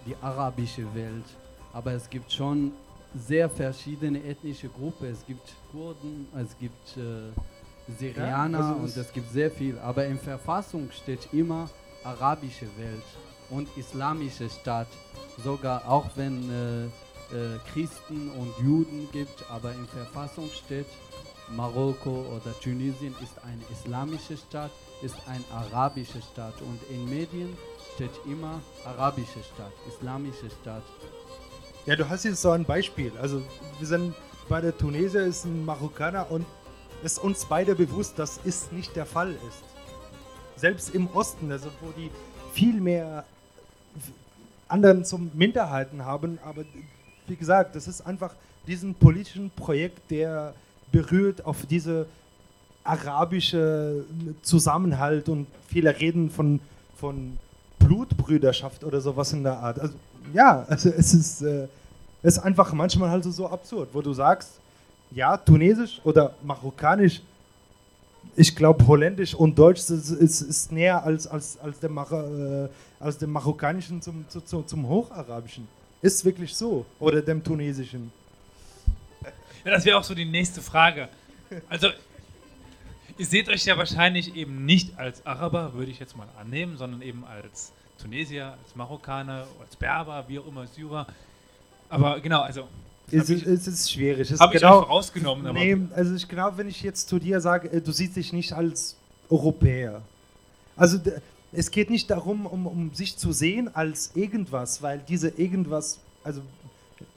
die 0.07 0.15
arabische 0.21 0.83
Welt. 0.95 1.25
Aber 1.73 1.93
es 1.93 2.11
gibt 2.11 2.31
schon 2.31 2.73
sehr 3.15 3.49
verschiedene 3.49 4.23
ethnische 4.25 4.69
Gruppen. 4.69 5.07
Es 5.07 5.25
gibt 5.27 5.53
Kurden, 5.71 6.27
es 6.37 6.57
gibt 6.59 6.97
äh, 6.97 7.93
Syrianer 7.99 8.59
ja, 8.59 8.69
also 8.69 8.81
und 8.83 8.97
es 8.97 9.13
gibt 9.13 9.31
sehr 9.31 9.51
viel. 9.51 9.79
Aber 9.79 10.07
in 10.07 10.19
Verfassung 10.19 10.91
steht 10.91 11.29
immer 11.33 11.69
arabische 12.03 12.67
Welt 12.79 13.05
und 13.51 13.69
islamische 13.77 14.49
Staat, 14.49 14.89
sogar 15.43 15.89
auch 15.89 16.11
wenn 16.17 16.51
äh, 16.51 16.85
äh, 16.85 17.59
Christen 17.73 18.31
und 18.31 18.53
Juden 18.65 19.09
gibt, 19.13 19.45
aber 19.51 19.73
in 19.73 19.87
Verfassung 19.87 20.49
steht, 20.51 20.87
Marokko 21.51 22.25
oder 22.35 22.59
Tunesien 22.63 23.15
ist 23.23 23.35
eine 23.45 23.63
islamische 23.71 24.37
Stadt, 24.37 24.71
ist 25.03 25.17
ein 25.27 25.45
arabischer 25.53 26.23
Staat 26.23 26.55
und 26.63 26.81
in 26.91 27.05
Medien 27.09 27.57
steht 27.95 28.13
immer 28.27 28.61
arabische 28.85 29.43
Stadt, 29.55 29.73
islamische 29.87 30.51
Stadt. 30.63 30.83
Ja, 31.87 31.97
du 31.97 32.09
hast 32.09 32.25
jetzt 32.25 32.43
so 32.43 32.51
ein 32.51 32.65
Beispiel. 32.65 33.13
Also 33.21 33.43
wir 33.79 33.87
sind 33.87 34.15
bei 34.49 34.61
der 34.61 34.77
Tunesier 34.77 35.23
ist 35.23 35.45
ein 35.45 35.65
Marokkaner 35.65 36.31
und 36.31 36.47
ist 37.03 37.19
uns 37.19 37.45
beide 37.45 37.75
bewusst, 37.75 38.19
dass 38.19 38.41
es 38.45 38.73
nicht 38.73 38.95
der 38.97 39.07
Fall 39.07 39.31
ist 39.31 39.75
selbst 40.57 40.95
im 40.95 41.09
Osten, 41.09 41.51
also 41.53 41.69
wo 41.81 41.91
die 41.91 42.11
viel 42.53 42.81
mehr 42.81 43.25
anderen 44.69 45.05
zum 45.05 45.31
Minderheiten 45.35 46.05
haben, 46.05 46.39
aber 46.45 46.65
wie 47.27 47.37
gesagt, 47.37 47.77
das 47.77 47.89
ist 47.89 48.01
einfach 48.07 48.35
diesen 48.67 48.95
politischen 48.95 49.51
Projekt, 49.51 50.11
der 50.11 50.55
berührt 50.91 51.45
auf 51.45 51.67
diese 51.67 52.07
arabische 52.83 54.05
Zusammenhalt 54.43 55.29
und 55.29 55.47
viele 55.69 55.99
reden 55.99 56.31
von, 56.31 56.61
von 56.97 57.39
Blutbrüderschaft 57.79 58.85
oder 58.85 59.01
sowas 59.01 59.33
in 59.33 59.43
der 59.43 59.59
Art. 59.59 59.79
Also, 59.79 59.95
ja, 60.33 60.65
also 60.69 60.89
es 60.91 61.15
ist, 61.15 61.43
äh, 61.43 61.69
ist 62.23 62.39
einfach 62.39 62.73
manchmal 62.73 63.11
halt 63.11 63.25
so 63.25 63.49
absurd, 63.49 63.89
wo 63.93 64.01
du 64.01 64.13
sagst, 64.13 64.51
ja, 65.11 65.37
tunesisch 65.37 66.01
oder 66.05 66.35
marokkanisch 66.43 67.21
ich 68.37 68.55
glaube, 68.55 68.87
Holländisch 68.87 69.35
und 69.35 69.59
Deutsch 69.59 69.81
ist, 69.81 69.91
ist, 69.91 70.41
ist, 70.41 70.73
näher 70.73 71.03
als, 71.05 71.27
als, 71.27 71.59
als, 71.59 71.79
dem, 71.79 71.97
äh, 71.97 72.69
als 73.01 73.19
dem 73.19 73.31
Marokkanischen 73.31 74.03
zum, 74.03 74.25
zum, 74.29 74.67
zum 74.67 74.89
Hocharabischen. 74.89 75.69
Ist 76.03 76.25
wirklich 76.25 76.55
so. 76.55 76.85
Oder 76.99 77.23
dem 77.23 77.43
Tunesischen. 77.43 78.13
Ja, 79.65 79.71
das 79.73 79.85
wäre 79.85 79.99
auch 79.99 80.05
so 80.05 80.15
die 80.15 80.25
nächste 80.25 80.61
Frage. 80.61 81.09
Also, 81.69 81.89
ihr 83.17 83.27
seht 83.27 83.49
euch 83.49 83.65
ja 83.65 83.79
wahrscheinlich 83.79 84.35
eben 84.35 84.67
nicht 84.67 84.99
als 84.99 85.25
Araber, 85.25 85.73
würde 85.75 85.91
ich 85.91 85.99
jetzt 85.99 86.17
mal 86.17 86.29
annehmen, 86.39 86.77
sondern 86.77 87.01
eben 87.03 87.25
als 87.25 87.73
Tunesier, 88.01 88.57
als 88.63 88.75
Marokkaner, 88.75 89.47
als 89.61 89.77
Berber, 89.77 90.25
wie 90.29 90.39
auch 90.39 90.47
immer, 90.47 90.67
Syrer. 90.67 91.07
Aber 91.89 92.21
genau, 92.21 92.43
also 92.43 92.69
es, 93.11 93.29
ich, 93.29 93.47
es 93.47 93.67
ist 93.67 93.93
schwierig. 93.93 94.33
Habe 94.39 94.53
genau, 94.53 94.83
ich 94.83 94.89
rausgenommen. 94.89 95.53
Nee, 95.55 95.77
also 95.95 96.15
ich 96.15 96.29
glaube, 96.29 96.59
wenn 96.59 96.69
ich 96.69 96.83
jetzt 96.83 97.09
zu 97.09 97.19
dir 97.19 97.41
sage, 97.41 97.71
äh, 97.71 97.81
du 97.81 97.93
siehst 97.93 98.17
dich 98.17 98.33
nicht 98.33 98.53
als 98.53 98.97
Europäer. 99.29 100.03
Also 100.77 100.99
es 101.53 101.71
geht 101.71 101.91
nicht 101.91 102.11
darum, 102.11 102.47
um, 102.47 102.67
um 102.67 102.95
sich 102.95 103.17
zu 103.17 103.33
sehen 103.33 103.75
als 103.75 104.11
irgendwas, 104.15 104.83
weil 104.83 105.01
diese 105.07 105.29
irgendwas 105.29 106.01
also 106.25 106.41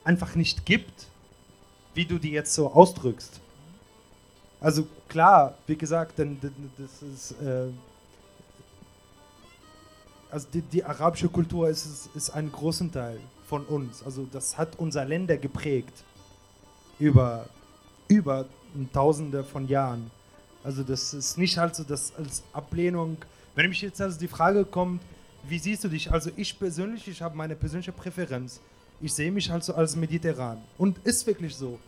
einfach 0.04 0.36
nicht 0.36 0.66
gibt, 0.66 1.08
wie 1.94 2.06
du 2.06 2.20
die 2.20 2.32
jetzt 2.32 2.54
so 2.54 2.72
ausdrückst. 2.72 3.40
Also 4.60 4.88
klar, 5.08 5.56
wie 5.68 5.76
gesagt, 5.76 6.20
denn 6.20 6.38
das 6.78 7.02
ist 7.02 7.32
äh, 7.42 7.68
also 10.32 10.48
die, 10.54 10.62
die, 10.62 10.84
arabische 10.84 11.30
Kultur 11.30 11.70
ist, 11.70 12.10
ist 12.16 12.30
ein 12.32 12.52
großen 12.52 12.92
Teil 12.92 13.20
von 13.48 13.64
uns. 13.66 14.04
Also 14.04 14.28
das 14.32 14.58
hat 14.58 14.78
unser 14.78 15.06
Länder 15.06 15.38
geprägt 15.38 16.04
über, 17.00 17.48
über 18.08 18.46
Tausende 18.94 19.44
von 19.44 19.68
Jahren. 19.68 20.12
Also 20.64 20.84
das 20.84 21.14
ist 21.14 21.38
nicht 21.38 21.58
halt 21.58 21.76
so 21.76 21.84
das 21.84 22.14
als 22.16 22.44
Ablehnung. 22.54 23.18
Wenn 23.56 23.70
mich 23.70 23.82
jetzt 23.82 24.02
also 24.02 24.20
die 24.20 24.28
Frage 24.28 24.66
kommt, 24.66 25.02
wie 25.48 25.60
siehst 25.60 25.84
du 25.84 25.88
dich? 25.88 26.12
Also 26.12 26.30
ich 26.36 26.60
persönlich, 26.60 27.08
ich 27.08 27.22
habe 27.22 27.36
meine 27.38 27.56
persönliche 27.56 27.92
Präferenz. 27.92 28.60
Ich 29.00 29.14
sehe 29.14 29.32
mich 29.32 29.50
halt 29.50 29.68
als 29.70 29.96
mediterran. 29.96 30.58
Und 30.78 30.98
ist 31.06 31.26
wirklich 31.26 31.56
so. 31.56 31.80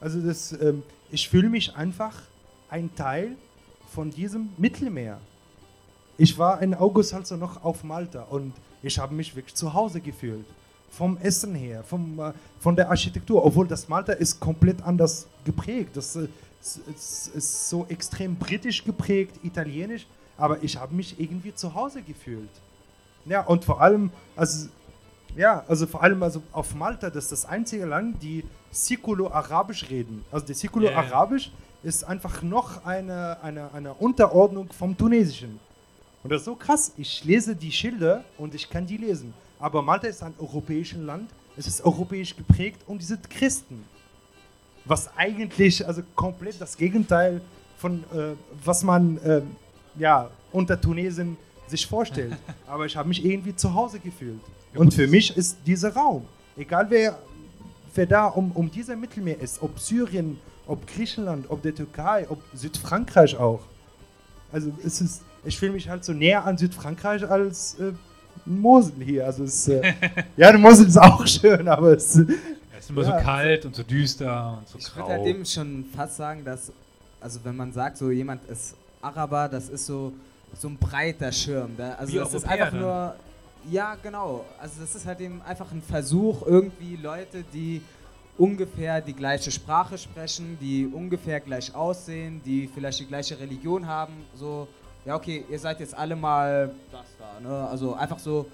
Also 0.00 0.20
das, 0.20 0.52
ähm, 0.52 0.82
ich 1.10 1.28
fühle 1.28 1.48
mich 1.48 1.74
einfach 1.74 2.14
ein 2.68 2.94
Teil 2.94 3.36
von 3.92 4.10
diesem 4.10 4.50
Mittelmeer. 4.56 5.20
Ich 6.20 6.36
war 6.36 6.60
in 6.60 6.74
August 6.74 7.14
halt 7.14 7.26
so 7.26 7.38
noch 7.38 7.64
auf 7.64 7.82
Malta 7.82 8.24
und 8.24 8.52
ich 8.82 8.98
habe 8.98 9.14
mich 9.14 9.34
wirklich 9.34 9.54
zu 9.54 9.72
Hause 9.72 10.02
gefühlt 10.02 10.44
vom 10.90 11.16
Essen 11.16 11.54
her, 11.54 11.82
vom, 11.82 12.20
äh, 12.20 12.32
von 12.58 12.76
der 12.76 12.90
Architektur, 12.90 13.42
obwohl 13.42 13.66
das 13.66 13.88
Malta 13.88 14.12
ist 14.12 14.38
komplett 14.38 14.82
anders 14.82 15.26
geprägt. 15.46 15.96
Das 15.96 16.16
äh, 16.16 16.28
ist, 16.60 17.28
ist 17.34 17.70
so 17.70 17.86
extrem 17.88 18.36
britisch 18.36 18.84
geprägt, 18.84 19.42
italienisch, 19.42 20.06
aber 20.36 20.62
ich 20.62 20.76
habe 20.76 20.94
mich 20.94 21.18
irgendwie 21.18 21.54
zu 21.54 21.72
Hause 21.74 22.02
gefühlt. 22.02 22.50
Ja, 23.24 23.40
und 23.46 23.64
vor 23.64 23.80
allem, 23.80 24.10
also, 24.36 24.68
ja, 25.34 25.64
also 25.68 25.86
vor 25.86 26.02
allem 26.02 26.22
also 26.22 26.42
auf 26.52 26.74
Malta, 26.74 27.08
das 27.08 27.24
ist 27.24 27.32
das 27.32 27.44
einzige 27.46 27.86
Land, 27.86 28.22
die 28.22 28.44
Sikulo-Arabisch 28.70 29.88
reden. 29.88 30.22
Also 30.30 30.44
der 30.44 30.54
Sikulo-Arabisch 30.54 31.46
yeah. 31.46 31.88
ist 31.88 32.04
einfach 32.04 32.42
noch 32.42 32.84
eine, 32.84 33.38
eine, 33.42 33.72
eine 33.72 33.94
Unterordnung 33.94 34.70
vom 34.70 34.94
Tunesischen. 34.94 35.58
Und 36.22 36.30
das 36.30 36.42
ist 36.42 36.46
so 36.46 36.54
krass. 36.54 36.92
Ich 36.96 37.24
lese 37.24 37.56
die 37.56 37.72
Schilder 37.72 38.24
und 38.36 38.54
ich 38.54 38.68
kann 38.68 38.86
die 38.86 38.96
lesen. 38.96 39.32
Aber 39.58 39.82
Malta 39.82 40.06
ist 40.06 40.22
ein 40.22 40.34
europäisches 40.38 41.00
Land, 41.00 41.30
es 41.56 41.66
ist 41.66 41.82
europäisch 41.82 42.36
geprägt 42.36 42.80
und 42.86 43.00
die 43.00 43.06
sind 43.06 43.28
Christen. 43.28 43.84
Was 44.84 45.10
eigentlich 45.16 45.86
also 45.86 46.02
komplett 46.14 46.60
das 46.60 46.76
Gegenteil 46.76 47.40
von 47.78 48.04
äh, 48.14 48.34
was 48.64 48.82
man 48.82 49.18
äh, 49.18 49.42
ja, 49.98 50.30
unter 50.52 50.80
Tunesien 50.80 51.36
sich 51.66 51.86
vorstellt. 51.86 52.36
Aber 52.66 52.86
ich 52.86 52.96
habe 52.96 53.08
mich 53.08 53.24
irgendwie 53.24 53.54
zu 53.54 53.72
Hause 53.72 53.98
gefühlt. 54.00 54.40
Und 54.74 54.94
für 54.94 55.06
mich 55.06 55.36
ist 55.36 55.58
dieser 55.66 55.92
Raum, 55.94 56.24
egal 56.56 56.86
wer, 56.88 57.18
wer 57.94 58.06
da 58.06 58.26
um, 58.26 58.52
um 58.52 58.70
dieser 58.70 58.96
Mittelmeer 58.96 59.40
ist, 59.40 59.62
ob 59.62 59.78
Syrien, 59.78 60.38
ob 60.66 60.86
Griechenland, 60.86 61.46
ob 61.48 61.62
der 61.62 61.74
Türkei, 61.74 62.26
ob 62.28 62.42
Südfrankreich 62.54 63.36
auch. 63.36 63.60
Also 64.52 64.72
es 64.84 65.00
ist, 65.00 65.22
ich 65.44 65.58
fühle 65.58 65.72
mich 65.72 65.88
halt 65.88 66.04
so 66.04 66.12
näher 66.12 66.44
an 66.44 66.58
Südfrankreich 66.58 67.28
als 67.28 67.74
äh, 67.78 67.92
Mosel 68.44 68.94
hier. 69.04 69.26
Also 69.26 69.44
es, 69.44 69.68
äh, 69.68 69.94
ja, 70.36 70.50
der 70.50 70.58
Mosel 70.58 70.86
ist 70.86 70.98
auch 70.98 71.26
schön, 71.26 71.68
aber 71.68 71.96
es, 71.96 72.14
ja, 72.14 72.24
es 72.78 72.84
ist 72.84 72.90
immer 72.90 73.02
ja, 73.02 73.18
so 73.18 73.24
kalt 73.24 73.64
und 73.64 73.74
so 73.74 73.82
düster 73.82 74.58
und 74.58 74.68
so 74.68 74.78
ich 74.78 74.84
grau. 74.84 74.90
Ich 74.90 74.96
würde 74.96 75.12
halt 75.12 75.26
dem 75.26 75.44
schon 75.44 75.84
fast 75.94 76.16
sagen, 76.16 76.44
dass, 76.44 76.72
also 77.20 77.40
wenn 77.44 77.56
man 77.56 77.72
sagt, 77.72 77.96
so 77.98 78.10
jemand 78.10 78.44
ist 78.48 78.74
Araber, 79.02 79.48
das 79.48 79.68
ist 79.68 79.86
so, 79.86 80.12
so 80.58 80.68
ein 80.68 80.76
breiter 80.76 81.32
Schirm. 81.32 81.70
Da, 81.76 81.94
also 81.94 82.12
Wie 82.12 82.16
das 82.16 82.34
ist 82.34 82.46
einfach 82.46 82.70
dann? 82.70 82.80
nur, 82.80 83.14
ja 83.70 83.96
genau, 84.02 84.44
also 84.60 84.80
das 84.80 84.94
ist 84.94 85.06
halt 85.06 85.20
eben 85.20 85.40
einfach 85.42 85.70
ein 85.72 85.82
Versuch, 85.82 86.46
irgendwie 86.46 86.96
Leute, 86.96 87.44
die 87.52 87.82
ungefähr 88.38 89.00
die 89.00 89.12
gleiche 89.12 89.50
Sprache 89.50 89.98
sprechen, 89.98 90.56
die 90.60 90.86
ungefähr 90.86 91.40
gleich 91.40 91.74
aussehen, 91.74 92.40
die 92.44 92.68
vielleicht 92.72 93.00
die 93.00 93.06
gleiche 93.06 93.38
Religion 93.38 93.86
haben, 93.86 94.14
so 94.34 94.66
ja 95.04 95.16
okay, 95.16 95.44
ihr 95.48 95.58
seid 95.58 95.80
jetzt 95.80 95.94
alle 95.94 96.16
mal 96.16 96.74
das 96.92 97.06
da, 97.18 97.40
ne? 97.40 97.68
Also 97.68 97.94
einfach 97.94 98.18
so, 98.18 98.46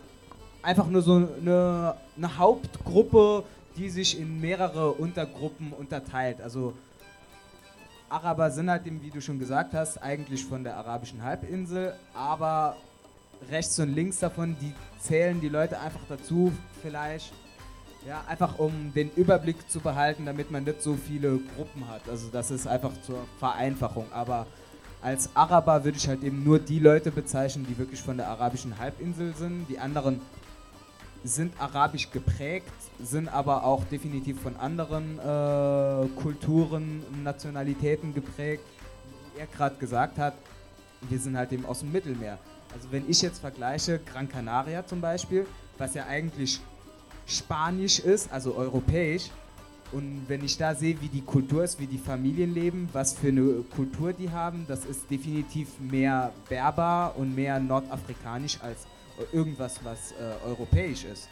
einfach 0.62 0.86
nur 0.86 1.02
so 1.02 1.16
eine, 1.16 1.96
eine 2.16 2.38
Hauptgruppe, 2.38 3.44
die 3.76 3.88
sich 3.90 4.18
in 4.18 4.40
mehrere 4.40 4.92
Untergruppen 4.92 5.72
unterteilt. 5.72 6.40
Also 6.40 6.74
Araber 8.08 8.50
sind 8.50 8.70
halt, 8.70 8.84
wie 8.84 9.10
du 9.10 9.20
schon 9.20 9.38
gesagt 9.38 9.74
hast, 9.74 9.98
eigentlich 10.02 10.44
von 10.44 10.62
der 10.62 10.76
arabischen 10.76 11.22
Halbinsel, 11.22 11.94
aber 12.14 12.76
rechts 13.50 13.78
und 13.80 13.94
links 13.94 14.18
davon, 14.20 14.56
die 14.60 14.72
zählen 14.98 15.40
die 15.40 15.48
Leute 15.48 15.78
einfach 15.78 16.00
dazu, 16.08 16.52
vielleicht, 16.82 17.32
ja, 18.06 18.22
einfach 18.28 18.58
um 18.58 18.92
den 18.94 19.10
Überblick 19.16 19.68
zu 19.68 19.80
behalten, 19.80 20.24
damit 20.24 20.50
man 20.50 20.64
nicht 20.64 20.80
so 20.80 20.94
viele 20.94 21.38
Gruppen 21.56 21.88
hat. 21.88 22.08
Also 22.08 22.28
das 22.30 22.50
ist 22.50 22.66
einfach 22.66 22.92
zur 23.02 23.18
Vereinfachung. 23.38 24.06
Aber 24.12 24.46
als 25.02 25.34
Araber 25.34 25.84
würde 25.84 25.98
ich 25.98 26.08
halt 26.08 26.22
eben 26.22 26.42
nur 26.42 26.58
die 26.58 26.78
Leute 26.78 27.10
bezeichnen, 27.10 27.66
die 27.68 27.78
wirklich 27.78 28.00
von 28.00 28.16
der 28.16 28.28
arabischen 28.28 28.78
Halbinsel 28.78 29.34
sind. 29.36 29.66
Die 29.68 29.78
anderen 29.78 30.20
sind 31.22 31.60
arabisch 31.60 32.10
geprägt, 32.10 32.72
sind 33.02 33.28
aber 33.28 33.64
auch 33.64 33.84
definitiv 33.84 34.40
von 34.40 34.56
anderen 34.56 35.18
äh, 35.18 36.08
Kulturen, 36.20 37.02
Nationalitäten 37.22 38.14
geprägt. 38.14 38.64
Wie 39.34 39.40
er 39.40 39.46
gerade 39.46 39.76
gesagt 39.76 40.18
hat, 40.18 40.34
wir 41.08 41.18
sind 41.18 41.36
halt 41.36 41.52
eben 41.52 41.66
aus 41.66 41.80
dem 41.80 41.92
Mittelmeer. 41.92 42.38
Also 42.72 42.90
wenn 42.90 43.08
ich 43.08 43.22
jetzt 43.22 43.40
vergleiche 43.40 44.00
Gran 44.00 44.28
Canaria 44.28 44.86
zum 44.86 45.00
Beispiel, 45.00 45.46
was 45.78 45.94
ja 45.94 46.06
eigentlich 46.06 46.60
spanisch 47.26 47.98
ist, 47.98 48.30
also 48.32 48.54
europäisch, 48.54 49.30
und 49.92 50.24
wenn 50.28 50.44
ich 50.44 50.58
da 50.58 50.74
sehe, 50.74 51.00
wie 51.00 51.08
die 51.08 51.22
Kultur 51.22 51.62
ist, 51.62 51.78
wie 51.78 51.86
die 51.86 51.98
Familien 51.98 52.52
leben, 52.52 52.88
was 52.92 53.12
für 53.12 53.28
eine 53.28 53.64
Kultur 53.74 54.12
die 54.12 54.30
haben, 54.30 54.64
das 54.68 54.84
ist 54.84 55.10
definitiv 55.10 55.68
mehr 55.78 56.32
berber 56.48 57.14
und 57.16 57.34
mehr 57.34 57.60
nordafrikanisch 57.60 58.58
als 58.60 58.86
irgendwas, 59.32 59.80
was 59.84 60.12
äh, 60.12 60.46
europäisch 60.46 61.04
ist. 61.04 61.28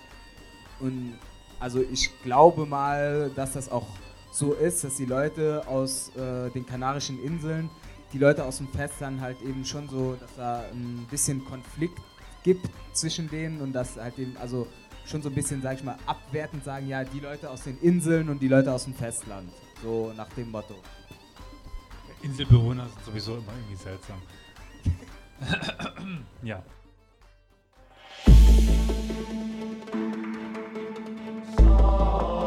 Und 0.81 1.14
also 1.60 1.82
ich 1.82 2.10
glaube 2.22 2.66
mal, 2.66 3.31
dass 3.35 3.55
das 3.55 3.70
auch 3.70 3.86
so 4.32 4.52
ist, 4.52 4.85
dass 4.85 4.97
die 4.97 5.05
Leute 5.05 5.62
aus 5.66 6.10
äh, 6.16 6.51
den 6.51 6.66
Kanarischen 6.66 7.22
Inseln, 7.22 7.70
die 8.12 8.18
Leute 8.18 8.44
aus 8.44 8.59
dem 8.59 8.68
Festland 8.68 9.20
halt 9.20 9.40
eben 9.43 9.64
schon 9.64 9.89
so, 9.89 10.16
dass 10.20 10.31
da 10.36 10.64
ein 10.72 11.06
bisschen 11.10 11.44
Konflikt 11.44 11.98
gibt 12.43 12.68
zwischen 12.93 13.28
denen 13.28 13.60
und 13.60 13.72
dass 13.72 13.97
halt 13.97 14.18
eben, 14.18 14.36
also 14.36 14.66
schon 15.06 15.22
so 15.22 15.28
ein 15.28 15.35
bisschen, 15.35 15.62
sag 15.62 15.76
ich 15.76 15.85
mal, 15.85 15.97
abwertend 16.06 16.64
sagen, 16.64 16.89
ja, 16.89 17.05
die 17.05 17.20
Leute 17.20 17.51
aus 17.51 17.62
den 17.62 17.78
Inseln 17.81 18.28
und 18.28 18.40
die 18.40 18.48
Leute 18.48 18.72
aus 18.72 18.85
dem 18.85 18.94
Festland. 18.94 19.51
So 19.82 20.12
nach 20.16 20.28
dem 20.31 20.51
Motto. 20.51 20.74
Inselbewohner 22.22 22.89
sind 22.89 23.05
sowieso 23.05 23.36
immer 23.36 23.52
irgendwie 23.52 23.76
seltsam. 23.76 24.22
ja. 26.43 26.62
Thank 31.66 32.44